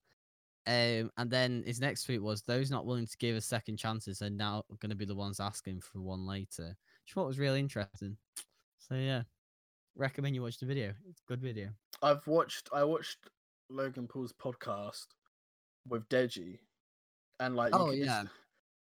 Um, 0.67 1.09
and 1.17 1.31
then 1.31 1.63
his 1.65 1.81
next 1.81 2.03
tweet 2.03 2.21
was 2.21 2.43
those 2.43 2.69
not 2.69 2.85
willing 2.85 3.07
to 3.07 3.17
give 3.17 3.35
a 3.35 3.41
second 3.41 3.77
chances 3.77 4.21
are 4.21 4.29
now 4.29 4.63
going 4.79 4.91
to 4.91 4.95
be 4.95 5.05
the 5.05 5.15
ones 5.15 5.39
asking 5.39 5.81
for 5.81 5.99
one 5.99 6.27
later. 6.27 6.67
Which 6.67 7.11
I 7.11 7.13
thought 7.15 7.27
was 7.27 7.39
really 7.39 7.59
interesting. 7.59 8.17
So 8.77 8.93
yeah, 8.93 9.23
recommend 9.95 10.35
you 10.35 10.43
watch 10.43 10.59
the 10.59 10.67
video. 10.67 10.93
It's 11.09 11.21
a 11.21 11.27
good 11.27 11.41
video. 11.41 11.69
I've 12.03 12.25
watched. 12.27 12.69
I 12.71 12.83
watched 12.83 13.17
Logan 13.71 14.07
Paul's 14.07 14.33
podcast 14.33 15.07
with 15.87 16.07
Deji, 16.09 16.59
and 17.39 17.55
like, 17.55 17.73
Oh, 17.73 17.85
can- 17.85 17.93
it's- 17.95 18.05
yeah. 18.07 18.23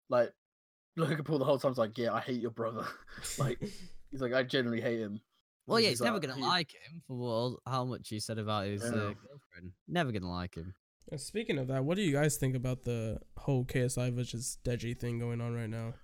like 0.08 0.32
Logan 0.96 1.24
Paul 1.24 1.38
the 1.38 1.44
whole 1.44 1.58
time's 1.58 1.78
like, 1.78 1.96
yeah, 1.96 2.12
I 2.12 2.20
hate 2.20 2.40
your 2.40 2.50
brother. 2.50 2.86
like, 3.38 3.58
he's 4.10 4.20
like, 4.20 4.32
I 4.34 4.42
genuinely 4.42 4.82
hate 4.82 4.98
him. 5.00 5.20
Well, 5.66 5.78
He's 5.78 5.84
yeah, 5.84 5.90
just 5.92 6.00
he's 6.00 6.04
never 6.04 6.16
like, 6.16 6.22
going 6.22 6.34
to 6.34 6.40
he- 6.40 6.46
like 6.48 6.72
him 6.72 7.02
for 7.06 7.14
all, 7.22 7.60
how 7.66 7.84
much 7.84 8.08
he 8.08 8.18
said 8.20 8.38
about 8.38 8.66
his 8.66 8.82
uh, 8.82 8.90
girlfriend. 8.90 9.72
Never 9.88 10.10
going 10.12 10.22
to 10.22 10.28
like 10.28 10.54
him. 10.56 10.74
And 11.10 11.20
speaking 11.20 11.58
of 11.58 11.68
that, 11.68 11.84
what 11.84 11.96
do 11.96 12.02
you 12.02 12.12
guys 12.12 12.36
think 12.36 12.54
about 12.56 12.82
the 12.82 13.18
whole 13.36 13.64
KSI 13.64 14.12
versus 14.14 14.58
Deji 14.64 14.98
thing 14.98 15.18
going 15.18 15.40
on 15.40 15.54
right 15.54 15.70
now? 15.70 15.94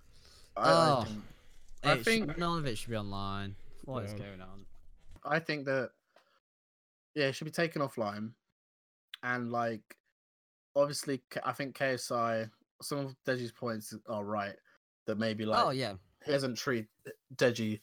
I, 0.57 0.70
I 0.70 0.90
Oh. 1.01 1.03
think, 1.05 1.22
I 1.85 1.92
It 1.92 1.96
should- 1.96 2.05
think- 2.05 2.38
none 2.38 2.59
of 2.59 2.66
it 2.66 2.79
should 2.79 2.90
be 2.90 2.96
online. 2.96 3.57
What 3.85 4.05
is 4.05 4.12
Yeah. 4.12 4.18
going 4.18 4.40
on? 4.42 4.64
I 5.24 5.38
think 5.40 5.64
that 5.66 5.90
yeah, 7.14 7.27
it 7.27 7.33
should 7.35 7.46
be 7.46 7.51
taken 7.51 7.83
offline, 7.83 8.31
and 9.22 9.51
like 9.51 9.83
obviously, 10.76 11.22
I 11.44 11.52
think 11.52 11.76
KSI. 11.76 12.50
Some 12.81 12.98
of 12.98 13.16
Deji's 13.26 13.52
points 13.52 13.94
are 14.09 14.24
right. 14.24 14.54
That 15.07 15.18
maybe 15.18 15.46
like 15.46 15.64
oh 15.64 15.70
yeah, 15.70 15.94
he 16.24 16.33
hasn't 16.33 16.59
treated 16.59 16.88
Deji 17.35 17.81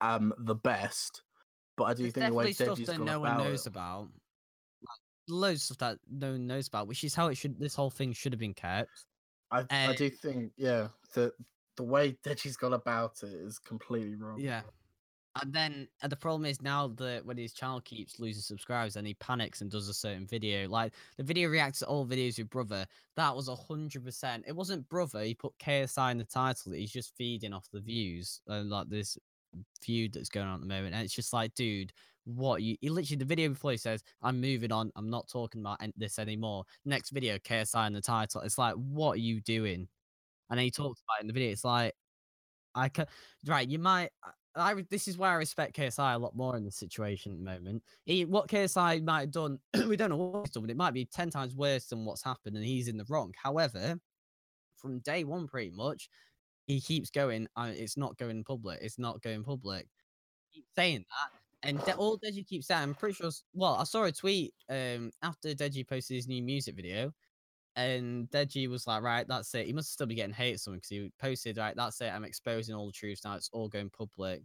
um 0.00 0.32
the 0.38 0.54
best, 0.54 1.22
but 1.76 1.84
I 1.84 1.94
do 1.94 2.10
think 2.10 2.26
the 2.26 2.32
way 2.32 2.46
definitely 2.52 2.52
Deji's 2.52 2.84
stuff 2.84 2.96
that 2.96 2.96
gone 2.98 3.06
no 3.06 3.20
one 3.20 3.32
about 3.32 3.44
knows 3.44 3.66
it, 3.66 3.68
about. 3.68 4.08
Like, 4.80 4.98
loads 5.28 5.70
of 5.70 5.76
stuff 5.76 5.78
that 5.78 5.98
no 6.10 6.32
one 6.32 6.46
knows 6.46 6.68
about, 6.68 6.88
which 6.88 7.04
is 7.04 7.14
how 7.14 7.28
it 7.28 7.36
should. 7.36 7.58
This 7.58 7.74
whole 7.74 7.90
thing 7.90 8.12
should 8.12 8.32
have 8.32 8.40
been 8.40 8.54
kept. 8.54 8.90
I 9.50 9.64
I 9.70 9.86
uh, 9.88 9.92
do 9.92 10.08
think 10.10 10.52
yeah 10.56 10.88
that 11.14 11.32
the 11.76 11.82
way 11.82 12.16
Deji's 12.24 12.56
gone 12.56 12.72
about 12.72 13.22
it 13.22 13.32
is 13.32 13.58
completely 13.58 14.16
wrong. 14.16 14.40
Yeah. 14.40 14.62
And 15.42 15.52
then 15.52 15.88
the 16.08 16.16
problem 16.16 16.44
is 16.44 16.62
now 16.62 16.88
that 16.96 17.26
when 17.26 17.36
his 17.36 17.52
channel 17.52 17.80
keeps 17.80 18.20
losing 18.20 18.42
subscribers 18.42 18.94
and 18.94 19.06
he 19.06 19.14
panics 19.14 19.62
and 19.62 19.70
does 19.70 19.88
a 19.88 19.94
certain 19.94 20.26
video, 20.26 20.68
like 20.68 20.92
the 21.16 21.24
video 21.24 21.48
reacts 21.48 21.80
to 21.80 21.86
all 21.86 22.06
videos 22.06 22.38
with 22.38 22.50
brother, 22.50 22.86
that 23.16 23.34
was 23.34 23.48
hundred 23.48 24.04
percent. 24.04 24.44
It 24.46 24.54
wasn't 24.54 24.88
brother. 24.88 25.22
He 25.22 25.34
put 25.34 25.58
KSI 25.58 26.12
in 26.12 26.18
the 26.18 26.24
title. 26.24 26.72
He's 26.72 26.92
just 26.92 27.16
feeding 27.16 27.52
off 27.52 27.68
the 27.72 27.80
views 27.80 28.40
and 28.46 28.70
like 28.70 28.88
this 28.88 29.18
feud 29.80 30.12
that's 30.12 30.28
going 30.28 30.46
on 30.46 30.54
at 30.54 30.60
the 30.60 30.66
moment. 30.66 30.94
And 30.94 31.04
it's 31.04 31.14
just 31.14 31.32
like, 31.32 31.52
dude, 31.54 31.92
what 32.24 32.62
you? 32.62 32.76
He 32.80 32.88
literally 32.88 33.18
the 33.18 33.24
video 33.24 33.48
before 33.48 33.72
he 33.72 33.76
says, 33.76 34.02
"I'm 34.22 34.40
moving 34.40 34.72
on. 34.72 34.92
I'm 34.96 35.10
not 35.10 35.28
talking 35.28 35.60
about 35.60 35.80
this 35.96 36.18
anymore." 36.20 36.64
Next 36.84 37.10
video, 37.10 37.38
KSI 37.38 37.86
in 37.88 37.92
the 37.92 38.00
title. 38.00 38.40
It's 38.42 38.58
like, 38.58 38.74
what 38.74 39.12
are 39.14 39.16
you 39.16 39.40
doing? 39.40 39.88
And 40.50 40.60
he 40.60 40.70
talks 40.70 41.02
about 41.02 41.20
it 41.20 41.22
in 41.22 41.26
the 41.28 41.32
video. 41.32 41.50
It's 41.52 41.64
like, 41.64 41.94
I 42.74 42.88
can 42.88 43.06
right. 43.46 43.68
You 43.68 43.78
might. 43.78 44.10
I- 44.56 44.86
this 44.90 45.08
is 45.08 45.18
why 45.18 45.30
I 45.30 45.34
respect 45.34 45.76
KSI 45.76 46.14
a 46.14 46.18
lot 46.18 46.36
more 46.36 46.56
in 46.56 46.64
this 46.64 46.76
situation 46.76 47.32
at 47.32 47.38
the 47.38 47.44
moment. 47.44 47.82
He, 48.04 48.24
what 48.24 48.48
KSI 48.48 49.02
might 49.02 49.20
have 49.22 49.30
done, 49.32 49.58
we 49.88 49.96
don't 49.96 50.10
know 50.10 50.16
what 50.16 50.46
he's 50.46 50.50
done, 50.50 50.62
but 50.64 50.70
it 50.70 50.76
might 50.76 50.94
be 50.94 51.04
ten 51.06 51.30
times 51.30 51.54
worse 51.54 51.86
than 51.86 52.04
what's 52.04 52.22
happened, 52.24 52.56
and 52.56 52.64
he's 52.64 52.88
in 52.88 52.96
the 52.96 53.04
wrong. 53.08 53.32
However, 53.42 53.98
from 54.76 55.00
day 55.00 55.24
one, 55.24 55.46
pretty 55.46 55.70
much, 55.70 56.08
he 56.66 56.80
keeps 56.80 57.10
going. 57.10 57.48
Uh, 57.56 57.72
it's 57.74 57.96
not 57.96 58.16
going 58.18 58.44
public. 58.44 58.80
It's 58.82 58.98
not 58.98 59.22
going 59.22 59.44
public. 59.44 59.88
Keep 60.52 60.66
saying 60.76 61.04
that, 61.10 61.68
And 61.68 61.80
De- 61.84 61.96
all 61.96 62.18
Deji 62.18 62.46
keeps 62.46 62.66
saying, 62.68 62.82
I'm 62.82 62.94
pretty 62.94 63.14
sure. 63.14 63.30
Well, 63.54 63.74
I 63.74 63.84
saw 63.84 64.04
a 64.04 64.12
tweet 64.12 64.54
um 64.68 65.10
after 65.22 65.54
Deji 65.54 65.86
posted 65.88 66.16
his 66.16 66.28
new 66.28 66.42
music 66.42 66.76
video, 66.76 67.12
and 67.76 68.30
Deji 68.30 68.68
was 68.68 68.86
like, 68.86 69.02
"Right, 69.02 69.26
that's 69.26 69.54
it." 69.54 69.66
He 69.66 69.72
must 69.72 69.92
still 69.92 70.06
be 70.06 70.14
getting 70.14 70.34
hate 70.34 70.54
or 70.54 70.58
something 70.58 70.78
because 70.78 70.88
he 70.90 71.12
posted, 71.18 71.56
"Right, 71.58 71.74
that's 71.76 72.00
it. 72.00 72.12
I'm 72.12 72.24
exposing 72.24 72.74
all 72.74 72.86
the 72.86 72.92
truths 72.92 73.24
now. 73.24 73.34
It's 73.34 73.50
all 73.52 73.68
going 73.68 73.90
public." 73.90 74.42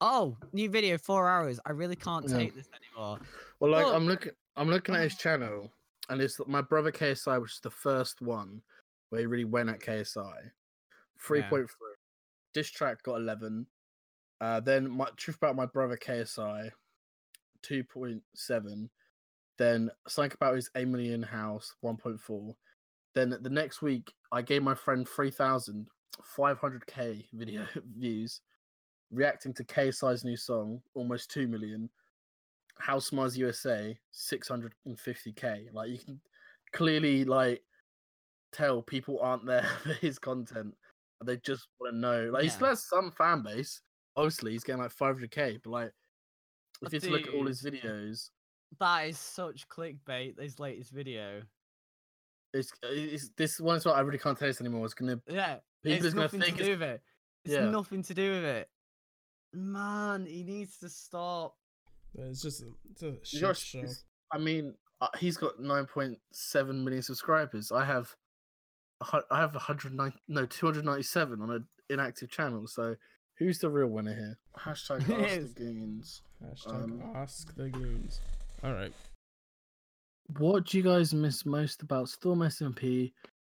Oh, 0.00 0.36
new 0.52 0.70
video, 0.70 0.96
four 0.98 1.28
hours. 1.28 1.60
I 1.66 1.72
really 1.72 1.96
can't 1.96 2.26
Yeah. 2.28 2.36
take 2.38 2.54
this 2.54 2.68
anymore. 2.74 3.20
Well, 3.60 3.70
like 3.70 3.84
Well- 3.84 3.94
I'm 3.96 4.06
looking, 4.06 4.32
I'm 4.56 4.68
looking 4.70 4.94
at 4.94 5.02
his 5.02 5.16
channel, 5.18 5.70
and 6.08 6.20
it's 6.20 6.40
my 6.46 6.62
brother 6.62 6.90
KSI, 6.90 7.38
which 7.40 7.52
is 7.54 7.60
the 7.60 7.70
first 7.70 8.20
one 8.22 8.62
where 9.10 9.20
he 9.20 9.26
really 9.26 9.44
went 9.44 9.68
at 9.68 9.80
KSI. 9.80 10.50
Three 11.18 11.42
point 11.42 11.68
three. 11.70 11.94
This 12.54 12.70
track 12.70 13.02
got 13.02 13.16
eleven. 13.16 13.66
Uh, 14.40 14.58
then 14.58 14.90
my 14.90 15.06
truth 15.16 15.36
about 15.36 15.54
my 15.54 15.66
brother 15.66 15.96
KSI, 15.98 16.70
two 17.62 17.84
point 17.84 18.22
seven. 18.34 18.90
Then 19.60 19.90
something 20.08 20.32
about 20.34 20.54
his 20.54 20.70
eight 20.74 20.88
million 20.88 21.22
house, 21.22 21.74
one 21.82 21.98
point 21.98 22.18
four. 22.18 22.56
Then 23.14 23.36
the 23.42 23.50
next 23.50 23.82
week, 23.82 24.10
I 24.32 24.40
gave 24.40 24.62
my 24.62 24.74
friend 24.74 25.06
3,000, 25.06 25.86
500k 26.34 27.26
video 27.34 27.66
views, 27.98 28.40
reacting 29.12 29.52
to 29.52 29.64
KSI's 29.64 30.24
new 30.24 30.38
song, 30.38 30.80
almost 30.94 31.30
two 31.30 31.46
million. 31.46 31.90
House 32.78 33.12
Mars 33.12 33.36
USA 33.36 33.94
650k. 34.14 35.74
Like 35.74 35.90
you 35.90 35.98
can 35.98 36.18
clearly 36.72 37.26
like 37.26 37.60
tell 38.52 38.80
people 38.80 39.18
aren't 39.20 39.44
there 39.44 39.68
for 39.82 39.92
his 39.92 40.18
content. 40.18 40.74
They 41.22 41.36
just 41.36 41.68
want 41.78 41.92
to 41.92 41.98
know. 41.98 42.30
Like 42.32 42.44
he 42.44 42.48
still 42.48 42.68
has 42.68 42.88
some 42.88 43.12
fan 43.12 43.42
base. 43.42 43.82
Obviously, 44.16 44.52
he's 44.52 44.64
getting 44.64 44.80
like 44.80 44.96
500k, 44.96 45.60
but 45.62 45.70
like 45.70 45.88
if 45.88 45.92
But 46.80 46.92
you 46.94 47.00
just 47.00 47.12
look 47.12 47.26
at 47.26 47.34
all 47.34 47.46
his 47.46 47.62
videos, 47.62 48.30
That 48.78 49.08
is 49.08 49.18
such 49.18 49.68
clickbait. 49.68 50.40
His 50.40 50.58
latest 50.60 50.90
video. 50.92 51.42
it's, 52.54 52.72
it's 52.82 53.30
this 53.36 53.60
one 53.60 53.76
is 53.76 53.84
what 53.84 53.96
I 53.96 54.00
really 54.00 54.18
can't 54.18 54.38
taste 54.38 54.60
anymore. 54.60 54.84
It's 54.84 54.94
gonna 54.94 55.20
Yeah, 55.28 55.56
people 55.82 55.96
it's 55.98 56.04
is 56.06 56.14
gonna 56.14 56.24
nothing 56.24 56.40
think 56.40 56.56
to 56.56 56.60
it's 56.62 56.66
do 56.68 56.72
with 56.72 56.82
it. 56.82 57.02
It's 57.44 57.54
Yeah. 57.54 57.70
nothing 57.70 58.02
to 58.02 58.14
do 58.14 58.30
with 58.32 58.44
it. 58.44 58.68
Man, 59.52 60.26
he 60.26 60.44
needs 60.44 60.78
to 60.78 60.88
stop. 60.88 61.56
It's 62.14 62.42
just 62.42 62.62
a, 62.62 62.66
it's 62.90 63.02
a 63.02 63.16
shit 63.24 63.40
You're- 63.40 63.54
show. 63.54 63.78
it's- 63.78 64.04
I 64.32 64.38
mean, 64.38 64.74
uh, 65.00 65.08
he's 65.18 65.36
got 65.36 65.58
9.7 65.60 66.84
million 66.84 67.02
subscribers. 67.02 67.72
I 67.72 67.84
have, 67.84 68.14
I 69.30 69.40
have 69.40 69.54
109, 69.54 70.12
no, 70.28 70.46
297 70.46 71.40
on 71.42 71.50
an 71.50 71.66
inactive 71.88 72.30
channel. 72.30 72.66
So, 72.68 72.94
who's 73.38 73.58
the 73.58 73.70
real 73.70 73.88
winner 73.88 74.14
here? 74.14 74.38
Hashtag 74.58 75.00
ask 75.10 75.54
the 75.56 75.64
goons. 75.64 76.22
Hashtag 76.44 76.84
um, 76.84 77.02
ask 77.16 77.54
the 77.56 77.68
goons. 77.70 78.20
All 78.62 78.72
right. 78.72 78.92
What 80.38 80.66
do 80.66 80.78
you 80.78 80.84
guys 80.84 81.12
miss 81.14 81.44
most 81.44 81.82
about 81.82 82.08
Storm 82.08 82.40
SMP? 82.40 83.12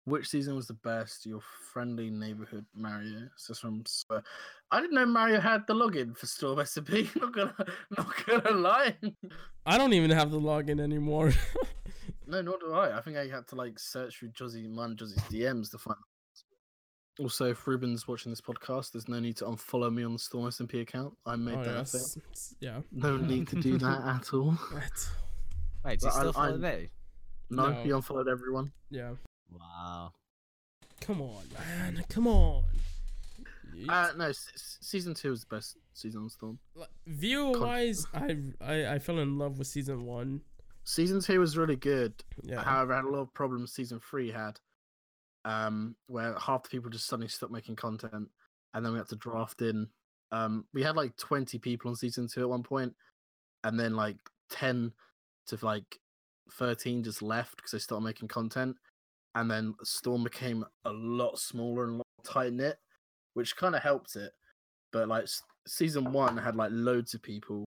Which 0.07 0.29
season 0.29 0.57
was 0.57 0.67
the 0.67 0.75
best? 0.75 1.25
Your 1.25 1.41
friendly 1.73 2.11
neighborhood 2.11 2.67
Mario. 2.75 3.29
This 3.37 3.51
is 3.51 3.59
from. 3.59 3.85
Swear. 3.87 4.19
Uh, 4.19 4.23
I 4.71 4.81
didn't 4.81 4.95
know 4.95 5.07
Mario 5.07 5.41
had 5.41 5.67
the 5.67 5.75
login 5.75 6.17
for 6.17 6.27
Storm 6.27 6.59
SMP. 6.59 7.09
Not 7.21 7.33
gonna, 7.33 7.55
not 7.97 8.27
gonna 8.27 8.59
lie. 8.59 8.97
I 9.65 9.79
don't 9.79 9.93
even 9.93 10.11
have 10.11 10.31
the 10.31 10.41
login 10.41 10.81
anymore. 10.81 11.33
No, 12.27 12.41
nor 12.41 12.59
do 12.59 12.73
I. 12.73 12.97
I 12.97 13.03
think 13.03 13.17
I 13.17 13.27
had 13.27 13.47
to 13.49 13.55
like 13.55 13.79
search 13.79 14.19
through 14.19 14.31
Jozzy, 14.31 14.69
Man 14.69 14.97
Jozzy's 14.97 15.23
DMs 15.25 15.71
to 15.73 15.79
find. 15.79 15.97
Also, 17.21 17.47
if 17.51 17.67
Ruben's 17.69 18.09
watching 18.09 18.33
this 18.33 18.41
podcast, 18.41 18.93
there's 18.93 19.07
no 19.09 19.21
need 19.21 19.37
to 19.37 19.45
unfollow 19.45 19.93
me 19.95 20.03
on 20.03 20.15
the 20.15 20.19
Storm 20.19 20.47
SMP 20.47 20.81
account. 20.83 21.17
I 21.25 21.37
made 21.37 21.55
oh, 21.59 21.63
that 21.65 21.75
yeah, 21.75 21.81
a 21.81 21.85
thing. 21.85 22.01
s- 22.01 22.19
s- 22.33 22.55
yeah. 22.61 22.81
No 22.91 23.17
need 23.17 23.47
to 23.49 23.57
do 23.57 23.79
that 23.79 24.01
at 24.03 24.35
all. 24.35 24.51
What? 24.53 25.09
Wait, 25.85 26.01
does 26.01 26.03
But 26.03 26.11
he 26.13 26.17
I- 26.17 26.21
still 26.21 26.33
follow 26.33 26.47
I'm- 26.53 26.61
me? 26.61 26.89
No, 27.51 27.69
No. 27.71 27.83
you 27.85 27.95
unfollowed 27.95 28.27
everyone. 28.29 28.73
Yeah. 28.91 29.13
Wow. 29.53 30.13
Come 31.01 31.21
on, 31.23 31.45
man. 31.53 32.05
Come 32.09 32.27
on. 32.27 32.65
Yeet. 33.77 33.89
Uh, 33.89 34.13
no, 34.17 34.29
s- 34.31 34.49
s- 34.55 34.79
season 34.81 35.15
two 35.15 35.31
was 35.31 35.41
the 35.45 35.55
best 35.55 35.77
season 35.93 36.23
on 36.23 36.31
Storm. 36.31 36.59
Like, 36.75 36.89
view 37.07 37.53
wise, 37.61 38.07
I, 38.15 38.39
I 38.61 38.87
I 38.95 38.99
fell 38.99 39.19
in 39.19 39.37
love 39.39 39.59
with 39.59 39.67
season 39.69 40.05
one. 40.05 40.41
Season 40.85 41.21
two 41.21 41.39
was 41.41 41.57
really 41.57 41.77
good. 41.77 42.15
Yeah. 42.43 42.63
However, 42.63 42.93
I 42.93 42.97
had 42.97 43.05
a 43.05 43.09
lot 43.09 43.21
of 43.21 43.35
problems 43.35 43.73
season 43.73 44.01
three 44.01 44.31
had, 44.31 44.59
um, 45.45 45.95
where 46.07 46.35
half 46.39 46.63
the 46.63 46.69
people 46.69 46.91
just 46.91 47.07
suddenly 47.07 47.29
stopped 47.29 47.53
making 47.53 47.77
content, 47.77 48.29
and 48.73 48.85
then 48.85 48.93
we 48.93 48.99
had 48.99 49.09
to 49.09 49.17
draft 49.17 49.63
in. 49.63 49.87
Um, 50.33 50.65
we 50.73 50.83
had 50.83 50.97
like 50.97 51.17
twenty 51.17 51.59
people 51.59 51.91
on 51.91 51.97
season 51.97 52.29
two 52.29 52.41
at 52.41 52.49
one 52.49 52.63
point, 52.63 52.95
and 53.63 53.79
then 53.79 53.95
like 53.95 54.17
ten 54.51 54.93
to 55.47 55.59
like 55.63 55.99
thirteen 56.53 57.03
just 57.03 57.23
left 57.23 57.57
because 57.57 57.73
they 57.73 57.79
started 57.79 58.05
making 58.05 58.29
content, 58.29 58.77
and 59.35 59.51
then 59.51 59.75
Storm 59.83 60.25
became 60.25 60.65
a 60.85 60.93
lot 60.93 61.39
smaller 61.39 61.85
and 61.85 62.03
tight 62.25 62.53
knit, 62.53 62.79
which 63.35 63.57
kind 63.57 63.75
of 63.75 63.83
helped 63.83 64.17
it. 64.17 64.33
But 64.93 65.09
like 65.09 65.27
season 65.67 66.13
one 66.13 66.37
had 66.37 66.57
like 66.57 66.71
loads 66.73 67.15
of 67.15 67.23
people, 67.23 67.65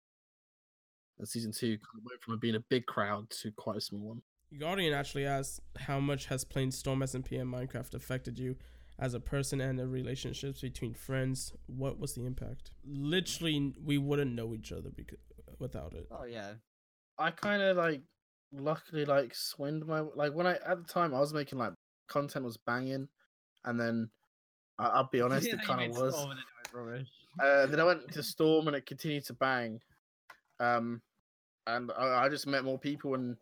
and 1.19 1.28
season 1.28 1.51
two 1.51 1.78
kind 1.78 1.99
of 1.99 2.05
went 2.05 2.21
from 2.21 2.39
being 2.39 2.55
a 2.55 2.63
big 2.69 2.86
crowd 2.86 3.30
to 3.41 3.51
quite 3.51 3.78
a 3.78 3.82
small 3.82 4.01
one. 4.01 4.21
Guardian 4.58 4.93
actually 4.93 5.26
asked 5.26 5.60
how 5.78 6.00
much 6.00 6.28
has 6.28 6.43
playing 6.43 6.72
Storm 6.72 7.00
SMP 7.00 7.39
and 7.39 7.54
Minecraft 7.54 7.93
affected 7.93 8.39
you 8.39 8.56
as 9.00 9.14
a 9.14 9.20
person 9.20 9.62
and 9.62 9.78
the 9.78 9.88
relationships 9.88 10.62
between 10.62 10.93
friends. 10.93 11.54
What 11.68 12.00
was 12.00 12.14
the 12.14 12.26
impact? 12.26 12.72
Literally, 12.86 13.74
we 13.84 13.98
wouldn't 13.98 14.34
know 14.34 14.54
each 14.54 14.72
other 14.72 14.89
because 14.89 15.20
without 15.60 15.93
it. 15.93 16.08
Oh 16.12 16.26
yeah. 16.26 16.54
I 17.18 17.32
kind 17.32 17.62
of 17.62 17.78
like 17.78 18.02
luckily 18.54 19.06
like 19.06 19.36
swind 19.36 19.86
my 19.86 20.02
like 20.16 20.34
when 20.34 20.48
I 20.48 20.54
at 20.66 20.78
the 20.78 20.91
time 20.91 21.14
I 21.14 21.20
was 21.20 21.34
making 21.34 21.60
like 21.60 21.74
content 22.08 22.45
was 22.45 22.58
banging, 22.58 23.08
and 23.66 23.80
then 23.80 24.10
I, 24.80 24.88
I'll 24.88 25.10
be 25.12 25.22
honest, 25.22 25.48
it 25.54 25.62
kind 25.64 25.91
of 25.91 25.98
was. 25.98 26.28
Uh, 27.39 27.66
then 27.68 27.80
I 27.80 27.84
went 27.84 28.12
to 28.14 28.24
Storm 28.24 28.68
and 28.68 28.76
it 28.76 28.86
continued 28.86 29.26
to 29.26 29.34
bang, 29.34 29.80
um, 30.60 31.02
and 31.66 31.91
I, 31.98 32.26
I 32.26 32.30
just 32.30 32.48
met 32.48 32.64
more 32.64 32.80
people 32.80 33.16
and 33.16 33.38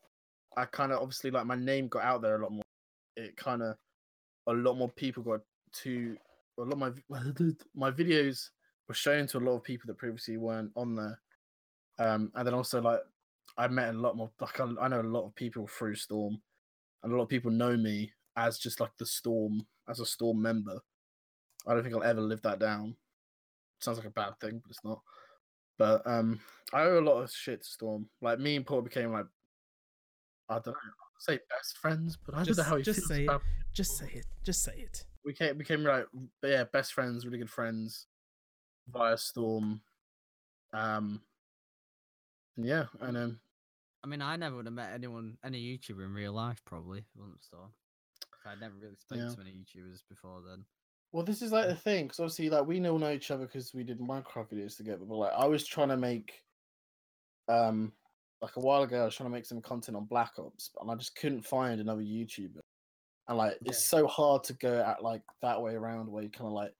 I 0.58 0.66
kind 0.66 0.92
of 0.92 1.00
obviously 1.00 1.32
like 1.32 1.46
my 1.46 1.56
name 1.56 1.88
got 1.88 2.04
out 2.04 2.22
there 2.22 2.36
a 2.36 2.44
lot 2.44 2.52
more. 2.52 2.64
It 3.16 3.36
kind 3.38 3.62
of 3.62 3.76
a 4.48 4.54
lot 4.54 4.78
more 4.78 4.90
people 4.90 5.24
got 5.24 5.42
to 5.82 6.18
a 6.58 6.62
lot 6.62 6.74
of 6.74 6.78
my 6.80 6.92
my 7.76 7.92
videos 7.92 8.50
were 8.88 8.94
shown 8.94 9.28
to 9.28 9.38
a 9.38 9.40
lot 9.40 9.56
of 9.56 9.64
people 9.64 9.88
that 9.88 9.98
previously 9.98 10.38
weren't 10.38 10.72
on 10.76 10.96
there, 10.96 11.20
um, 12.00 12.32
and 12.36 12.48
then 12.48 12.54
also 12.54 12.82
like 12.82 13.00
I 13.58 13.68
met 13.68 13.94
a 13.94 13.98
lot 13.98 14.18
more 14.18 14.32
like 14.40 14.60
I, 14.60 14.66
I 14.82 14.88
know 14.88 15.02
a 15.02 15.04
lot 15.04 15.26
of 15.26 15.36
people 15.36 15.68
through 15.68 15.96
Storm, 15.96 16.42
and 17.04 17.12
a 17.12 17.16
lot 17.16 17.24
of 17.24 17.30
people 17.30 17.52
know 17.52 17.76
me 17.76 18.12
as 18.38 18.58
just 18.58 18.80
like 18.80 18.92
the 18.98 19.06
Storm 19.06 19.66
as 19.90 20.00
a 20.00 20.06
Storm 20.06 20.42
member. 20.42 20.80
I 21.68 21.74
don't 21.74 21.84
think 21.84 21.96
I'll 21.96 22.04
ever 22.04 22.22
live 22.22 22.42
that 22.44 22.60
down. 22.60 22.96
Sounds 23.80 23.98
like 23.98 24.08
a 24.08 24.12
bad 24.12 24.40
thing, 24.40 24.62
but 24.64 24.70
it's 24.70 24.84
not. 24.84 25.02
But 25.78 26.06
um, 26.06 26.40
I 26.72 26.84
owe 26.84 27.00
a 27.00 27.02
lot 27.02 27.22
of 27.22 27.32
shit 27.32 27.62
to 27.62 27.68
Storm. 27.68 28.08
Like 28.22 28.40
me 28.40 28.56
and 28.56 28.66
Paul 28.66 28.82
became 28.82 29.12
like 29.12 29.26
I 30.50 30.56
don't 30.56 30.68
know, 30.68 30.74
say 31.20 31.40
best 31.50 31.78
friends, 31.78 32.18
but 32.24 32.36
I 32.36 32.44
Just- 32.44 32.58
don't 32.58 32.66
know 32.66 32.70
how 32.70 32.78
he 32.78 32.84
just 32.84 33.00
feels 33.00 33.08
say 33.10 33.22
it. 33.22 33.26
about 33.26 33.42
Just 33.74 33.98
say 33.98 34.10
it. 34.14 34.26
Just 34.44 34.64
say 34.64 34.78
it. 34.78 35.06
we 35.24 35.34
came 35.34 35.58
became 35.58 35.84
like 35.84 36.06
yeah 36.44 36.64
best 36.66 36.94
friends 36.94 37.26
really 37.26 37.40
good 37.40 37.50
friends 37.50 38.06
via 38.88 39.18
storm 39.18 39.82
um 40.74 41.20
yeah 42.58 42.86
and 43.02 43.18
um 43.18 43.40
I 44.04 44.08
mean, 44.08 44.22
I 44.22 44.36
never 44.36 44.58
would 44.58 44.66
have 44.68 44.74
met 44.76 44.94
anyone, 44.94 45.36
any 45.44 45.60
YouTuber 45.60 46.06
in 46.06 46.14
real 46.14 46.32
life, 46.32 46.62
probably. 46.64 47.00
if 47.00 47.06
it 47.16 47.20
wasn't 47.20 47.40
for 47.40 47.44
Storm. 47.44 47.74
I 48.46 48.54
never 48.54 48.76
really 48.80 48.96
spoke 48.98 49.18
Yeah. 49.18 49.30
to 49.30 49.38
many 49.40 49.50
YouTubers 49.54 50.04
before 50.08 50.42
then. 50.48 50.64
well 51.12 51.24
this 51.26 51.42
is 51.42 51.52
like 51.52 51.68
the 51.68 51.74
thing 51.76 52.06
because 52.06 52.20
obviously 52.20 52.52
like 52.52 52.68
we 52.68 52.88
all 52.88 53.00
know 53.00 53.10
each 53.12 53.32
other 53.32 53.48
because 53.48 53.74
we 53.74 53.84
did 53.84 54.00
minecraft 54.00 54.52
videos 54.54 54.78
together 54.78 55.06
but 55.06 55.16
like 55.16 55.34
i 55.36 55.46
was 55.46 55.66
trying 55.66 55.88
to 55.90 55.98
make 55.98 56.44
um 57.48 57.92
like 58.46 58.56
a 58.58 58.60
while 58.60 58.84
ago 58.84 59.02
i 59.02 59.06
was 59.06 59.16
trying 59.16 59.30
to 59.30 59.34
make 59.34 59.46
some 59.46 59.62
content 59.62 59.98
on 59.98 60.06
black 60.06 60.34
ops 60.38 60.70
and 60.80 60.92
i 60.92 60.96
just 60.96 61.16
couldn't 61.16 61.42
find 61.42 61.82
another 61.82 62.02
youtuber. 62.02 62.60
And 63.28 63.38
like 63.40 63.58
it's 63.66 63.84
so 63.84 64.06
hard 64.06 64.44
to 64.44 64.54
go 64.54 64.84
at 64.86 65.02
like 65.02 65.24
that 65.42 65.60
way 65.60 65.74
around 65.74 66.12
where 66.12 66.24
you 66.24 66.30
kind 66.30 66.46
of 66.46 66.54
like 66.54 66.72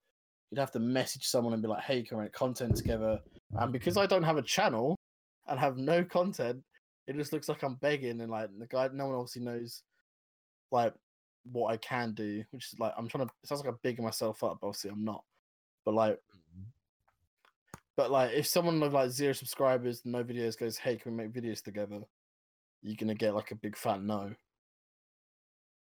you'd 0.50 0.60
have 0.60 0.70
to 0.72 0.78
message 0.78 1.26
someone 1.26 1.52
and 1.52 1.62
be 1.62 1.68
like 1.68 1.82
hey 1.82 2.04
can 2.04 2.18
we 2.18 2.24
make 2.24 2.32
content 2.32 2.76
together? 2.76 3.18
And 3.58 3.72
because 3.72 3.96
i 3.96 4.06
don't 4.06 4.22
have 4.22 4.36
a 4.36 4.42
channel 4.42 4.96
and 5.48 5.58
have 5.58 5.76
no 5.76 6.04
content 6.04 6.62
it 7.08 7.16
just 7.16 7.32
looks 7.32 7.48
like 7.48 7.64
i'm 7.64 7.74
begging 7.76 8.20
and 8.20 8.30
like 8.30 8.48
the 8.58 8.66
guy 8.66 8.88
no 8.92 9.06
one 9.06 9.16
obviously 9.16 9.42
knows 9.42 9.82
like 10.70 10.94
what 11.52 11.72
i 11.72 11.76
can 11.78 12.12
do 12.12 12.44
which 12.50 12.72
is 12.72 12.78
like 12.78 12.92
i'm 12.96 13.08
trying 13.08 13.26
to 13.26 13.32
it 13.42 13.48
sounds 13.48 13.60
like 13.60 13.68
i'm 13.68 13.78
bigging 13.82 14.04
myself 14.04 14.42
up 14.44 14.58
but 14.60 14.68
obviously 14.68 14.90
i'm 14.90 15.04
not. 15.04 15.24
But 15.84 15.94
like 15.94 16.14
mm. 16.14 16.40
But 17.96 18.10
like 18.10 18.32
if 18.32 18.46
someone 18.46 18.78
with 18.80 18.92
like 18.92 19.10
zero 19.10 19.32
subscribers 19.32 20.02
no 20.04 20.22
videos 20.22 20.58
goes 20.58 20.76
hey 20.76 20.96
can 20.96 21.12
we 21.16 21.24
make 21.24 21.32
videos 21.34 21.62
together 21.62 22.00
you're 22.82 22.96
gonna 22.96 23.14
get 23.14 23.34
like 23.34 23.50
a 23.50 23.54
big 23.56 23.76
fat 23.76 24.02
no 24.02 24.32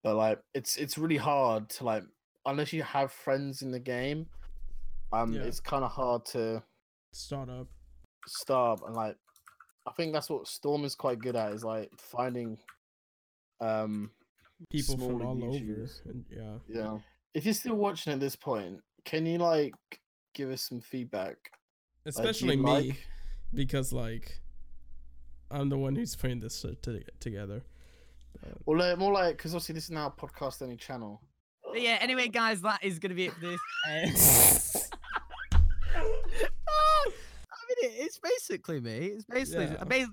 but 0.04 0.16
like 0.16 0.40
it's 0.54 0.76
it's 0.78 0.98
really 0.98 1.18
hard 1.18 1.70
to 1.70 1.84
like 1.84 2.04
unless 2.46 2.74
you 2.74 2.84
have 2.84 3.12
friends 3.12 3.62
in 3.62 3.72
the 3.72 3.80
game 3.80 4.26
um 5.12 5.34
Yeah. 5.34 5.42
it's 5.44 5.60
kind 5.60 5.84
of 5.84 5.92
hard 5.92 6.26
to 6.28 6.62
Start 7.14 7.50
up. 7.50 7.68
start 8.28 8.82
and 8.86 8.96
like 8.96 9.16
I 9.86 9.92
think 9.92 10.14
that's 10.14 10.30
what 10.30 10.48
Storm 10.48 10.86
is 10.86 10.96
quite 10.96 11.20
good 11.20 11.36
at 11.36 11.52
is 11.52 11.64
like 11.64 11.92
finding 11.98 12.58
um 13.60 14.12
People 14.70 14.96
from 14.98 15.22
all 15.22 15.44
over. 15.44 15.58
And 16.06 16.24
yeah. 16.30 16.56
yeah. 16.70 16.98
If 17.34 17.44
you're 17.44 17.54
still 17.54 17.76
watching 17.76 18.14
at 18.14 18.20
this 18.22 18.36
point, 18.38 18.80
can 19.04 19.26
you 19.26 19.40
like 19.40 19.74
give 20.34 20.50
us 20.52 20.62
some 20.62 20.80
feedback? 20.80 21.36
Like, 22.06 22.16
do 22.16 22.22
you 22.22 22.30
Especially 22.30 22.56
me, 22.58 22.64
like- 22.64 23.08
because 23.54 23.94
like 23.94 24.40
I'm 25.52 25.70
the 25.70 25.78
one 25.78 25.96
who's 25.96 26.16
putting 26.16 26.40
this 26.40 26.60
shit 26.60 26.82
to- 26.84 27.04
together. 27.20 27.64
Or 28.66 28.78
like, 28.78 28.98
more 28.98 29.14
like 29.14 29.38
because 29.38 29.54
obviously 29.54 29.76
this 29.76 29.86
is 29.86 29.92
now 29.92 30.08
a 30.08 30.12
podcast 30.12 30.62
only 30.62 30.76
channel. 30.78 31.22
But 31.64 31.82
yeah, 31.82 31.98
anyway, 32.02 32.28
guys, 32.28 32.62
that 32.62 32.84
is 32.84 33.00
going 33.00 33.12
to 33.12 33.16
be 33.16 33.26
it 33.26 33.34
for 33.34 33.40
this. 33.42 33.60
uh, 33.88 34.80
I 35.96 37.06
mean, 37.70 37.78
it, 37.92 37.94
it's 38.06 38.20
basically 38.20 38.80
me. 38.82 38.98
It's 39.08 39.26
basically, 39.26 39.66
Yeah. 39.66 39.78
I 39.82 39.86
mean, 39.86 40.08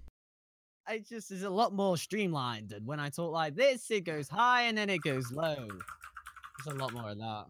I 0.86 0.98
just 0.98 1.30
is 1.30 1.42
a 1.42 1.50
lot 1.50 1.72
more 1.72 1.96
streamlined. 1.96 2.72
And 2.72 2.86
when 2.86 3.00
I 3.00 3.08
talk 3.10 3.32
like 3.32 3.54
this, 3.56 3.90
it 3.90 4.04
goes 4.04 4.28
high 4.28 4.62
and 4.62 4.76
then 4.78 4.90
it 4.90 5.00
goes 5.02 5.30
low. 5.32 5.54
There's 6.64 6.76
a 6.76 6.78
lot 6.78 6.92
more 6.92 7.10
of 7.10 7.18
that. 7.18 7.44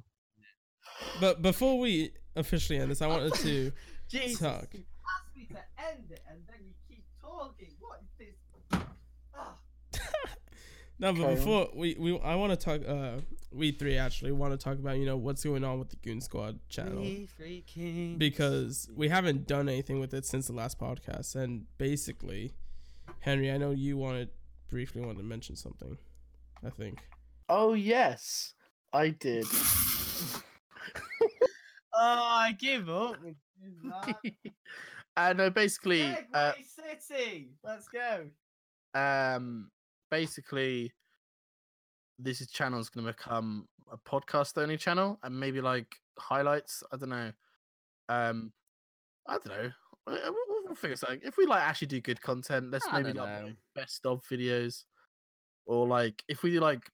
But 1.21 1.43
before 1.43 1.79
we 1.79 2.13
officially 2.37 2.79
end 2.79 2.91
this, 2.91 3.03
I 3.03 3.07
wanted 3.09 3.35
to 3.35 3.73
Jesus, 4.11 4.39
Talk. 4.41 4.69
you 4.73 4.85
asked 5.17 5.37
me 5.37 5.47
to 5.51 5.59
end 5.89 6.11
it 6.11 6.21
and 6.29 6.41
then 6.49 6.59
you 6.67 6.73
keep 6.89 7.05
talking. 7.21 7.69
What 7.79 8.01
is 8.19 8.27
this? 8.73 8.81
Ah. 9.35 9.57
No, 10.99 11.15
but 11.15 11.23
Okay. 11.23 11.35
before 11.37 11.71
we, 11.75 11.97
we 11.99 12.21
I 12.21 12.35
want 12.35 12.53
to 12.53 12.59
talk. 12.59 12.87
Uh, 12.87 13.23
we 13.51 13.73
three 13.73 13.97
actually 13.97 14.33
want 14.33 14.53
to 14.53 14.63
talk 14.63 14.79
about 14.79 14.99
you 14.99 15.07
know 15.07 15.17
what's 15.17 15.43
going 15.43 15.65
on 15.65 15.79
with 15.79 15.89
the 15.89 15.97
Goon 15.97 16.21
Squad 16.21 16.59
channel 16.69 17.03
freaking 17.41 18.19
because 18.19 18.87
we 18.95 19.09
haven't 19.09 19.47
done 19.47 19.71
anything 19.71 19.99
with 19.99 20.13
it 20.13 20.27
since 20.27 20.49
the 20.49 20.53
last 20.53 20.79
podcast. 20.79 21.37
And 21.37 21.65
basically, 21.79 22.53
Henry, 23.21 23.51
I 23.51 23.57
know 23.57 23.71
you 23.71 23.97
wanted 23.97 24.29
briefly 24.69 25.01
wanted 25.01 25.17
to 25.19 25.25
mention 25.25 25.57
something. 25.57 25.97
I 26.63 26.69
think. 26.69 26.99
Oh 27.49 27.73
yes, 27.73 28.53
I 28.93 29.09
did. 29.09 29.47
Oh, 31.93 31.99
I 32.03 32.53
give 32.53 32.89
up. 32.89 33.17
uh, 35.17 35.33
no, 35.33 35.51
basically, 35.51 36.03
uh, 36.35 36.53
City. 37.09 37.51
Let's 37.65 37.89
go. 37.89 38.27
um, 38.95 39.71
basically, 40.11 40.93
this 42.19 42.41
is 42.41 42.51
channel 42.51 42.81
is 42.81 42.89
going 42.89 43.07
to 43.07 43.13
become 43.13 43.67
a 43.93 43.97
podcast 43.99 44.61
only 44.61 44.77
channel, 44.77 45.19
and 45.23 45.39
maybe 45.39 45.61
like 45.61 45.97
highlights. 46.19 46.83
I 46.93 46.97
don't 46.97 47.11
know. 47.11 47.33
Um, 48.09 48.53
I 49.27 49.35
don't 49.35 49.49
know. 49.49 49.71
We'll, 50.07 50.19
we'll- 50.25 50.51
figure 50.77 50.97
something. 50.97 51.21
If 51.25 51.37
we 51.37 51.47
like 51.47 51.63
actually 51.63 51.89
do 51.89 52.01
good 52.01 52.23
content, 52.23 52.71
let's 52.71 52.87
I 52.89 52.99
maybe 53.03 53.13
don't 53.13 53.27
like 53.45 53.57
best 53.75 54.07
of 54.07 54.23
videos, 54.31 54.85
or 55.67 55.87
like 55.87 56.23
if 56.29 56.45
we 56.45 56.53
do 56.53 56.61
like 56.61 56.89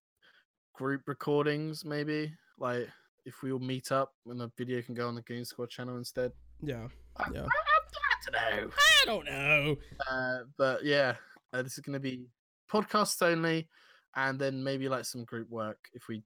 group 0.75 1.03
recordings, 1.07 1.85
maybe 1.85 2.33
like 2.59 2.89
if 3.27 3.43
we 3.43 3.53
all 3.53 3.59
meet 3.59 3.93
up 3.93 4.13
and 4.27 4.41
the 4.41 4.51
video 4.57 4.81
can 4.81 4.95
go 4.95 5.09
on 5.09 5.15
the 5.15 5.23
Goon 5.23 5.45
Squad 5.45 5.69
channel 5.69 5.99
instead. 5.99 6.33
Yeah. 6.63 6.89
I, 7.17 7.27
Yeah. 7.33 7.47
I, 7.47 7.49
I 7.49 9.05
don't 9.07 9.25
know. 9.25 9.33
I 9.33 9.47
don't 9.57 9.67
know. 9.67 9.77
Uh, 10.11 10.39
but 10.59 10.85
yeah, 10.85 11.15
uh, 11.53 11.63
this 11.63 11.75
is 11.75 11.81
going 11.81 11.95
to 11.95 12.01
be 12.01 12.27
podcast 12.71 13.23
only, 13.23 13.69
and 14.15 14.39
then 14.39 14.63
maybe 14.65 14.89
like 14.89 15.05
some 15.05 15.25
group 15.25 15.49
work 15.49 15.79
if 15.95 16.09
we 16.09 16.23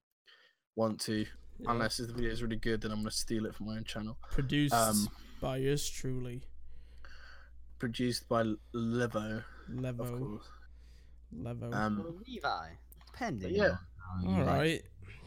want 0.76 1.01
to. 1.03 1.26
Yeah. 1.59 1.72
Unless 1.72 1.99
the 1.99 2.12
video 2.12 2.31
is 2.31 2.43
really 2.43 2.57
good, 2.57 2.81
then 2.81 2.91
I'm 2.91 2.99
going 2.99 3.11
to 3.11 3.16
steal 3.16 3.45
it 3.47 3.55
from 3.55 3.66
my 3.66 3.76
own 3.76 3.85
channel. 3.85 4.16
produced 4.31 4.74
Um, 4.74 5.09
by 5.41 5.59
yours 5.59 5.89
truly, 5.89 6.43
produced 7.78 8.28
by 8.28 8.41
L- 8.41 8.57
Levo, 8.74 9.39
of 9.39 9.45
Levo. 9.70 10.18
course. 10.18 10.49
Levo. 11.37 11.74
Um, 11.74 12.22
Levi. 12.26 12.68
Depending. 13.12 13.55
yeah. 13.55 13.76
on 14.26 14.35
how 14.47 14.59
like. 14.59 14.85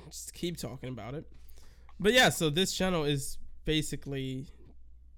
Just 0.08 0.34
keep 0.34 0.58
talking 0.58 0.90
about 0.90 1.14
it. 1.14 1.26
But 2.00 2.14
yeah, 2.14 2.30
so 2.30 2.50
this 2.50 2.74
channel 2.74 3.04
is 3.06 3.38
basically 3.66 4.48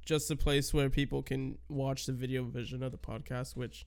just 0.05 0.29
a 0.31 0.35
place 0.35 0.73
where 0.73 0.89
people 0.89 1.21
can 1.21 1.57
watch 1.67 2.05
the 2.05 2.13
video 2.13 2.43
version 2.45 2.83
of 2.83 2.91
the 2.91 2.97
podcast, 2.97 3.55
which 3.55 3.85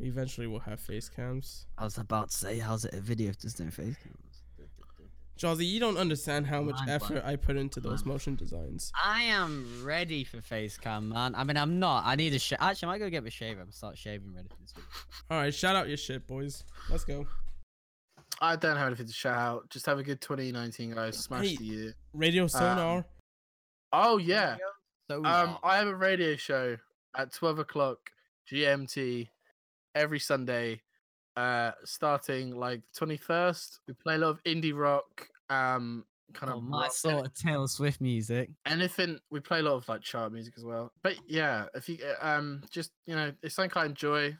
eventually 0.00 0.46
will 0.46 0.60
have 0.60 0.80
face 0.80 1.08
cams. 1.08 1.66
I 1.76 1.84
was 1.84 1.98
about 1.98 2.30
to 2.30 2.36
say, 2.36 2.58
how's 2.58 2.84
it 2.84 2.94
a 2.94 3.00
video 3.00 3.30
if 3.30 3.38
there's 3.38 3.60
no 3.60 3.70
face 3.70 3.96
cams? 3.96 4.42
Jazzy, 5.38 5.68
you 5.68 5.78
don't 5.78 5.96
understand 5.96 6.46
how 6.46 6.62
much 6.62 6.74
Mind 6.78 6.90
effort 6.90 7.22
blown. 7.22 7.24
I 7.24 7.36
put 7.36 7.56
into 7.56 7.78
those 7.78 8.04
motion 8.04 8.34
designs. 8.34 8.90
I 9.02 9.22
am 9.22 9.84
ready 9.84 10.24
for 10.24 10.40
face 10.40 10.76
cam, 10.76 11.10
man. 11.10 11.36
I 11.36 11.44
mean, 11.44 11.56
I'm 11.56 11.78
not. 11.78 12.04
I 12.06 12.16
need 12.16 12.34
a 12.34 12.40
shave. 12.40 12.58
Actually, 12.60 12.88
I 12.88 12.92
might 12.92 12.98
go 12.98 13.08
get 13.08 13.22
my 13.22 13.28
shave. 13.28 13.56
I'm 13.60 13.70
start 13.70 13.96
shaving 13.96 14.34
ready 14.34 14.48
for 14.48 14.56
this 14.60 14.72
video. 14.72 14.88
All 15.30 15.38
right, 15.38 15.54
shout 15.54 15.76
out 15.76 15.86
your 15.86 15.96
shit, 15.96 16.26
boys. 16.26 16.64
Let's 16.90 17.04
go. 17.04 17.24
I 18.40 18.56
don't 18.56 18.76
have 18.76 18.88
anything 18.88 19.06
to 19.06 19.12
shout 19.12 19.38
out. 19.38 19.70
Just 19.70 19.86
have 19.86 20.00
a 20.00 20.02
good 20.02 20.20
2019, 20.20 20.94
guys. 20.94 21.16
Smash 21.16 21.46
Hey, 21.46 21.56
the 21.56 21.64
year. 21.64 21.94
Radio 22.12 22.48
Sonar. 22.48 22.98
Um, 22.98 23.04
oh 23.92 24.18
yeah. 24.18 24.56
So, 25.10 25.24
Um, 25.24 25.58
I 25.62 25.78
have 25.78 25.88
a 25.88 25.96
radio 25.96 26.36
show 26.36 26.76
at 27.16 27.32
12 27.32 27.60
o'clock 27.60 28.10
GMT 28.46 29.30
every 29.94 30.18
Sunday, 30.18 30.82
uh, 31.34 31.72
starting 31.84 32.54
like 32.54 32.82
21st. 32.94 33.80
We 33.88 33.94
play 33.94 34.16
a 34.16 34.18
lot 34.18 34.30
of 34.30 34.42
indie 34.44 34.78
rock, 34.78 35.26
um, 35.48 36.04
kind 36.34 36.52
oh, 36.52 36.58
of 36.58 36.64
my 36.64 36.82
rock, 36.82 36.92
sort 36.92 37.26
of 37.26 37.32
Taylor 37.32 37.66
Swift 37.68 38.02
music. 38.02 38.50
anything. 38.66 39.18
We 39.30 39.40
play 39.40 39.60
a 39.60 39.62
lot 39.62 39.76
of 39.76 39.88
like 39.88 40.02
chart 40.02 40.30
music 40.30 40.54
as 40.58 40.64
well. 40.64 40.92
But 41.02 41.16
yeah, 41.26 41.66
if 41.74 41.88
you 41.88 41.98
uh, 42.04 42.26
um, 42.26 42.62
just 42.70 42.92
you 43.06 43.14
know, 43.14 43.32
it's 43.42 43.54
something 43.54 43.72
I 43.76 43.86
enjoy. 43.86 44.36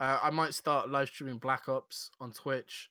Uh, 0.00 0.18
I 0.22 0.30
might 0.30 0.54
start 0.54 0.88
live 0.90 1.08
streaming 1.08 1.38
Black 1.38 1.68
Ops 1.68 2.10
on 2.20 2.32
Twitch, 2.32 2.90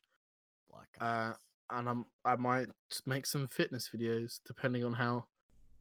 Black 0.69 0.89
uh, 1.01 1.31
Ops. 1.31 1.39
and 1.71 1.89
I'm 1.89 2.05
I 2.23 2.35
might 2.35 2.67
make 3.07 3.25
some 3.25 3.47
fitness 3.47 3.89
videos 3.91 4.39
depending 4.45 4.83
on 4.83 4.93
how 4.93 5.25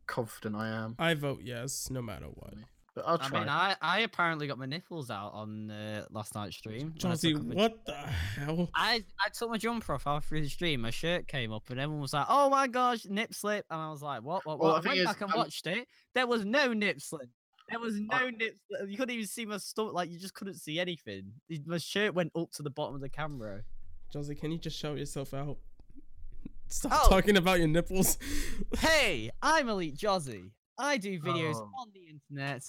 confident 0.07 0.57
I 0.57 0.69
am. 0.69 0.97
I 0.99 1.15
vote 1.15 1.41
yes, 1.43 1.89
no 1.91 2.01
matter 2.03 2.27
what. 2.27 2.55
But 2.95 3.05
I'll 3.09 3.19
try. 3.19 3.39
I 3.39 3.41
mean, 3.41 3.49
I, 3.49 3.77
I 3.83 3.99
apparently 4.01 4.47
got 4.47 4.57
my 4.57 4.67
nipples 4.67 5.11
out 5.11 5.33
on 5.35 5.69
uh, 5.69 6.05
last 6.13 6.33
night's 6.37 6.57
stream. 6.57 6.95
when 7.01 7.11
I 7.13 7.15
Jazzy, 7.17 7.33
took 7.33 7.41
off 7.41 7.47
my- 7.49 7.55
what 7.57 7.87
the 7.87 7.93
hell? 7.95 8.71
I, 8.77 9.05
I 9.25 9.29
took 9.31 9.51
my 9.51 9.59
jumper 9.59 9.95
off 9.95 10.05
halfway 10.05 10.29
through 10.29 10.43
the 10.43 10.49
stream. 10.49 10.83
My 10.83 10.91
shirt 10.91 11.27
came 11.27 11.53
up, 11.53 11.69
and 11.71 11.81
everyone 11.81 12.03
was 12.03 12.13
like, 12.13 12.27
"Oh 12.29 12.49
my 12.51 12.69
gosh, 12.69 13.05
nip 13.07 13.35
slip!" 13.35 13.65
And 13.69 13.81
I 13.81 13.91
was 13.91 14.01
like, 14.01 14.23
"What? 14.23 14.47
What? 14.47 14.61
Well, 14.61 14.75
What?" 14.75 14.83
the 14.85 14.91
I 14.91 14.93
thing 14.93 14.99
went 15.01 15.11
is, 15.11 15.15
back 15.15 15.21
and 15.23 15.33
um, 15.33 15.39
watched 15.39 15.67
it. 15.67 15.89
There 16.15 16.27
was 16.29 16.45
no 16.45 16.73
nip 16.73 17.01
slip. 17.01 17.29
There 17.69 17.81
was 17.81 17.97
I- 18.13 18.21
no 18.21 18.31
nip 18.31 18.55
slip. 18.69 18.89
You 18.89 18.97
couldn't 18.97 19.15
even 19.15 19.27
see 19.27 19.45
my 19.45 19.57
stomach. 19.57 19.95
Like 19.95 20.11
you 20.11 20.21
just 20.21 20.35
couldn't 20.35 20.55
see 20.61 20.79
anything. 20.79 21.33
My 21.67 21.79
shirt 21.79 22.15
went 22.15 22.31
up 22.37 22.53
to 22.53 22.63
the 22.63 22.71
bottom 22.71 22.95
of 22.95 23.01
the 23.01 23.09
camera. 23.09 23.63
Jazzy, 24.15 24.39
can 24.39 24.53
you 24.53 24.59
just 24.59 24.79
shout 24.79 24.99
yourself 24.99 25.35
out? 25.35 25.57
Stop 26.69 26.93
Oh. 27.05 27.09
talking 27.09 27.37
about 27.37 27.59
your 27.59 27.69
nipples. 27.69 28.19
Hey, 28.79 29.31
I'm 29.43 29.69
Elite 29.69 29.97
Jozzy. 29.97 30.51
I 30.79 30.97
do 30.97 31.21
videos 31.21 31.55
Oh. 31.57 31.71
on 31.79 31.89
the 31.95 32.09
internet 32.09 32.63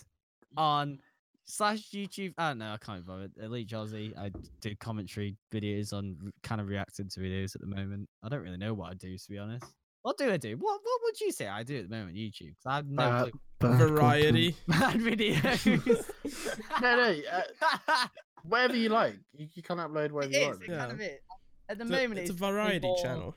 on 0.57 0.99
slash 1.45 1.89
YouTube. 1.91 2.33
I 2.37 2.49
don't 2.49 2.59
know. 2.59 2.73
I 2.73 2.77
can't 2.77 3.03
be 3.05 3.11
bothered. 3.11 3.31
Elite 3.41 3.67
Jozzy. 3.67 4.15
I 4.17 4.31
do 4.61 4.75
commentary 4.75 5.37
videos 5.53 5.91
on 5.93 6.17
kind 6.43 6.61
of 6.61 6.67
reacting 6.67 7.09
to 7.09 7.19
videos 7.19 7.55
at 7.55 7.61
the 7.61 7.67
moment. 7.67 8.07
I 8.23 8.29
don't 8.29 8.41
really 8.41 8.57
know 8.57 8.73
what 8.73 8.91
I 8.91 8.93
do 8.95 9.17
to 9.17 9.29
be 9.29 9.37
honest. 9.39 9.65
What 10.03 10.17
do 10.17 10.31
I 10.31 10.37
do? 10.37 10.55
What 10.57 10.79
What 10.83 11.01
would 11.03 11.19
you 11.19 11.31
say 11.31 11.47
I 11.47 11.63
do 11.63 11.77
at 11.79 11.89
the 11.89 11.95
moment? 11.95 12.15
YouTube. 12.15 12.53
'Cause 12.63 12.65
I 12.67 12.75
have 12.75 12.87
no 12.87 13.03
Uh, 13.03 13.29
clue. 13.59 13.77
Variety. 13.77 14.55
Bad 14.67 14.97
videos. 14.99 16.05
no, 16.81 16.95
no, 16.95 17.21
uh, 17.31 18.07
whatever 18.43 18.75
you 18.75 18.89
like. 18.89 19.15
You, 19.33 19.47
you 19.55 19.63
can 19.63 19.77
upload 19.79 20.11
whatever 20.11 20.33
it 20.33 20.39
you 20.41 20.51
is. 20.51 20.59
like. 20.59 20.69
It 20.69 20.77
kind 20.77 20.91
of 20.91 21.01
is. 21.01 21.19
At 21.67 21.77
the 21.79 21.83
It's 21.85 21.89
a- 21.91 21.95
moment, 21.95 22.19
it's 22.19 22.29
a 22.29 22.33
variety 22.33 22.85
more- 22.87 23.01
channel. 23.01 23.35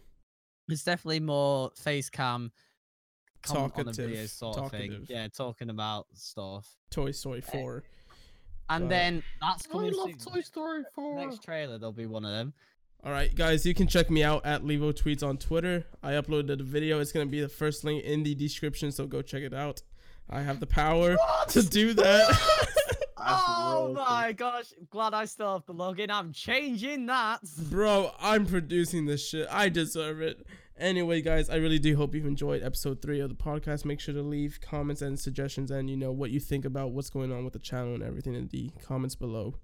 It's 0.68 0.84
definitely 0.84 1.20
more 1.20 1.70
face 1.76 2.10
cam. 2.10 2.52
comment 3.42 3.72
on 3.78 3.84
the 3.86 3.92
Talkative, 3.92 4.42
of 4.42 4.70
thing. 4.70 5.06
Yeah, 5.08 5.28
talking 5.28 5.70
about 5.70 6.06
stuff. 6.12 6.68
Toy 6.90 7.12
Story 7.12 7.42
eh, 7.46 7.50
4. 7.50 7.84
And 8.70 8.84
But- 8.84 8.88
then 8.90 9.22
that's 9.40 9.66
I 9.66 9.72
coming 9.72 9.92
love 9.94 10.10
soon. 10.20 10.34
Toy 10.34 10.40
Story 10.42 10.84
4. 10.94 11.16
Next 11.26 11.42
trailer, 11.42 11.78
there'll 11.78 11.92
be 11.92 12.06
one 12.06 12.24
of 12.24 12.32
them. 12.32 12.52
All 13.04 13.12
right, 13.12 13.32
guys, 13.32 13.64
you 13.64 13.74
can 13.74 13.86
check 13.86 14.10
me 14.10 14.24
out 14.24 14.44
at 14.44 14.64
Levo 14.64 14.92
Tweets 14.92 15.22
on 15.22 15.38
Twitter. 15.38 15.86
I 16.02 16.12
uploaded 16.12 16.58
a 16.60 16.64
video. 16.64 16.98
It's 16.98 17.12
going 17.12 17.26
to 17.26 17.30
be 17.30 17.40
the 17.40 17.48
first 17.48 17.84
link 17.84 18.02
in 18.04 18.24
the 18.24 18.34
description, 18.34 18.90
so 18.90 19.06
go 19.06 19.22
check 19.22 19.42
it 19.42 19.54
out. 19.54 19.82
I 20.28 20.42
have 20.42 20.58
the 20.58 20.66
power 20.66 21.16
to 21.50 21.62
do 21.62 21.94
that. 21.94 22.66
That's 23.18 23.42
oh 23.46 23.86
real 23.86 23.94
my 23.94 24.32
gosh! 24.32 24.72
Glad 24.90 25.14
I 25.14 25.24
still 25.24 25.54
have 25.54 25.66
the 25.66 25.74
login. 25.74 26.10
I'm 26.10 26.32
changing 26.32 27.06
that. 27.06 27.40
Bro, 27.70 28.12
I'm 28.20 28.46
producing 28.46 29.06
this 29.06 29.28
shit. 29.28 29.48
I 29.50 29.68
deserve 29.68 30.20
it. 30.20 30.46
Anyway, 30.78 31.20
guys, 31.20 31.50
I 31.50 31.56
really 31.56 31.80
do 31.80 31.96
hope 31.96 32.14
you've 32.14 32.26
enjoyed 32.26 32.62
episode 32.62 33.02
three 33.02 33.18
of 33.18 33.28
the 33.28 33.34
podcast. 33.34 33.84
Make 33.84 33.98
sure 33.98 34.14
to 34.14 34.22
leave 34.22 34.60
comments 34.60 35.02
and 35.02 35.18
suggestions 35.18 35.72
and, 35.72 35.90
you 35.90 35.96
know, 35.96 36.12
what 36.12 36.30
you 36.30 36.38
think 36.38 36.64
about 36.64 36.92
what's 36.92 37.10
going 37.10 37.32
on 37.32 37.42
with 37.42 37.52
the 37.52 37.58
channel 37.58 37.94
and 37.94 38.02
everything 38.02 38.34
in 38.34 38.46
the 38.48 38.70
comments 38.86 39.16
below. 39.16 39.56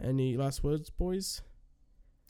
Any 0.00 0.36
last 0.36 0.62
words, 0.62 0.90
boys? 0.90 1.42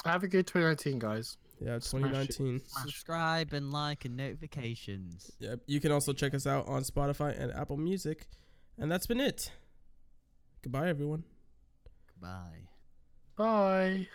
Have 0.07 0.23
a 0.23 0.29
good 0.29 0.47
2019, 0.47 0.99
guys. 0.99 1.37
Yeah, 1.61 1.79
Smash 1.81 2.03
2019. 2.03 2.63
Subscribe 2.67 3.53
and 3.53 3.71
like 3.71 4.07
and 4.07 4.17
notifications. 4.17 5.31
Yep. 5.41 5.61
You 5.67 5.81
can 5.81 5.93
also 5.93 6.15
check 6.15 6.33
us 6.33 6.47
out 6.47 6.67
on 6.67 6.83
Spotify 6.83 7.39
and 7.39 7.53
Apple 7.53 7.77
Music. 7.77 8.27
And 8.79 8.91
that's 8.91 9.07
been 9.07 9.21
it. 9.21 9.53
Goodbye, 10.65 10.89
everyone. 10.89 11.23
Goodbye. 12.09 12.69
Bye. 13.37 14.09